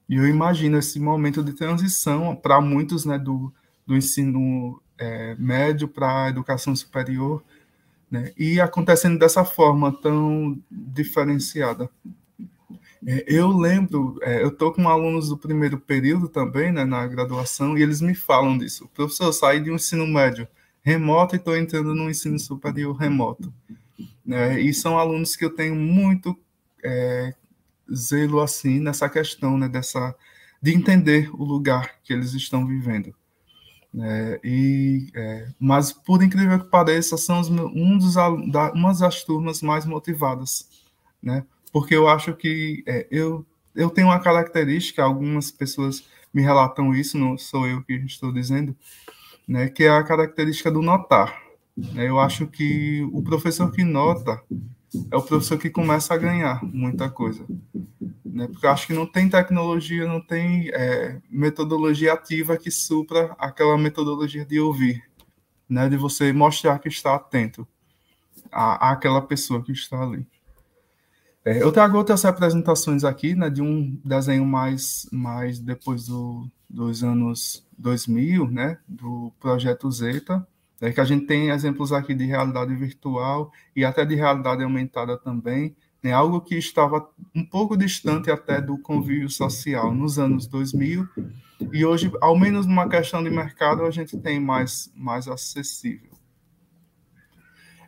[0.10, 3.54] e eu imagino esse momento de transição para muitos, né, do
[3.86, 7.44] do ensino é, médio para a educação superior,
[8.10, 8.32] né?
[8.38, 11.90] e acontecendo dessa forma tão diferenciada.
[13.06, 17.78] É, eu lembro, é, eu estou com alunos do primeiro período também, né, na graduação,
[17.78, 18.90] e eles me falam disso.
[18.94, 20.48] Professor, eu saí de um ensino médio
[20.82, 23.54] remoto e estou entrando no ensino superior remoto.
[24.26, 24.60] Né?
[24.60, 26.38] E são alunos que eu tenho muito
[26.84, 27.34] é,
[27.94, 30.16] zelo assim nessa questão, né, dessa
[30.62, 33.16] de entender o lugar que eles estão vivendo.
[34.00, 39.24] É, e, é, mas, por incrível que pareça, são os, um dos, da, uma das
[39.24, 40.70] turmas mais motivadas,
[41.22, 41.44] né?
[41.72, 43.46] porque eu acho que é, eu,
[43.76, 46.04] eu tenho uma característica, algumas pessoas
[46.34, 48.76] me relatam isso, não sou eu que estou dizendo,
[49.52, 49.70] né?
[49.70, 51.42] que é a característica do notar.
[51.76, 52.10] Né?
[52.10, 54.42] Eu acho que o professor que nota
[55.10, 57.46] é o professor que começa a ganhar muita coisa
[58.32, 58.48] né?
[58.48, 64.46] Porque acho que não tem tecnologia, não tem é, metodologia ativa que supra aquela metodologia
[64.46, 65.04] de ouvir,
[65.70, 65.90] né?
[65.90, 67.68] De você mostrar que está atento
[68.52, 70.26] à, àquela pessoa que está ali.
[71.44, 73.50] É, eu trago outras representações aqui, né?
[73.50, 78.78] De um desenho mais, mais depois do, dos anos 2000, né?
[78.88, 80.46] Do projeto Zeta,
[80.80, 85.16] é que a gente tem exemplos aqui de realidade virtual e até de realidade aumentada
[85.16, 91.08] também, né, algo que estava um pouco distante até do convívio social nos anos 2000,
[91.72, 96.11] e hoje, ao menos numa questão de mercado, a gente tem mais, mais acessível.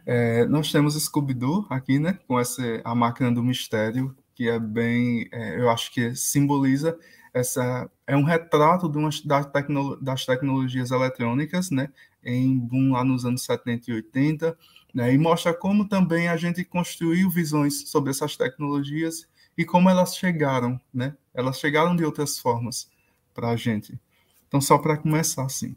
[0.05, 5.27] É, nós temos Scooby-Doo aqui, né, com essa, a máquina do mistério, que é bem,
[5.31, 6.97] é, eu acho que simboliza
[7.33, 11.89] essa, é um retrato de uma, das, tecno, das tecnologias eletrônicas, né,
[12.23, 14.57] em boom lá nos anos 70 e 80,
[14.93, 15.13] né?
[15.13, 19.27] E mostra como também a gente construiu visões sobre essas tecnologias
[19.57, 21.15] e como elas chegaram, né?
[21.33, 22.89] Elas chegaram de outras formas
[23.33, 23.99] para a gente.
[24.47, 25.75] Então, só para começar assim.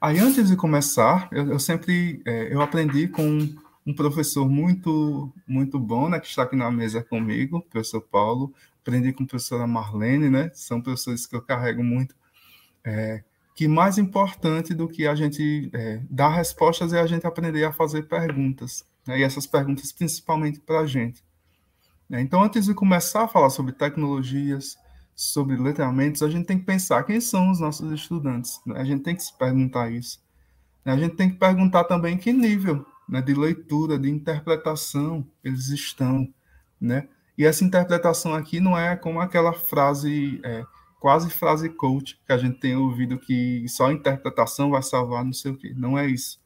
[0.00, 3.48] Aí, antes de começar, eu, eu sempre é, eu aprendi com
[3.86, 8.52] um professor muito muito bom, né, que está aqui na mesa comigo, o professor Paulo.
[8.80, 10.50] Aprendi com a professora Marlene, né?
[10.54, 12.14] São professores que eu carrego muito.
[12.84, 13.22] É,
[13.58, 17.72] que mais importante do que a gente é, dar respostas é a gente aprender a
[17.72, 19.18] fazer perguntas, né?
[19.18, 21.24] e essas perguntas principalmente para a gente.
[22.08, 22.20] Né?
[22.20, 24.78] Então, antes de começar a falar sobre tecnologias,
[25.18, 28.60] sobre letramentos, a gente tem que pensar quem são os nossos estudantes.
[28.64, 28.78] Né?
[28.78, 30.22] A gente tem que se perguntar isso.
[30.84, 30.92] Né?
[30.92, 36.32] A gente tem que perguntar também que nível né, de leitura, de interpretação eles estão.
[36.80, 37.08] Né?
[37.36, 40.40] E essa interpretação aqui não é como aquela frase.
[40.44, 40.64] É,
[41.00, 45.32] quase frase coach que a gente tem ouvido que só a interpretação vai salvar não
[45.32, 45.72] sei o quê.
[45.76, 46.40] Não é isso.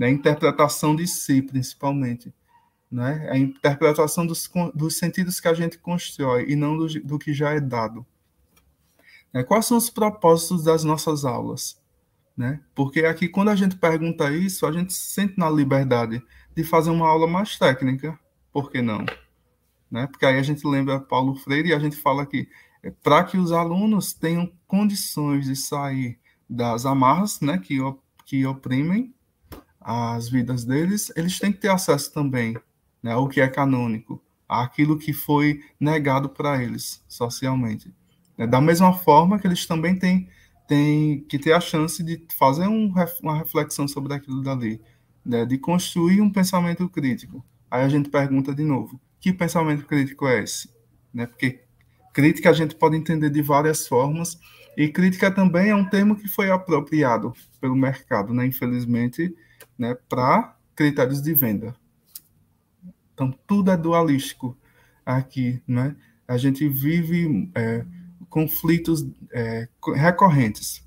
[0.00, 2.34] É a interpretação de si, principalmente.
[2.90, 3.28] Né?
[3.30, 7.52] A interpretação dos, dos sentidos que a gente constrói e não do, do que já
[7.52, 8.04] é dado.
[9.32, 11.80] É, quais são os propósitos das nossas aulas?
[12.36, 12.60] Né?
[12.74, 16.22] Porque aqui, quando a gente pergunta isso, a gente se sente na liberdade
[16.54, 18.18] de fazer uma aula mais técnica.
[18.52, 19.04] Por que não?
[19.90, 20.06] Né?
[20.06, 22.48] Porque aí a gente lembra Paulo Freire e a gente fala que
[23.02, 27.78] para que os alunos tenham condições de sair das amarras né, que,
[28.24, 29.14] que oprimem
[29.80, 32.56] as vidas deles, eles têm que ter acesso também
[33.02, 37.94] né, ao que é canônico, àquilo que foi negado para eles socialmente.
[38.44, 40.28] Da mesma forma que eles também têm
[40.66, 42.92] tem que ter a chance de fazer um,
[43.22, 44.80] uma reflexão sobre aquilo dali,
[45.24, 47.44] né, de construir um pensamento crítico.
[47.70, 50.68] Aí a gente pergunta de novo, que pensamento crítico é esse?
[51.14, 51.62] Né, porque
[52.12, 54.38] crítica a gente pode entender de várias formas,
[54.76, 59.34] e crítica também é um termo que foi apropriado pelo mercado, né, infelizmente,
[59.78, 61.74] né, para critérios de venda.
[63.14, 64.54] Então, tudo é dualístico
[65.04, 65.96] aqui, né?
[66.28, 67.86] A gente vive é,
[68.28, 70.84] conflitos é, recorrentes.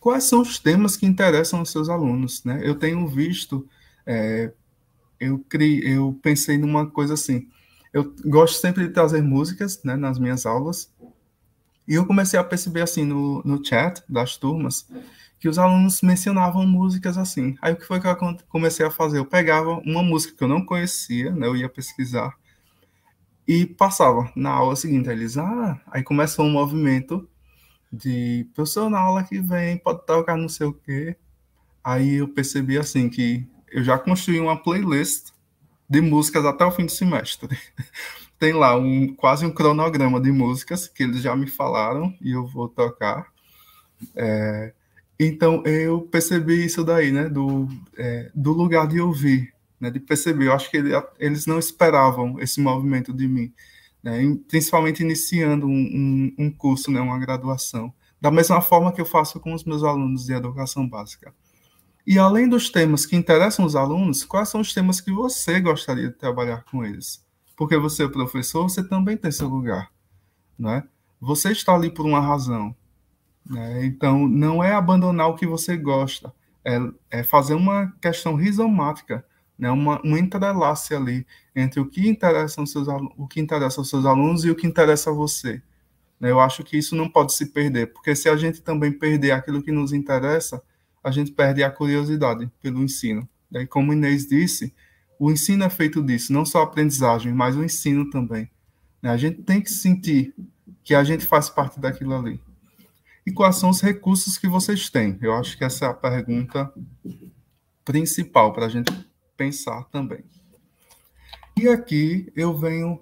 [0.00, 2.44] Quais são os temas que interessam aos seus alunos?
[2.44, 2.60] Né?
[2.62, 3.66] Eu tenho visto,
[4.06, 4.52] é,
[5.18, 5.44] eu,
[5.82, 7.48] eu pensei numa coisa assim,
[7.92, 10.92] eu gosto sempre de trazer músicas né, nas minhas aulas,
[11.88, 14.86] e eu comecei a perceber assim no, no chat das turmas,
[15.38, 17.56] que os alunos mencionavam músicas assim.
[17.60, 18.16] Aí o que foi que eu
[18.48, 19.18] comecei a fazer?
[19.18, 22.36] Eu pegava uma música que eu não conhecia, né, eu ia pesquisar,
[23.46, 25.08] e passava na aula seguinte.
[25.08, 27.28] Eles, ah, aí começou um movimento
[27.92, 31.16] de professor na aula que vem, pode tocar não sei o quê.
[31.84, 35.28] Aí eu percebi assim que eu já construí uma playlist
[35.88, 37.56] de músicas até o fim do semestre.
[38.38, 42.46] Tem lá um quase um cronograma de músicas que eles já me falaram e eu
[42.46, 43.28] vou tocar.
[44.14, 44.74] É,
[45.18, 47.66] então eu percebi isso daí, né, do,
[47.96, 50.46] é, do lugar de ouvir né, de perceber.
[50.46, 53.52] Eu acho que ele, eles não esperavam esse movimento de mim,
[54.02, 59.06] né, principalmente iniciando um, um, um, curso, né, uma graduação, da mesma forma que eu
[59.06, 61.34] faço com os meus alunos de educação básica.
[62.06, 66.08] E além dos temas que interessam os alunos, quais são os temas que você gostaria
[66.08, 67.24] de trabalhar com eles?
[67.56, 69.90] Porque você é professor, você também tem seu lugar,
[70.56, 70.84] né?
[71.20, 72.76] Você está ali por uma razão,
[73.44, 73.84] né?
[73.84, 76.32] Então, não é abandonar o que você gosta,
[76.64, 76.78] é,
[77.10, 79.24] é fazer uma questão rizomática
[79.58, 83.88] né, uma, um entrelace ali entre o que interessa aos seus, o que interessa aos
[83.88, 85.62] seus alunos e o que interessa a você.
[86.20, 89.32] Né, eu acho que isso não pode se perder, porque se a gente também perder
[89.32, 90.62] aquilo que nos interessa,
[91.02, 93.28] a gente perde a curiosidade pelo ensino.
[93.52, 94.74] E como Inês disse,
[95.18, 98.50] o ensino é feito disso, não só a aprendizagem, mas o ensino também.
[99.00, 99.10] Né?
[99.10, 100.34] A gente tem que sentir
[100.84, 102.40] que a gente faz parte daquilo ali.
[103.26, 105.18] E quais são os recursos que vocês têm?
[105.20, 106.72] Eu acho que essa é a pergunta
[107.84, 108.92] principal para a gente
[109.36, 110.24] pensar também.
[111.56, 113.00] E aqui eu venho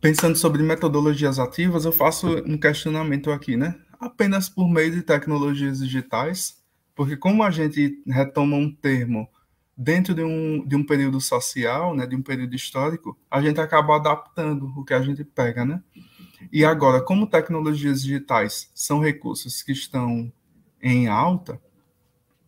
[0.00, 3.78] pensando sobre metodologias ativas, eu faço um questionamento aqui, né?
[4.00, 6.60] Apenas por meio de tecnologias digitais,
[6.94, 9.28] porque como a gente retoma um termo
[9.76, 13.96] dentro de um, de um período social, né, de um período histórico, a gente acaba
[13.96, 15.82] adaptando o que a gente pega, né?
[16.52, 20.32] E agora, como tecnologias digitais são recursos que estão
[20.82, 21.60] em alta,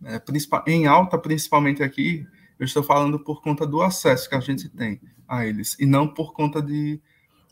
[0.05, 0.23] é,
[0.67, 2.27] em alta, principalmente aqui,
[2.59, 6.07] eu estou falando por conta do acesso que a gente tem a eles, e não
[6.07, 7.01] por conta de,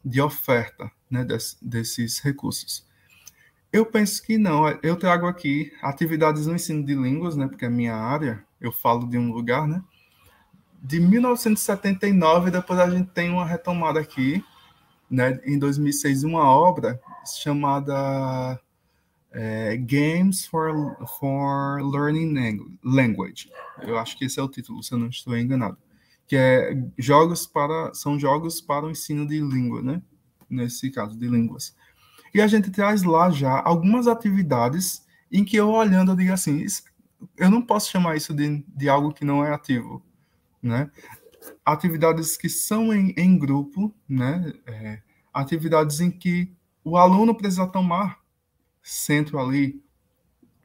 [0.04, 2.86] de oferta né, des, desses recursos.
[3.72, 4.68] Eu penso que não.
[4.82, 9.08] Eu trago aqui atividades no ensino de línguas, né, porque é minha área, eu falo
[9.08, 9.82] de um lugar, né?
[10.82, 14.44] De 1979, depois a gente tem uma retomada aqui,
[15.10, 18.60] né, em 2006, uma obra chamada
[19.32, 23.50] é, Games for, for Learning Language.
[23.82, 25.78] Eu acho que esse é o título, se eu não estou enganado.
[26.26, 30.02] Que é jogos para são jogos para o ensino de língua, né?
[30.48, 31.74] Nesse caso de línguas.
[32.34, 36.64] E a gente traz lá já algumas atividades em que eu olhando eu digo assim,
[37.36, 40.02] eu não posso chamar isso de, de algo que não é ativo,
[40.62, 40.90] né?
[41.64, 44.52] Atividades que são em, em grupo, né?
[44.66, 45.00] É,
[45.32, 46.52] atividades em que
[46.84, 48.21] o aluno precisa tomar
[48.82, 49.82] centro ali,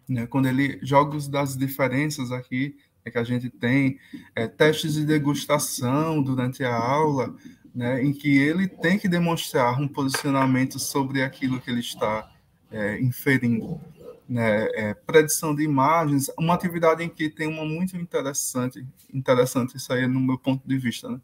[0.08, 4.00] né, quando ele jogos das diferenças aqui é que a gente tem
[4.36, 7.36] é, testes de degustação durante a aula,
[7.74, 12.30] né, em que ele tem que demonstrar um posicionamento sobre aquilo que ele está
[12.72, 13.80] é, inferindo.
[14.28, 19.94] Né, é, predição de imagens, uma atividade em que tem uma muito interessante, interessante isso
[19.94, 21.22] aí no meu ponto de vista, né,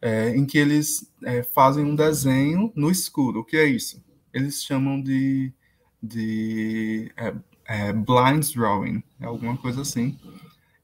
[0.00, 3.40] é, em que eles é, fazem um desenho no escuro.
[3.40, 4.02] O que é isso?
[4.32, 5.52] Eles chamam de
[6.02, 7.34] de é,
[7.66, 10.18] é, blind drawing, alguma coisa assim,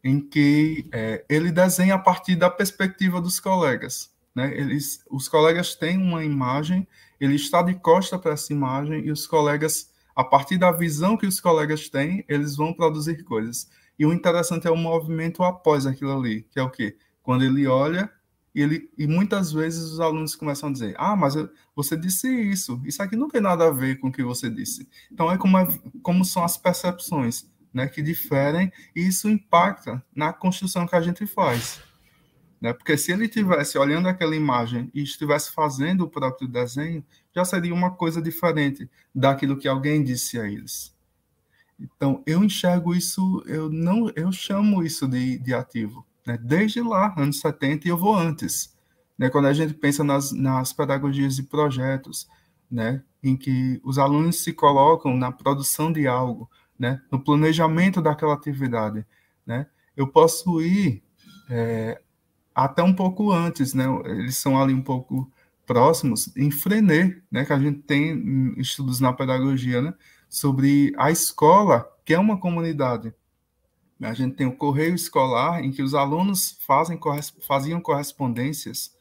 [0.05, 4.11] em que é, ele desenha a partir da perspectiva dos colegas.
[4.35, 4.57] Né?
[4.57, 6.87] Eles, os colegas têm uma imagem,
[7.21, 11.27] ele está de costa para essa imagem e os colegas, a partir da visão que
[11.27, 13.69] os colegas têm, eles vão produzir coisas.
[13.99, 16.97] E o interessante é o movimento após aquilo ali, que é o quê?
[17.21, 18.11] Quando ele olha,
[18.59, 21.35] e, ele, e muitas vezes os alunos começam a dizer: Ah, mas
[21.77, 24.89] você disse isso, isso aqui não tem nada a ver com o que você disse.
[25.13, 25.69] Então, é como, é,
[26.03, 31.25] como são as percepções né, que diferem, e isso impacta na construção que a gente
[31.25, 31.81] faz.
[32.61, 32.73] Né?
[32.73, 37.73] Porque se ele estivesse olhando aquela imagem e estivesse fazendo o próprio desenho, já seria
[37.73, 40.93] uma coisa diferente daquilo que alguém disse a eles.
[41.79, 46.05] Então, eu enxergo isso, eu não, eu chamo isso de, de ativo.
[46.29, 46.39] Né?
[46.43, 48.77] Desde lá, anos 70, e eu vou antes.
[49.17, 49.31] Né?
[49.31, 52.29] Quando a gente pensa nas, nas pedagogias de projetos,
[52.71, 53.03] né?
[53.23, 57.01] em que os alunos se colocam na produção de algo, né?
[57.11, 59.07] no planejamento daquela atividade.
[59.47, 59.67] Né?
[59.97, 61.03] Eu posso ir
[61.49, 61.99] é,
[62.55, 63.85] até um pouco antes, né?
[64.05, 65.31] Eles são ali um pouco
[65.67, 67.45] próximos em Frenet, né?
[67.45, 69.95] Que a gente tem estudos na pedagogia, né?
[70.29, 73.15] Sobre a escola, que é uma comunidade.
[74.01, 76.99] A gente tem o correio escolar, em que os alunos fazem,
[77.47, 78.95] faziam correspondências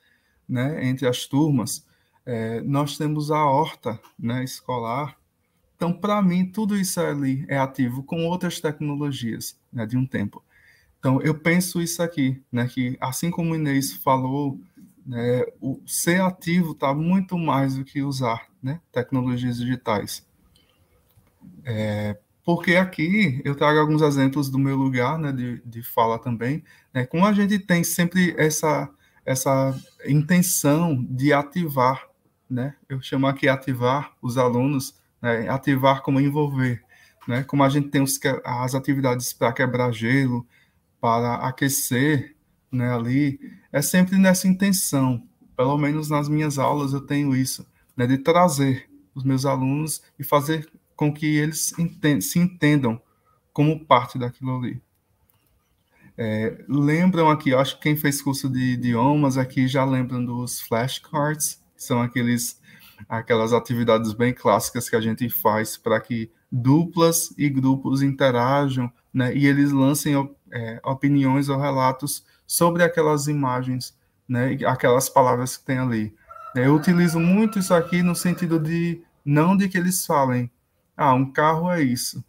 [0.49, 1.85] né, entre as turmas.
[2.25, 5.15] É, nós temos a horta né, escolar.
[5.75, 10.43] Então, para mim, tudo isso ali é ativo com outras tecnologias né, de um tempo.
[10.99, 14.59] Então, eu penso isso aqui, né, que assim como o Inês falou,
[15.05, 20.25] né, o ser ativo está muito mais do que usar né, tecnologias digitais.
[21.63, 22.17] É,
[22.47, 26.63] porque aqui eu trago alguns exemplos do meu lugar né, de, de fala também,
[26.93, 28.89] né, como a gente tem sempre essa,
[29.25, 32.07] essa intenção de ativar,
[32.49, 36.81] né, eu chamo aqui ativar os alunos, né, ativar como envolver,
[37.27, 40.47] né, como a gente tem os, as atividades para quebrar gelo,
[41.01, 42.33] para aquecer
[42.71, 43.41] né, ali,
[43.73, 45.21] é sempre nessa intenção.
[45.53, 50.23] Pelo menos nas minhas aulas eu tenho isso, né, de trazer os meus alunos e
[50.23, 50.65] fazer
[50.97, 51.73] com que eles
[52.21, 53.01] se entendam
[53.53, 54.81] como parte daquilo ali.
[56.17, 61.61] É, lembram aqui, acho que quem fez curso de idiomas aqui já lembram dos flashcards,
[61.75, 62.59] que são aqueles,
[63.07, 69.35] aquelas atividades bem clássicas que a gente faz para que duplas e grupos interajam né,
[69.35, 70.15] e eles lancem
[70.51, 73.95] é, opiniões ou relatos sobre aquelas imagens,
[74.27, 76.15] né, aquelas palavras que tem ali.
[76.55, 80.49] Eu utilizo muito isso aqui no sentido de não de que eles falem,
[80.97, 82.23] ah, um carro é isso.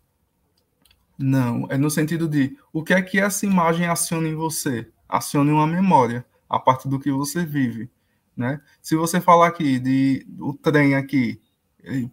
[1.19, 4.89] Não, é no sentido de o que é que essa imagem aciona em você?
[5.09, 7.91] Aciona uma memória a partir do que você vive,
[8.37, 8.61] né?
[8.81, 11.41] Se você falar aqui de o trem aqui,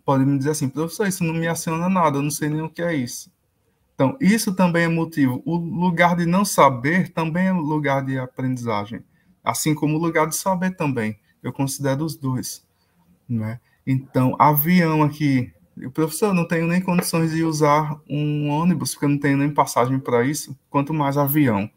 [0.04, 2.70] pode me dizer assim, professor, isso não me aciona nada, eu não sei nem o
[2.70, 3.32] que é isso.
[3.94, 5.42] Então, isso também é motivo.
[5.46, 9.04] O lugar de não saber também é lugar de aprendizagem,
[9.44, 11.18] assim como o lugar de saber também.
[11.42, 12.66] Eu considero os dois.
[13.28, 13.60] Né?
[13.86, 15.54] Então, avião aqui.
[15.78, 19.50] O professor, não tenho nem condições de usar um ônibus, porque eu não tenho nem
[19.50, 21.70] passagem para isso, quanto mais avião.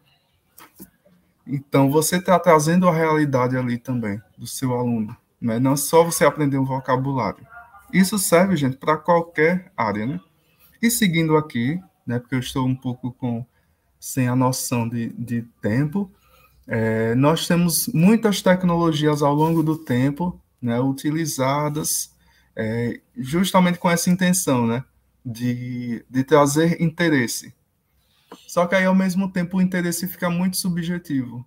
[1.45, 5.17] Então, você está trazendo a realidade ali também, do seu aluno.
[5.41, 5.59] Né?
[5.59, 7.45] Não é só você aprender um vocabulário.
[7.93, 10.07] Isso serve, gente, para qualquer área.
[10.07, 10.21] Né?
[10.81, 13.45] E seguindo aqui, né, porque eu estou um pouco com,
[13.99, 16.11] sem a noção de, de tempo.
[16.69, 22.17] É, nós temos muitas tecnologias ao longo do tempo né, utilizadas
[22.59, 24.85] é, justamente com essa intenção né,
[25.25, 27.55] de, de trazer interesse.
[28.49, 31.47] Só que aí, ao mesmo tempo, o interesse fica muito subjetivo.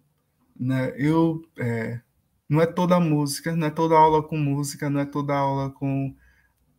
[0.57, 0.93] Né?
[0.95, 1.99] Eu, é,
[2.47, 6.15] não é toda música, não é toda aula com música, não é toda aula com,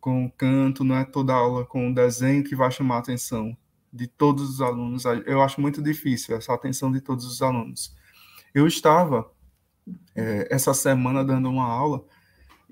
[0.01, 3.55] com canto, não é toda aula com desenho que vai chamar a atenção
[3.91, 5.03] de todos os alunos.
[5.27, 7.95] Eu acho muito difícil essa atenção de todos os alunos.
[8.53, 9.31] Eu estava
[10.15, 12.03] é, essa semana dando uma aula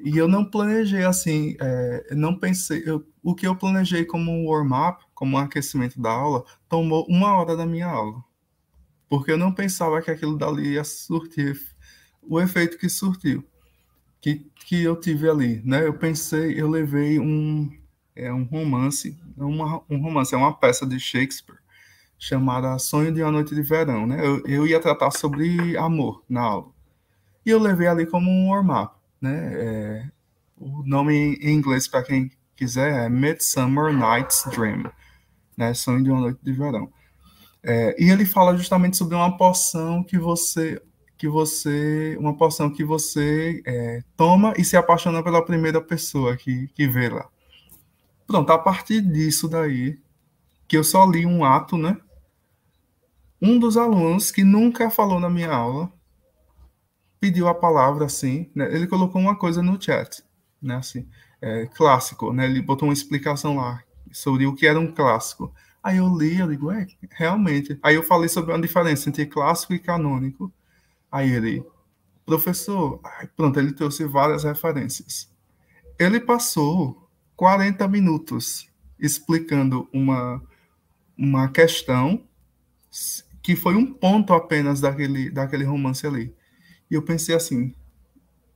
[0.03, 2.84] e eu não planejei assim, é, não pensei.
[2.86, 7.36] Eu, o que eu planejei como um warm-up, como um aquecimento da aula, tomou uma
[7.36, 8.23] hora da minha aula.
[9.10, 11.60] Porque eu não pensava que aquilo dali ia surtir
[12.22, 13.44] o efeito que surtiu,
[14.22, 15.61] que, que eu tive ali.
[15.65, 15.86] Né?
[15.86, 17.69] Eu pensei, eu levei um,
[18.15, 21.60] é um romance, uma, um romance, é uma peça de Shakespeare
[22.18, 24.23] chamada Sonho de uma Noite de Verão, né?
[24.23, 26.72] Eu, eu ia tratar sobre amor na aula.
[27.44, 29.53] E eu levei ali como um warm-up, né?
[29.53, 30.10] É,
[30.57, 34.91] o nome em inglês, para quem quiser, é Midsummer Night's Dream,
[35.56, 35.73] né?
[35.73, 36.91] Sonho de uma Noite de Verão.
[37.64, 40.81] É, e ele fala justamente sobre uma poção que você
[41.18, 46.68] que você uma poção que você é, toma e se apaixona pela primeira pessoa que,
[46.69, 47.30] que vê lá.
[48.26, 49.99] Pronto, a partir disso daí,
[50.68, 51.98] que eu só li um ato, né?
[53.39, 55.91] Um dos alunos que nunca falou na minha aula
[57.22, 58.73] pediu a palavra assim, né?
[58.73, 60.23] Ele colocou uma coisa no chat,
[60.60, 60.76] né?
[60.76, 61.07] Assim,
[61.39, 62.45] é, clássico, né?
[62.45, 65.53] Ele botou uma explicação lá sobre o que era um clássico.
[65.84, 67.80] Aí eu li, eu digo, é, realmente.
[67.84, 70.52] Aí eu falei sobre a diferença entre clássico e canônico.
[71.11, 71.64] Aí ele,
[72.26, 72.99] professor,
[73.38, 75.30] pronto, ele trouxe várias referências.
[75.99, 78.68] Ele passou 40 minutos
[78.99, 80.41] explicando uma,
[81.15, 82.23] uma questão
[83.43, 86.34] que foi um ponto apenas daquele, daquele romance ali.
[86.91, 87.73] E eu pensei assim,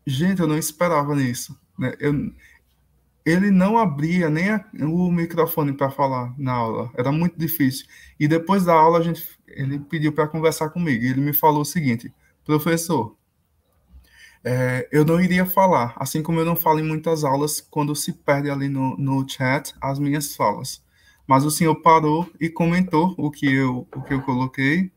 [0.06, 1.58] gente, eu não esperava nisso.
[1.80, 1.94] Né?
[2.00, 2.34] Eu,
[3.26, 7.88] ele não abria nem a, o microfone para falar na aula, era muito difícil.
[8.20, 11.04] E depois da aula, a gente, ele pediu para conversar comigo.
[11.04, 12.14] Ele me falou o seguinte:
[12.46, 13.16] professor,
[14.44, 18.14] é, eu não iria falar, assim como eu não falo em muitas aulas, quando se
[18.14, 20.84] perde ali no, no chat as minhas falas.
[21.26, 24.92] Mas o senhor parou e comentou o que eu, o que eu coloquei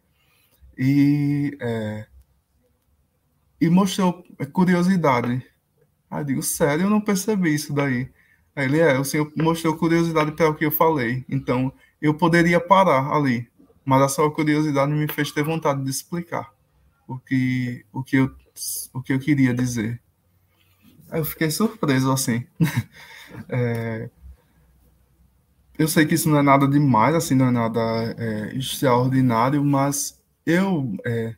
[0.76, 2.06] e, é,
[3.60, 5.44] e mostrou curiosidade.
[6.10, 8.10] Aí eu digo, sério, eu não percebi isso daí.
[8.54, 11.24] Aí ele é, o senhor mostrou curiosidade para o que eu falei.
[11.28, 13.48] Então, eu poderia parar ali,
[13.84, 16.52] mas a sua curiosidade me fez ter vontade de explicar
[17.06, 18.34] o que, o que, eu,
[18.92, 20.00] o que eu queria dizer.
[21.10, 22.44] Aí eu fiquei surpreso, assim.
[23.48, 24.10] é,
[25.78, 27.80] eu sei que isso não é nada demais, assim, não é nada
[28.18, 31.36] é, extraordinário, mas eu, é,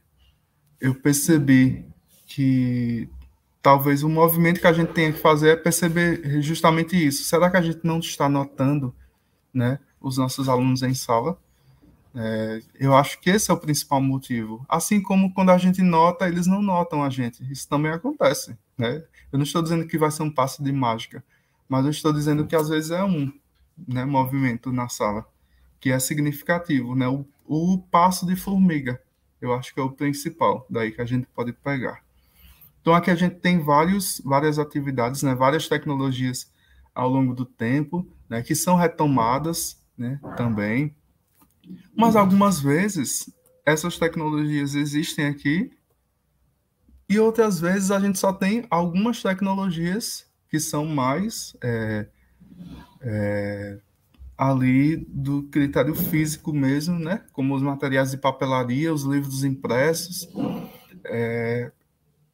[0.81, 1.85] eu percebi
[2.31, 3.09] que
[3.61, 7.25] talvez o movimento que a gente tenha que fazer é perceber justamente isso.
[7.25, 8.95] Será que a gente não está notando
[9.53, 11.37] né, os nossos alunos em sala?
[12.15, 14.65] É, eu acho que esse é o principal motivo.
[14.69, 17.43] Assim como quando a gente nota, eles não notam a gente.
[17.51, 18.57] Isso também acontece.
[18.79, 19.03] Né?
[19.33, 21.25] Eu não estou dizendo que vai ser um passo de mágica,
[21.69, 23.33] mas eu estou dizendo que às vezes é um
[23.89, 25.27] né, movimento na sala,
[25.81, 27.09] que é significativo, né?
[27.09, 29.01] O, o passo de formiga,
[29.41, 32.03] eu acho que é o principal, daí que a gente pode pegar.
[32.81, 36.51] Então aqui a gente tem vários, várias atividades, né, várias tecnologias
[36.95, 40.95] ao longo do tempo, né, que são retomadas, né, também.
[41.95, 43.33] Mas algumas vezes
[43.65, 45.71] essas tecnologias existem aqui
[47.09, 52.07] e outras vezes a gente só tem algumas tecnologias que são mais é,
[53.01, 53.79] é,
[54.39, 57.25] ali do critério físico mesmo, né?
[57.33, 60.29] Como os materiais de papelaria, os livros impressos.
[61.05, 61.73] É,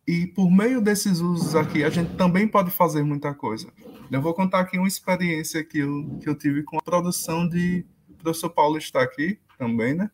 [0.07, 3.69] e por meio desses usos aqui, a gente também pode fazer muita coisa.
[4.11, 7.85] Eu vou contar aqui uma experiência que eu, que eu tive com a produção de.
[8.09, 10.11] O professor Paulo está aqui também, né?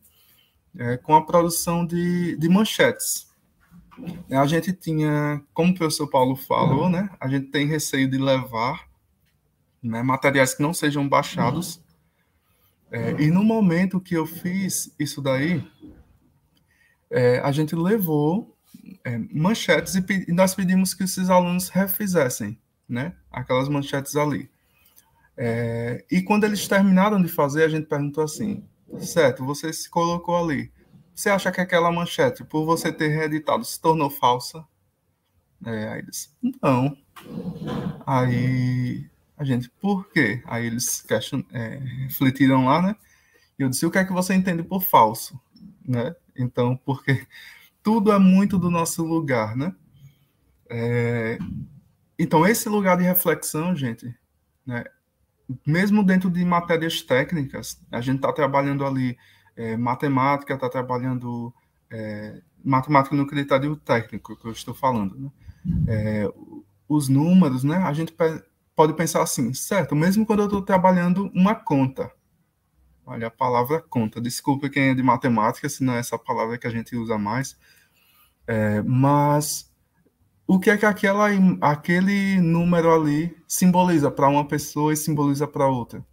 [0.75, 3.31] É, com a produção de, de manchetes.
[4.31, 7.09] A gente tinha, como o professor Paulo falou, né?
[7.19, 8.87] A gente tem receio de levar
[9.81, 11.79] né, materiais que não sejam baixados.
[12.91, 15.63] É, e no momento que eu fiz isso daí,
[17.11, 18.52] é, a gente levou
[19.03, 24.49] é, manchetes e, nós pedimos que esses alunos refizessem, né, aquelas manchetes ali.
[25.35, 28.63] É, e quando eles terminaram de fazer, a gente perguntou assim,
[28.99, 30.71] certo, você se colocou ali,
[31.15, 34.65] você acha que aquela manchete, por você ter reeditado, se tornou falsa?
[35.65, 36.97] É, aí eles, não.
[38.05, 40.41] Aí a gente, por quê?
[40.45, 42.95] Aí eles question, é, refletiram lá, né?
[43.57, 45.39] E eu disse, o que é que você entende por falso?
[45.85, 46.15] Né?
[46.35, 47.25] Então, porque
[47.83, 49.75] tudo é muito do nosso lugar, né?
[50.69, 51.37] É,
[52.17, 54.15] então, esse lugar de reflexão, gente,
[54.65, 54.83] né?
[55.65, 59.17] mesmo dentro de matérias técnicas, a gente está trabalhando ali
[59.55, 61.53] é, matemática, está trabalhando
[61.91, 65.29] é, matemática no critério técnico, que eu estou falando, né?
[65.87, 66.33] É,
[66.87, 67.77] os números, né?
[67.77, 68.13] A gente
[68.75, 72.11] pode pensar assim, certo, mesmo quando eu estou trabalhando uma conta,
[73.05, 76.67] olha a palavra conta, desculpe quem é de matemática, se não é essa palavra que
[76.67, 77.57] a gente usa mais,
[78.47, 79.71] é, mas
[80.45, 81.27] o que é que aquela,
[81.61, 86.05] aquele número ali simboliza para uma pessoa e simboliza para outra?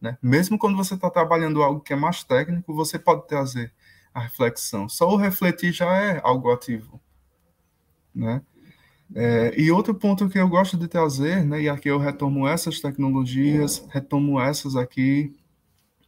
[0.00, 0.16] Né?
[0.22, 3.72] Mesmo quando você está trabalhando algo que é mais técnico, você pode trazer
[4.12, 4.88] a reflexão.
[4.88, 7.00] Só o refletir já é algo ativo.
[8.14, 8.42] Né?
[9.14, 12.78] É, e outro ponto que eu gosto de trazer, né, e aqui eu retomo essas
[12.78, 15.34] tecnologias, retomo essas aqui,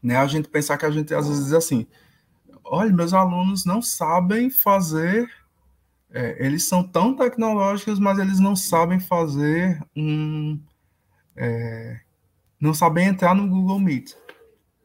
[0.02, 1.86] né, a gente pensar que a gente às vezes diz assim,
[2.70, 5.28] olha, meus alunos não sabem fazer,
[6.12, 10.58] é, eles são tão tecnológicos, mas eles não sabem fazer um,
[11.36, 12.00] é,
[12.60, 14.12] não sabem entrar no Google Meet.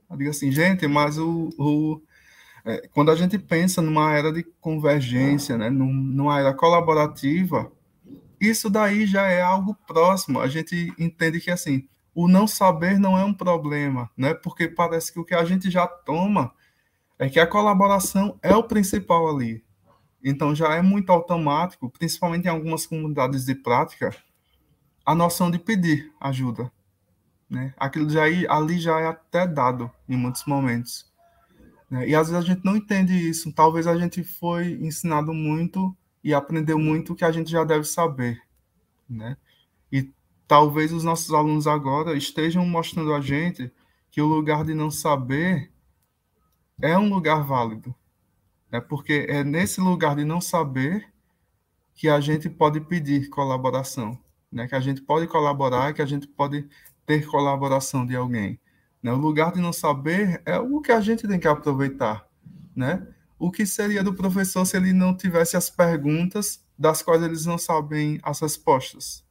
[0.10, 2.02] Eu digo assim, gente, mas o, o
[2.66, 7.72] é, quando a gente pensa numa era de convergência, né, numa era colaborativa,
[8.42, 10.40] isso daí já é algo próximo.
[10.40, 14.34] A gente entende que assim, o não saber não é um problema, né?
[14.34, 16.52] Porque parece que o que a gente já toma
[17.18, 19.64] é que a colaboração é o principal ali.
[20.24, 24.16] Então já é muito automático, principalmente em algumas comunidades de prática,
[25.06, 26.72] a noção de pedir ajuda,
[27.50, 27.74] né?
[27.78, 31.12] Aquilo já ali já é até dado em muitos momentos.
[31.90, 32.10] Né?
[32.10, 33.54] E às vezes a gente não entende isso.
[33.54, 38.42] Talvez a gente foi ensinado muito e aprendeu muito que a gente já deve saber,
[39.08, 39.38] né?
[39.92, 40.12] E
[40.48, 43.72] talvez os nossos alunos agora estejam mostrando a gente
[44.10, 45.72] que o lugar de não saber
[46.82, 47.96] é um lugar válido,
[48.72, 48.80] né?
[48.80, 51.08] porque é nesse lugar de não saber
[51.94, 54.18] que a gente pode pedir colaboração,
[54.52, 54.68] né?
[54.68, 56.68] que a gente pode colaborar, que a gente pode
[57.06, 58.60] ter colaboração de alguém.
[59.02, 59.12] Né?
[59.14, 62.28] O lugar de não saber é o que a gente tem que aproveitar.
[62.76, 63.08] Né?
[63.40, 67.58] O que seria do professor se ele não tivesse as perguntas das quais eles não
[67.58, 69.24] sabem as respostas?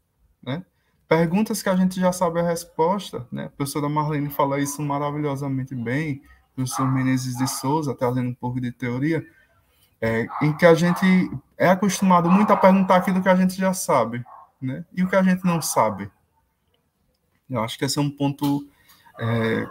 [0.42, 0.64] Né?
[1.06, 3.44] Perguntas que a gente já sabe a resposta, né?
[3.44, 6.22] A professora Marlene fala isso maravilhosamente bem,
[6.54, 9.26] professor Menezes de Souza, trazendo um pouco de teoria,
[10.00, 11.04] é, em que a gente
[11.56, 14.24] é acostumado muito a perguntar aquilo que a gente já sabe,
[14.60, 14.84] né?
[14.92, 16.10] E o que a gente não sabe.
[17.48, 18.66] Eu acho que esse é um ponto,
[19.18, 19.66] é,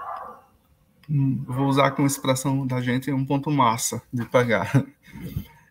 [1.10, 4.72] hum, vou usar como expressão da gente, um ponto massa de pegar.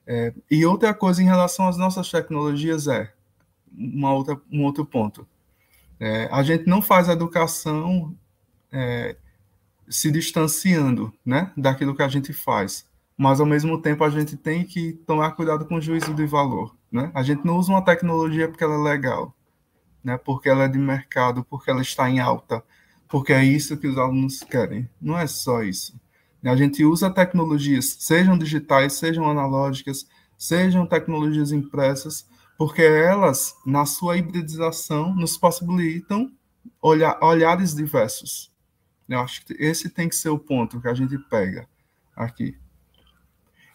[0.05, 3.13] É, e outra coisa em relação às nossas tecnologias é
[3.73, 5.27] uma outra, um outro ponto.
[5.99, 8.15] É, a gente não faz educação
[8.73, 9.17] é,
[9.93, 14.65] se distanciando né, daquilo que a gente faz, mas ao mesmo tempo a gente tem
[14.65, 16.75] que tomar cuidado com o juízo de valor.
[16.91, 17.11] Né?
[17.15, 19.35] A gente não usa uma tecnologia porque ela é legal,
[20.03, 22.65] né, porque ela é de mercado, porque ela está em alta,
[23.07, 24.89] porque é isso que os alunos querem.
[25.01, 25.95] Não é só isso.
[26.43, 30.07] A gente usa tecnologias, sejam digitais, sejam analógicas,
[30.37, 32.27] sejam tecnologias impressas,
[32.59, 36.33] porque elas, na sua hibridização, nos possibilitam
[36.81, 38.52] olhar, olhares diversos.
[39.09, 41.69] Eu acho que esse tem que ser o ponto que a gente pega
[42.17, 42.57] aqui.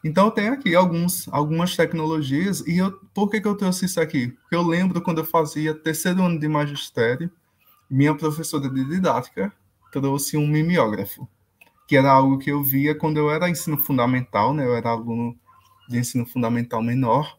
[0.04, 4.30] Então, tem aqui alguns, algumas tecnologias, e eu, por que, que eu trouxe isso aqui?
[4.30, 7.32] Porque eu lembro quando eu fazia terceiro ano de magistério,
[7.90, 9.52] minha professora de didática
[9.92, 11.28] trouxe um mimeógrafo,
[11.88, 14.66] que era algo que eu via quando eu era ensino fundamental, né?
[14.66, 15.38] Eu era aluno
[15.90, 17.38] de ensino fundamental menor,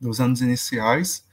[0.00, 1.26] dos anos iniciais,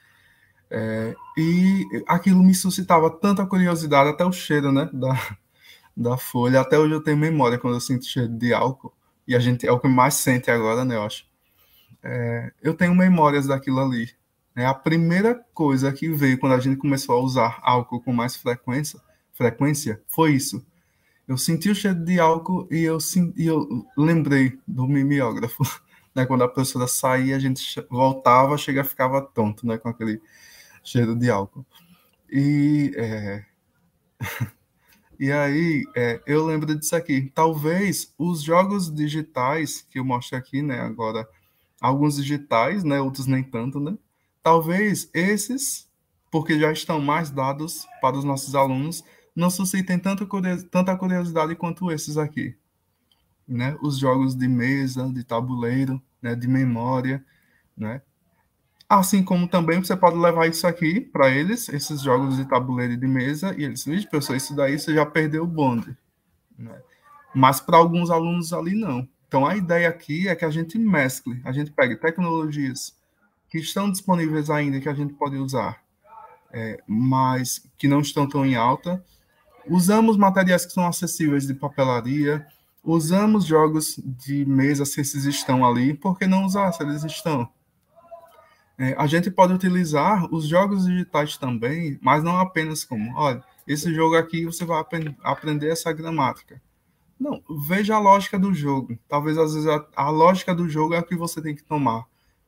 [0.69, 5.13] é, e aquilo me suscitava tanta curiosidade, até o cheiro, né, da,
[5.95, 6.61] da folha.
[6.61, 8.93] Até hoje eu tenho memória quando eu sinto cheiro de álcool,
[9.27, 11.25] e a gente é o que mais sente agora, né, eu acho.
[12.03, 14.09] É, eu tenho memórias daquilo ali.
[14.55, 18.35] É a primeira coisa que veio quando a gente começou a usar álcool com mais
[18.35, 18.99] frequência,
[19.33, 20.63] frequência foi isso.
[21.27, 22.97] Eu senti o cheiro de álcool e eu,
[23.35, 25.63] e eu lembrei do mimeógrafo.
[26.15, 26.27] Né?
[26.27, 29.79] Quando a professora saía, a gente voltava, chega ficava tonto, né?
[29.79, 30.21] Com aquele
[30.83, 31.65] cheiro de álcool.
[32.31, 33.43] E, é...
[35.25, 37.31] e aí, é, eu lembro disso aqui.
[37.33, 40.79] Talvez os jogos digitais que eu mostro aqui, né?
[40.79, 41.27] Agora,
[41.79, 42.99] alguns digitais, né?
[42.99, 43.97] Outros nem tanto, né?
[44.41, 45.89] Talvez esses,
[46.31, 49.03] porque já estão mais dados para os nossos alunos,
[49.35, 50.27] não suscitem tanto,
[50.69, 52.55] tanta curiosidade quanto esses aqui
[53.47, 57.23] né, os jogos de mesa, de tabuleiro, né, de memória,
[57.75, 58.01] né?
[58.87, 62.97] Assim como também você pode levar isso aqui para eles, esses jogos de tabuleiro e
[62.97, 65.97] de mesa, e eles dizem, professor, isso daí você já perdeu o bonde.
[66.57, 66.79] Né?
[67.33, 69.07] Mas para alguns alunos ali não.
[69.27, 72.95] Então a ideia aqui é que a gente mescle, a gente pegue tecnologias
[73.49, 75.81] que estão disponíveis ainda, que a gente pode usar,
[76.51, 79.03] é, mas que não estão tão em alta.
[79.67, 82.45] Usamos materiais que são acessíveis de papelaria,
[82.83, 87.49] Usamos jogos de mesa se esses estão ali, por que não usar se eles estão?
[88.77, 93.93] É, a gente pode utilizar os jogos digitais também, mas não apenas como, olha, esse
[93.93, 96.61] jogo aqui você vai aprend aprender essa gramática.
[97.19, 98.97] Não, veja a lógica do jogo.
[99.07, 102.05] Talvez às vezes a, a lógica do jogo é a que você tem que tomar.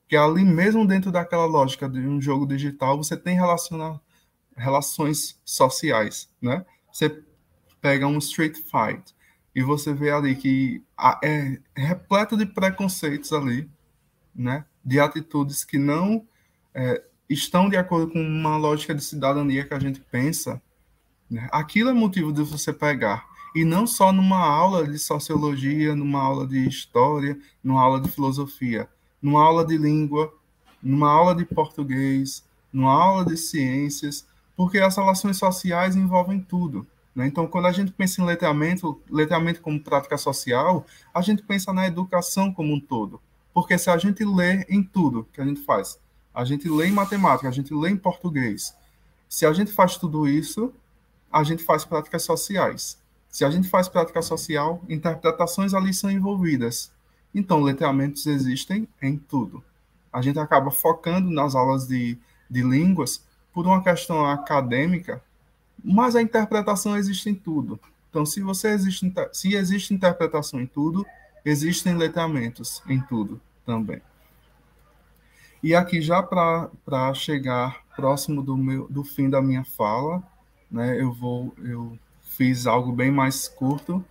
[0.08, 3.38] Que ali mesmo dentro daquela lógica de um jogo digital, você tem
[4.56, 6.66] relações sociais, né?
[6.92, 7.24] Você
[7.82, 9.16] pega um Street Fight,
[9.56, 10.84] e você vê ali que
[11.24, 13.70] é repleto de preconceitos ali,
[14.36, 14.66] né?
[14.86, 16.26] De atitudes que não
[16.74, 20.62] é, estão de acordo com uma lógica de cidadania que a gente pensa.
[21.30, 21.48] Né?
[21.52, 23.26] Aquilo é motivo de você pegar.
[23.56, 28.90] E não só numa aula de sociologia, numa aula de história, numa aula de filosofia,
[29.22, 30.34] numa aula de língua,
[30.84, 36.86] numa aula de português, numa aula de ciências, porque as relações sociais envolvem tudo.
[37.16, 37.28] Né?
[37.28, 41.88] Então, quando a gente pensa em letramento, letramento como prática social, a gente pensa na
[41.88, 43.22] educação como um todo.
[43.56, 45.98] Porque se a gente lê em tudo que a gente faz,
[46.34, 48.76] a gente lê em matemática, a gente lê em português,
[49.30, 50.74] se a gente faz tudo isso,
[51.32, 53.00] a gente faz práticas sociais.
[53.30, 56.92] Se a gente faz prática social, interpretações ali são envolvidas.
[57.34, 59.64] Então, letramentos existem em tudo.
[60.12, 62.18] A gente acaba focando nas aulas de,
[62.50, 63.24] de línguas
[63.54, 65.24] por uma questão acadêmica,
[65.82, 67.80] mas a interpretação existe em tudo.
[68.10, 71.06] Então, se você existe, se existe interpretação em tudo,
[71.46, 74.02] existem letramentos em tudo também.
[75.64, 80.22] E aqui já para chegar próximo do meu do fim da minha fala,
[80.70, 84.04] né, eu vou eu fiz algo bem mais curto,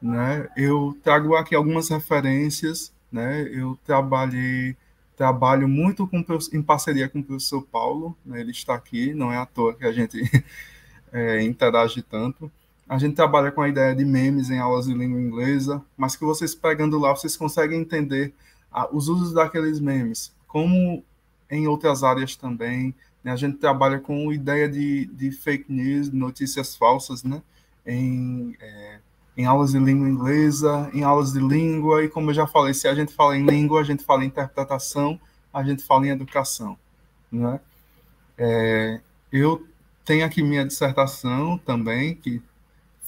[0.00, 0.48] né?
[0.56, 3.42] Eu trago aqui algumas referências né?
[3.52, 4.74] Eu trabalhei
[5.14, 8.40] trabalho muito com, em parceria com o professor Paulo, né?
[8.40, 10.18] ele está aqui, não é à toa que a gente
[11.12, 12.50] é, interage tanto.
[12.92, 16.26] A gente trabalha com a ideia de memes em aulas de língua inglesa, mas que
[16.26, 18.34] vocês pegando lá, vocês conseguem entender
[18.70, 21.02] ah, os usos daqueles memes, como
[21.50, 22.94] em outras áreas também.
[23.24, 23.32] Né?
[23.32, 27.40] A gente trabalha com ideia de, de fake news, notícias falsas, né?
[27.86, 28.98] em, é,
[29.38, 32.86] em aulas de língua inglesa, em aulas de língua, e como eu já falei, se
[32.86, 35.18] a gente fala em língua, a gente fala em interpretação,
[35.50, 36.76] a gente fala em educação.
[37.32, 37.58] Né?
[38.36, 39.00] É,
[39.32, 39.66] eu
[40.04, 42.42] tenho aqui minha dissertação também, que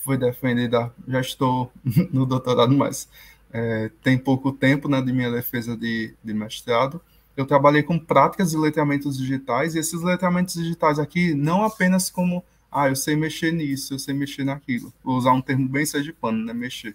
[0.04, 1.72] foi defendida, já estou
[2.12, 3.08] no doutorado, mas
[3.50, 7.00] é, tem pouco tempo né, de minha defesa de, de mestrado.
[7.36, 12.44] Eu trabalhei com práticas de letramentos digitais, e esses letramentos digitais aqui, não apenas como,
[12.70, 14.92] ah, eu sei mexer nisso, eu sei mexer naquilo.
[15.02, 16.94] Vou usar um termo bem sergipano, né, mexer.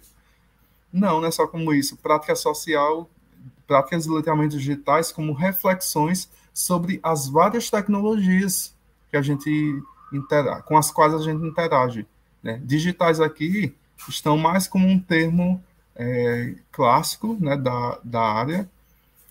[0.92, 1.96] Não, não é só como isso.
[1.96, 3.10] Prática social,
[3.66, 8.74] práticas de letramento digitais como reflexões sobre as várias tecnologias
[9.10, 9.82] que a gente
[10.12, 12.06] interage, com as quais a gente interage.
[12.42, 12.60] Né?
[12.64, 13.74] Digitais aqui
[14.08, 15.62] estão mais como um termo
[15.94, 18.68] é, clássico né, da, da área,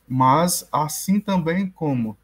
[0.07, 2.17] mas assim também como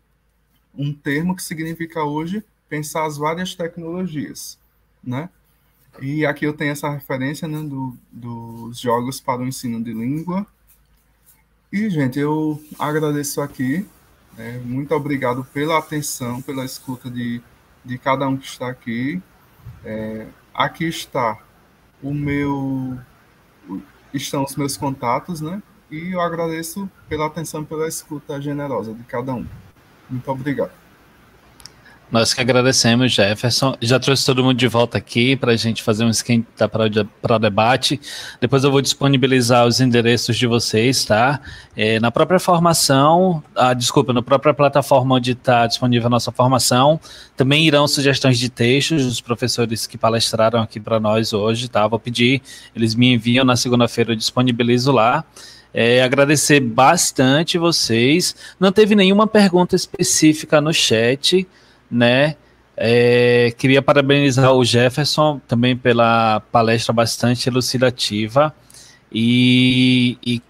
[0.77, 4.59] um termo que significa hoje pensar as várias tecnologias,
[5.03, 5.29] né?
[6.01, 10.45] E aqui eu tenho essa referência né, do, dos jogos para o ensino de língua.
[11.71, 13.87] E, gente, eu agradeço aqui.
[14.37, 17.41] Né, muito obrigado pela atenção, pela escuta de,
[17.83, 19.21] de cada um que está aqui.
[19.85, 21.37] É, aqui está
[22.01, 22.97] o meu
[24.13, 25.61] estão os meus contatos, né?
[25.91, 29.45] E eu agradeço pela atenção pela escuta generosa de cada um.
[30.09, 30.84] Muito obrigado.
[32.11, 33.75] Nós que agradecemos, Jefferson.
[33.81, 37.39] Já trouxe todo mundo de volta aqui para a gente fazer um esquenta para o
[37.39, 37.99] debate.
[38.39, 41.41] Depois eu vou disponibilizar os endereços de vocês, tá?
[41.75, 46.99] É, na própria formação, ah, desculpa, na própria plataforma onde está disponível a nossa formação,
[47.35, 51.87] também irão sugestões de textos dos professores que palestraram aqui para nós hoje, tá?
[51.87, 52.39] Vou pedir,
[52.75, 55.25] eles me enviam na segunda-feira, eu disponibilizo lá.
[55.73, 58.35] É, agradecer bastante vocês.
[58.59, 61.45] Não teve nenhuma pergunta específica no chat
[61.95, 62.35] né?
[62.77, 68.53] É, queria parabenizar o Jefferson também pela palestra bastante elucidativa
[69.09, 70.41] e, e,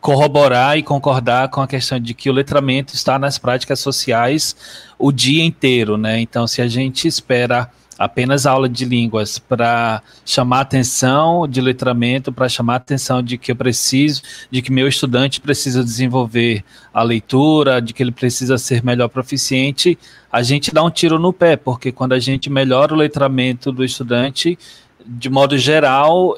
[0.00, 4.56] corroborar e concordar com a questão de que o letramento está nas práticas sociais
[4.98, 6.20] o dia inteiro, né?
[6.20, 12.48] Então, se a gente espera apenas aula de línguas para chamar atenção de letramento, para
[12.48, 17.92] chamar atenção de que eu preciso, de que meu estudante precisa desenvolver a leitura, de
[17.92, 19.98] que ele precisa ser melhor proficiente,
[20.30, 23.84] a gente dá um tiro no pé, porque quando a gente melhora o letramento do
[23.84, 24.58] estudante,
[25.06, 26.36] de modo geral,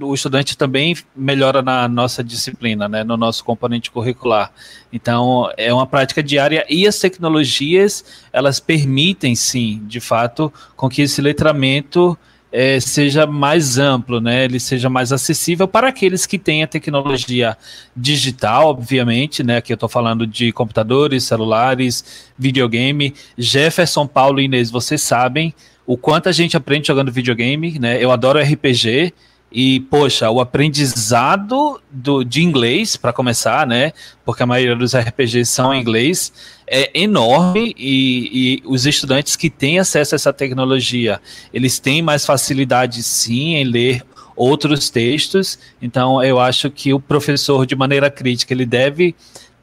[0.00, 4.52] o estudante também melhora na nossa disciplina, né, no nosso componente curricular.
[4.92, 11.02] Então, é uma prática diária e as tecnologias, elas permitem, sim, de fato, com que
[11.02, 12.16] esse letramento
[12.52, 17.56] é, seja mais amplo, né, ele seja mais acessível para aqueles que têm a tecnologia
[17.94, 23.14] digital, obviamente, né, aqui eu estou falando de computadores, celulares, videogame.
[23.36, 25.54] Jefferson, Paulo e Inês, vocês sabem,
[25.86, 28.02] o quanto a gente aprende jogando videogame, né?
[28.02, 29.12] Eu adoro RPG
[29.50, 33.92] e, poxa, o aprendizado do, de inglês, para começar, né?
[34.24, 36.32] Porque a maioria dos RPGs são em inglês,
[36.66, 41.20] é enorme e, e, os estudantes que têm acesso a essa tecnologia,
[41.54, 44.02] eles têm mais facilidade, sim, em ler
[44.34, 45.58] outros textos.
[45.80, 49.14] Então, eu acho que o professor, de maneira crítica, ele deve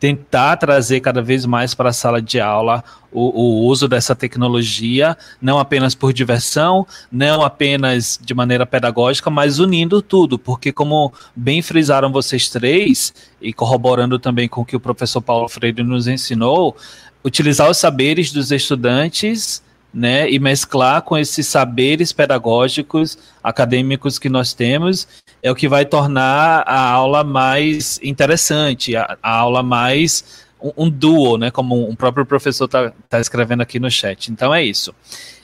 [0.04, 5.18] tentar trazer cada vez mais para a sala de aula o, o, uso dessa tecnologia,
[5.42, 11.62] não apenas por diversão, não apenas de maneira pedagógica, mas unindo tudo, porque como bem
[11.62, 16.76] frisaram vocês três, e corroborando também com o que o professor Paulo Freire nos ensinou,
[17.24, 19.64] utilizar os saberes dos estudantes
[19.94, 25.08] né, e mesclar com esses saberes pedagógicos, acadêmicos que nós temos,
[25.42, 30.90] é o que vai tornar a aula mais interessante, a, a aula mais um, um,
[30.90, 34.32] duo, né, como um próprio professor está tá escrevendo aqui no chat.
[34.32, 34.96] Então é isso.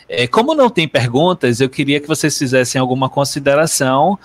[0.08, 4.18] É, como não tem perguntas, eu queria que vocês fizessem alguma consideração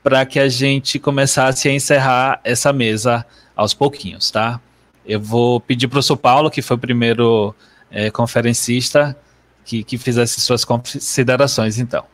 [0.00, 3.26] para que a gente começasse a encerrar essa mesa
[3.56, 4.60] aos pouquinhos, tá?
[5.04, 7.54] Eu vou pedir para o São Paulo, que foi o primeiro
[7.90, 9.16] é, conferencista,
[9.64, 12.04] que, que fizesse suas considerações, então.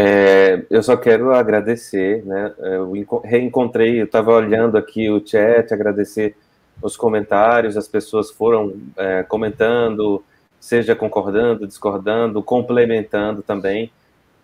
[0.00, 2.52] É, eu só quero agradecer, né?
[2.58, 2.92] Eu
[3.24, 6.36] reencontrei, eu estava olhando aqui o chat, agradecer
[6.80, 10.22] os comentários, as pessoas foram é, comentando,
[10.60, 13.90] seja concordando, discordando, complementando também.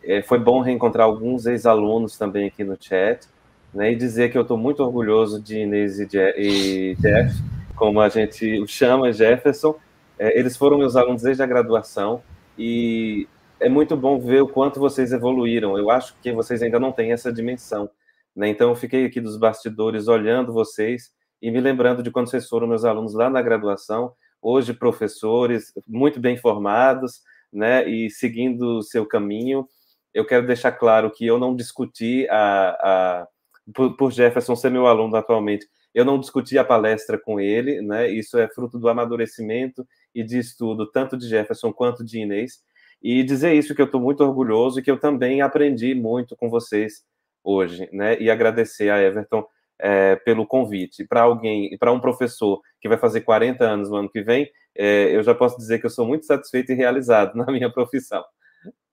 [0.03, 3.29] É, foi bom reencontrar alguns ex-alunos também aqui no chat.
[3.73, 7.43] né, e dizer que eu estou muito orgulhoso de Inês e Jeff,
[7.75, 9.77] como a gente o chama, Jefferson.
[10.19, 12.23] É, eles foram meus alunos desde a graduação
[12.59, 13.27] e
[13.61, 15.77] é muito bom ver o quanto vocês evoluíram.
[15.79, 17.91] Eu acho que vocês ainda não têm essa dimensão.
[18.35, 18.49] Né?
[18.49, 21.11] Então, eu fiquei aqui dos bastidores olhando vocês
[21.41, 26.21] e me lembrando de quando vocês foram meus alunos lá na graduação, hoje professores, muito
[26.21, 27.21] bem formados,
[27.53, 27.89] né?
[27.89, 29.67] e seguindo o seu caminho.
[30.13, 33.29] Eu quero deixar claro que eu não discuti a, a
[33.73, 38.11] por, por Jefferson ser meu aluno atualmente, eu não discuti a palestra com ele, né?
[38.11, 42.63] Isso é fruto do amadurecimento e de estudo tanto de Jefferson quanto de Inês.
[43.03, 46.49] E dizer isso que eu estou muito orgulhoso e que eu também aprendi muito com
[46.49, 47.05] vocês
[47.43, 48.19] hoje, né?
[48.21, 49.47] E agradecer a Everton
[49.79, 51.05] é, pelo convite.
[51.05, 55.15] Para alguém, para um professor que vai fazer 40 anos no ano que vem, é,
[55.15, 58.25] eu já posso dizer que eu sou muito satisfeito e realizado na minha profissão.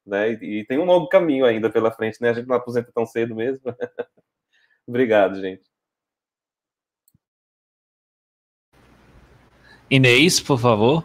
[0.05, 0.33] Né?
[0.33, 2.29] E, e tem um longo caminho ainda pela frente, né?
[2.29, 3.63] A gente não aposenta tão cedo mesmo.
[4.85, 5.70] Obrigado, gente.
[9.91, 11.03] Inês, por favor.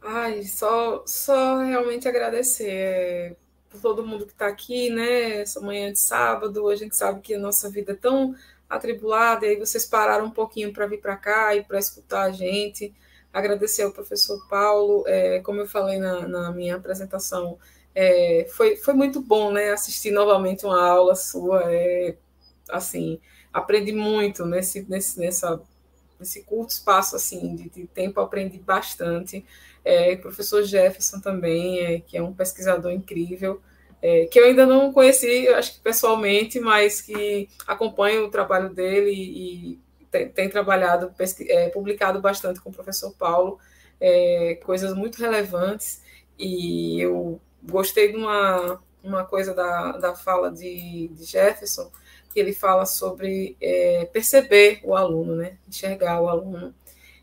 [0.00, 3.36] Ai, só, só realmente agradecer é,
[3.68, 5.40] por todo mundo que está aqui, né?
[5.40, 8.32] Essa manhã de sábado, a gente sabe que a nossa vida é tão
[8.70, 12.30] atribulada, e aí vocês pararam um pouquinho para vir para cá e para escutar a
[12.30, 12.94] gente.
[13.32, 17.58] Agradecer ao professor Paulo, é, como eu falei na, na minha apresentação,
[17.92, 19.72] é, foi, foi muito bom, né?
[19.72, 22.16] Assistir novamente uma aula sua, é,
[22.70, 23.18] assim,
[23.52, 25.60] aprendi muito nesse, nesse, nessa
[26.18, 29.44] nesse curto espaço assim de, de tempo aprendi bastante.
[29.84, 33.60] É, professor Jefferson também, é, que é um pesquisador incrível,
[34.02, 39.10] é, que eu ainda não conheci, acho que pessoalmente, mas que acompanho o trabalho dele
[39.12, 39.80] e,
[40.10, 41.12] tem, tem, trabalhado,
[41.48, 43.58] é, publicado bastante com o professor Paulo,
[44.00, 46.02] é, coisas muito relevantes,
[46.38, 51.90] e eu gostei de uma, uma coisa da, da fala de, de Jefferson,
[52.36, 55.56] que ele fala sobre é, perceber o aluno, né?
[55.66, 56.74] enxergar o aluno.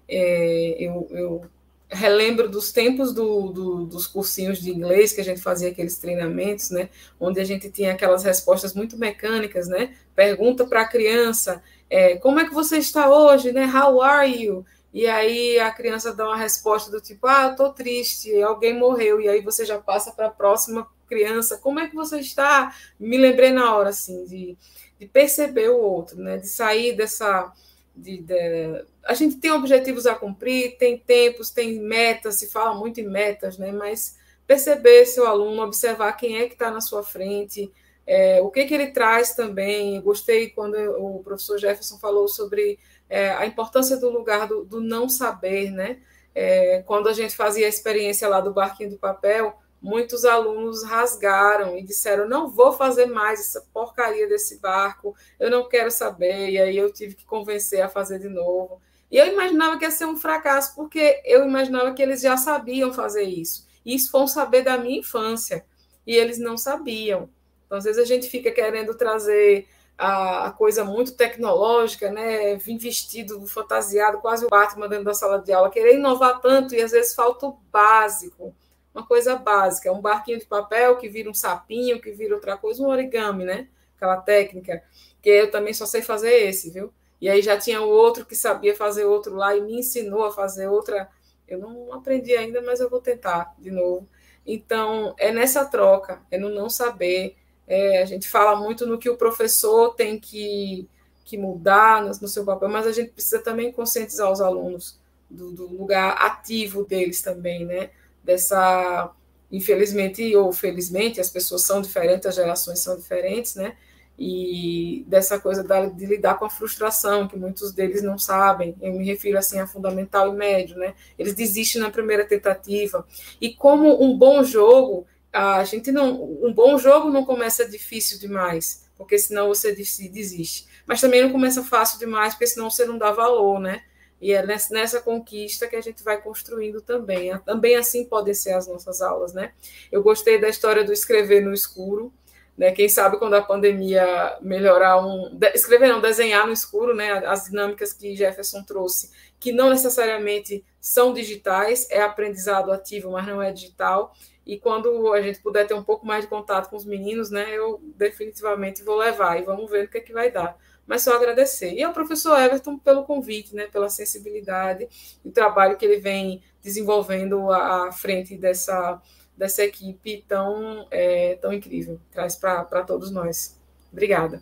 [0.10, 1.46] É, eu, eu,
[1.88, 6.72] relembro dos tempos do, do, dos cursinhos de inglês que a gente fazia aqueles treinamentos,
[6.72, 6.90] né?
[7.20, 9.96] onde a gente tinha aquelas respostas muito mecânicas, né?
[10.16, 13.72] Pergunta para a criança, é, como é que você está hoje, né?
[13.72, 14.66] How are you?
[14.92, 19.22] E aí a criança dá uma resposta do tipo, ah, eu tô triste, alguém morreu,
[19.22, 22.76] e aí você já passa para a próxima criança, como é que você está?
[23.00, 24.58] Me lembrei na hora, assim, de
[25.04, 26.38] de perceber o outro, né?
[26.38, 27.52] de sair dessa.
[27.96, 33.00] De, de, a gente tem objetivos a cumprir, tem tempos, tem metas, se fala muito
[33.00, 33.72] em metas, né?
[33.72, 34.18] mas
[34.48, 37.72] perceber seu aluno, observar quem é que está na sua frente,
[38.06, 40.02] é, o que, que ele traz também.
[40.02, 45.08] Gostei quando o professor Jefferson falou sobre é, a importância do lugar do, do não
[45.08, 46.00] saber, né?
[46.36, 51.78] É, quando a gente fazia a experiência lá do barquinho do papel, muitos alunos rasgaram
[51.78, 56.50] e disseram: não vou fazer mais essa porcaria desse barco, eu não quero saber.
[56.52, 58.82] E aí eu tive que convencer a fazer de novo.
[59.12, 62.94] E eu imaginava que ia ser um fracasso, porque eu imaginava que eles já sabiam
[62.94, 63.68] fazer isso.
[63.86, 65.66] E isso foi um saber da minha infância.
[66.08, 67.30] E eles não sabiam.
[67.66, 72.56] Então, às vezes, a gente fica querendo trazer a, coisa muito tecnológica, né?
[72.56, 76.82] Vim vestido, fantasiado, quase o Batman dentro da sala de aula, querer inovar tanto e
[76.82, 78.56] às vezes falta o básico
[78.94, 82.82] uma coisa básica, um barquinho de papel que vira um sapinho, que vira outra coisa,
[82.84, 83.68] um origami, né?
[83.96, 84.84] Aquela técnica,
[85.22, 86.94] que eu também só sei fazer esse, viu?
[87.20, 90.68] E aí já tinha outro que sabia fazer outro lá e me ensinou a fazer
[90.68, 91.10] outra.
[91.48, 94.08] Eu não aprendi ainda, mas eu vou tentar de novo.
[94.46, 97.38] Então, é nessa troca, é no não saber.
[97.66, 100.88] É, a gente fala muito no que o professor tem que,
[101.24, 105.00] que mudar no, no seu papel, mas a gente precisa também conscientizar os alunos
[105.30, 107.90] do, do lugar ativo deles também, né?
[108.24, 109.12] Dessa,
[109.52, 113.76] infelizmente ou felizmente, as pessoas são diferentes, as gerações são diferentes, né?
[114.18, 119.04] E dessa coisa de lidar com a frustração, que muitos deles não sabem, eu me
[119.04, 120.94] refiro assim a fundamental e médio, né?
[121.18, 123.06] Eles desistem na primeira tentativa.
[123.42, 126.24] E como um bom jogo, a gente não.
[126.44, 130.68] Um bom jogo não começa difícil demais, porque senão você desiste.
[130.86, 133.82] Mas também não começa fácil demais, porque senão você não dá valor, né?
[134.24, 137.38] E é nessa conquista que a gente vai construindo também.
[137.40, 139.52] Também assim podem ser as nossas aulas, né?
[139.92, 142.10] Eu gostei da história do escrever no escuro,
[142.58, 142.72] né?
[142.72, 147.12] Quem sabe quando a pandemia melhorar um escrever não desenhar no escuro, né?
[147.28, 153.42] As dinâmicas que Jefferson trouxe, que não necessariamente são digitais, é aprendizado ativo, mas não
[153.42, 154.14] é digital.
[154.46, 157.52] E quando a gente puder ter um pouco mais de contato com os meninos, né?
[157.52, 161.16] Eu definitivamente vou levar e vamos ver o que é que vai dar mas só
[161.16, 161.74] agradecer.
[161.74, 164.88] E ao professor Everton pelo convite, né, pela sensibilidade
[165.24, 169.02] e o trabalho que ele vem desenvolvendo à frente dessa,
[169.38, 173.60] dessa equipe tão, é, tão incrível, traz para todos nós.
[173.92, 174.42] Obrigada.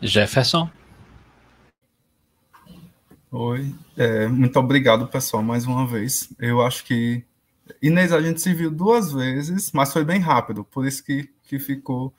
[0.00, 0.70] Jefferson.
[3.30, 6.32] Oi, é, muito obrigado, pessoal, mais uma vez.
[6.38, 7.24] Eu acho que
[7.82, 11.58] Inês, a gente se viu duas vezes, mas foi bem rápido, por isso que, que
[11.58, 12.14] ficou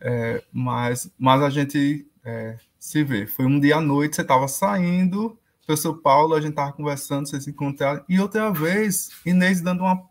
[0.00, 3.26] é, mas, mas a gente é, se vê.
[3.26, 7.44] Foi um dia à noite, você estava saindo, professor Paulo, a gente estava conversando, vocês
[7.44, 10.02] se encontraram, e outra vez, Inês dando uma,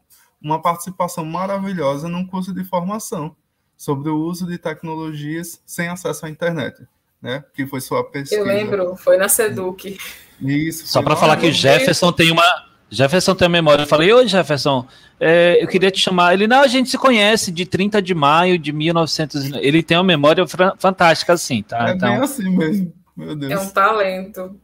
[0.41, 3.35] uma participação maravilhosa num curso de formação
[3.75, 6.85] sobre o uso de tecnologias sem acesso à internet,
[7.21, 7.43] né?
[7.53, 8.41] Que foi sua pesquisa.
[8.41, 9.97] Eu lembro, foi na Seduc.
[10.41, 10.87] Isso.
[10.87, 13.83] Só para falar que Jefferson tem uma Jefferson tem a memória.
[13.83, 14.85] Eu falei, oi Jefferson,
[15.19, 16.33] é, eu queria te chamar.
[16.33, 19.51] Ele, não, a gente se conhece de 30 de maio de 1900.
[19.53, 20.45] Ele tem uma memória
[20.77, 21.89] fantástica, assim, tá?
[21.89, 22.09] É então...
[22.09, 23.51] bem assim mesmo, meu Deus.
[23.51, 24.59] É um talento.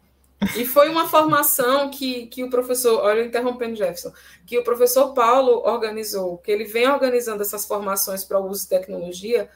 [0.55, 4.11] E foi uma formação que, que o professor, olha, interrompendo Jefferson,
[4.45, 8.69] que o professor Paulo organizou, que ele vem organizando essas formações para o uso de
[8.69, 9.49] tecnologia,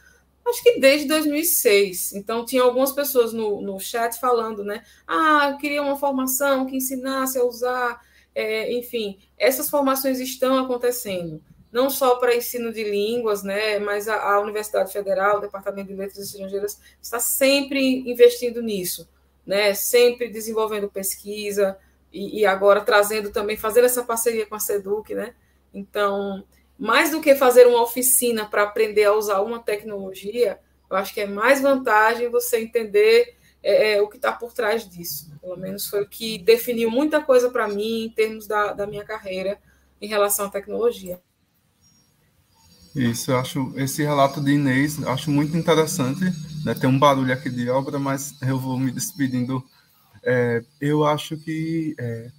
[0.48, 2.14] acho que desde 2006.
[2.14, 4.82] Então, tinha algumas pessoas no, no chat falando, né?
[5.08, 8.00] Ah, eu queria uma formação que ensinasse a usar
[8.40, 14.16] é, enfim, essas formações estão acontecendo, não só para ensino de línguas, né, mas a,
[14.16, 19.10] a Universidade Federal, o Departamento de Letras Estrangeiras, está sempre investindo nisso,
[19.46, 21.78] né, sempre desenvolvendo pesquisa
[22.14, 25.36] e, e agora trazendo também, fazendo essa parceria com a SEDUC, né,
[25.74, 26.42] então,
[26.78, 30.58] mais do que fazer uma oficina para aprender a usar uma tecnologia,
[30.90, 34.88] eu acho que é mais vantagem você entender é, é, o que está por trás
[34.88, 35.32] disso.
[35.42, 39.04] Pelo menos foi o que definiu muita coisa para mim em termos da, da minha
[39.04, 39.60] carreira
[40.02, 41.20] em relação à tecnologia.
[42.96, 46.22] Isso, eu acho esse relato de Inês, acho muito interessante.
[46.66, 46.74] Né?
[46.74, 49.64] Tem um barulho aqui de obra, mas eu vou me despedindo.
[50.24, 52.32] É, eu acho que é,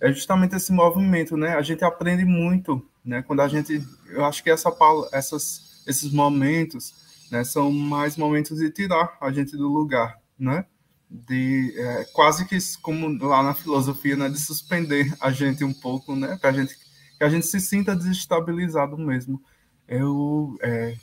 [0.00, 1.54] é, justamente esse movimento, né?
[1.54, 3.22] A gente aprende muito, né?
[3.22, 3.80] Quando a gente,
[4.10, 4.70] eu acho que essa,
[5.12, 6.92] essas, esses momentos,
[7.30, 10.64] né, são mais momentos de tirar a gente do lugar, né?
[11.10, 14.28] De é, quase que como lá na filosofia, né?
[14.28, 16.38] De suspender a gente um pouco, né?
[16.40, 16.76] Para gente
[17.18, 19.42] que a gente se sinta desestabilizado mesmo.
[19.86, 20.96] Eu é,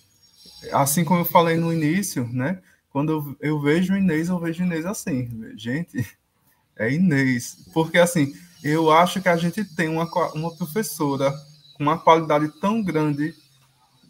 [0.71, 2.61] assim como eu falei no início, né?
[2.89, 6.05] Quando eu, eu vejo Inês, eu vejo Inês assim, gente,
[6.75, 8.33] é Inês, porque assim
[8.63, 11.31] eu acho que a gente tem uma, uma professora
[11.75, 13.33] com uma qualidade tão grande,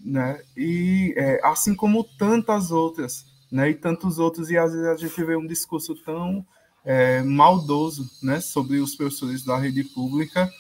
[0.04, 0.42] né?
[0.58, 5.24] E é, assim como tantas outras né, e tantos outros, e às vezes a gente
[5.24, 6.46] vê um discurso tão
[6.86, 10.52] é, maldoso né, sobre os professores da rede pública,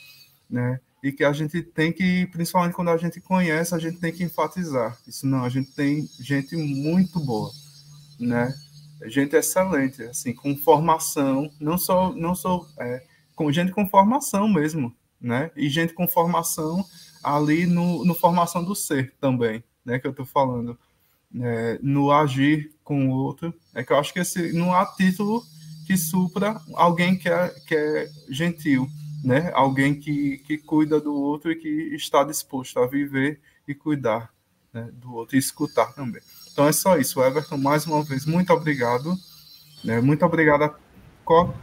[0.49, 4.11] né, e que a gente tem que, principalmente quando a gente conhece, a gente tem
[4.11, 4.98] que enfatizar.
[5.07, 7.52] Isso não, a gente tem gente muito boa,
[8.20, 8.53] né,
[9.06, 13.03] gente excelente, assim, com formação, não só, não só é,
[13.36, 16.84] com gente com formação mesmo, né, e gente com formação
[17.24, 20.78] ali no, no formação do ser também, né, que eu estou falando
[21.36, 23.53] é, no agir com o outro.
[23.76, 25.45] É que eu acho que esse não há título
[25.86, 28.88] que supra alguém que é, que é gentil,
[29.24, 29.52] né?
[29.53, 34.34] Alguém que, que cuida do outro e que está disposto a viver e cuidar
[34.74, 36.22] né, do outro e escutar também.
[36.52, 37.57] Então é só isso, Everton.
[37.57, 39.16] Mais uma vez, muito obrigado.
[39.84, 40.02] Né?
[40.02, 40.76] Muito obrigado a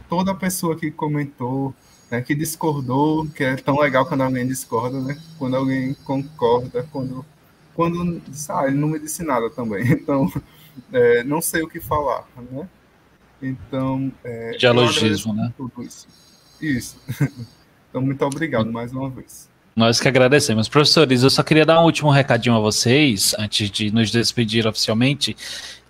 [0.07, 1.75] toda pessoa que comentou,
[2.09, 5.21] né, que discordou, que é tão legal quando alguém discorda, né?
[5.37, 7.25] Quando alguém concorda, quando
[7.75, 9.85] quando ah, ele não me disse nada também.
[9.91, 10.31] Então,
[10.91, 12.67] é, não sei o que falar, né?
[13.41, 15.53] Então, é, dialogismo, né?
[15.55, 16.07] Tudo isso.
[16.61, 16.97] Isso.
[17.89, 19.49] Então, muito obrigado mais uma vez.
[19.77, 20.67] Nós que agradecemos.
[20.67, 25.37] Professores, eu só queria dar um último recadinho a vocês, antes de nos despedir oficialmente,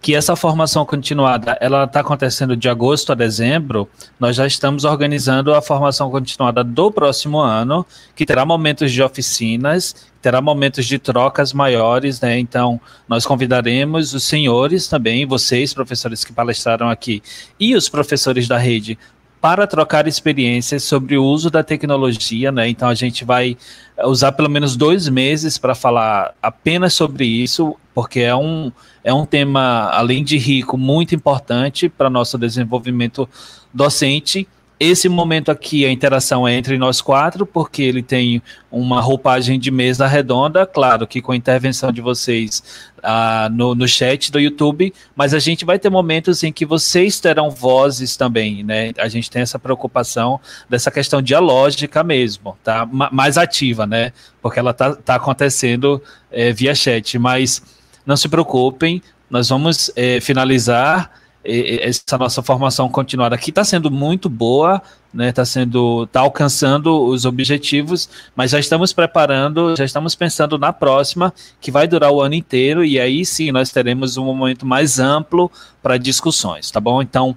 [0.01, 3.89] que essa formação continuada, ela está acontecendo de agosto a dezembro,
[4.19, 9.95] nós já estamos organizando a formação continuada do próximo ano, que terá momentos de oficinas,
[10.21, 12.37] terá momentos de trocas maiores, né?
[12.37, 17.23] Então, nós convidaremos os senhores também, vocês, professores que palestraram aqui,
[17.57, 18.99] e os professores da rede,
[19.39, 22.67] para trocar experiências sobre o uso da tecnologia, né?
[22.69, 23.57] Então a gente vai
[24.05, 28.71] usar pelo menos dois meses para falar apenas sobre isso, porque é um,
[29.03, 33.27] é um tema, além de rico, muito importante para nosso desenvolvimento
[33.73, 34.47] docente
[34.79, 38.41] esse momento aqui, a interação é entre nós quatro, porque ele tem
[38.71, 42.61] uma roupagem de mesa redonda, claro que com a intervenção de vocês
[42.99, 47.19] uh, no, no chat do YouTube, mas a gente vai ter momentos em que vocês
[47.19, 48.91] terão vozes também, né?
[48.99, 50.39] A gente tem essa preocupação
[50.69, 52.85] dessa questão dialógica mesmo, tá?
[52.85, 54.13] Mais ativa, né?
[54.41, 56.01] Porque ela tá, tá acontecendo
[56.31, 57.63] é, via chat, mas
[58.05, 61.11] não se preocupem, nós vamos é, finalizar
[61.47, 64.81] essa nossa formação continuada aqui está sendo muito boa,
[65.13, 65.29] né?
[65.29, 71.33] Está sendo, está alcançando os objetivos, mas já estamos preparando, já estamos pensando na próxima,
[71.61, 75.49] que vai durar o ano inteiro, e aí sim nós teremos um momento mais amplo
[75.81, 77.01] para discussões, tá bom?
[77.01, 77.35] Então,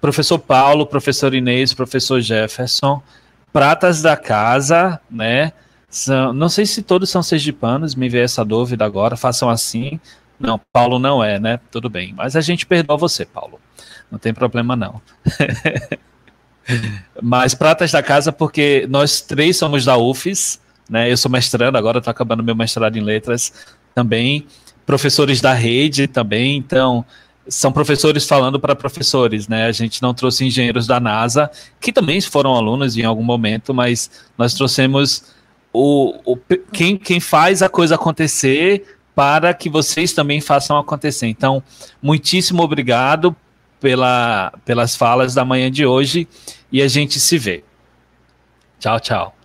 [0.00, 3.00] professor Paulo, professor Inês, professor Jefferson,
[3.52, 5.52] pratas da casa, né?
[5.88, 10.00] São, não sei se todos são sergipanos, me veio essa dúvida agora, façam assim.
[10.42, 11.60] Não, Paulo não é, né?
[11.70, 12.12] Tudo bem.
[12.16, 13.60] Mas a gente perdoa você, Paulo.
[14.10, 15.00] Não tem problema, não.
[17.22, 20.60] Mas pratas da casa, porque nós três somos da UFES,
[20.90, 21.10] né?
[21.10, 23.52] Eu sou mestrando, agora estou acabando meu mestrado em letras
[23.94, 24.46] também.
[24.84, 27.04] Professores da rede também, então
[27.48, 29.66] são professores falando para professores, né?
[29.66, 31.50] A gente não trouxe engenheiros da NASA,
[31.80, 35.24] que também foram alunos em algum momento, mas nós trouxemos
[35.72, 36.36] o, o
[36.72, 41.26] quem, quem faz a coisa acontecer para que vocês também façam acontecer.
[41.26, 41.62] Então,
[42.00, 43.36] muitíssimo obrigado
[43.80, 46.28] pela, pelas falas da manhã de hoje
[46.70, 47.64] e a gente se vê.
[48.78, 49.41] Tchau, tchau.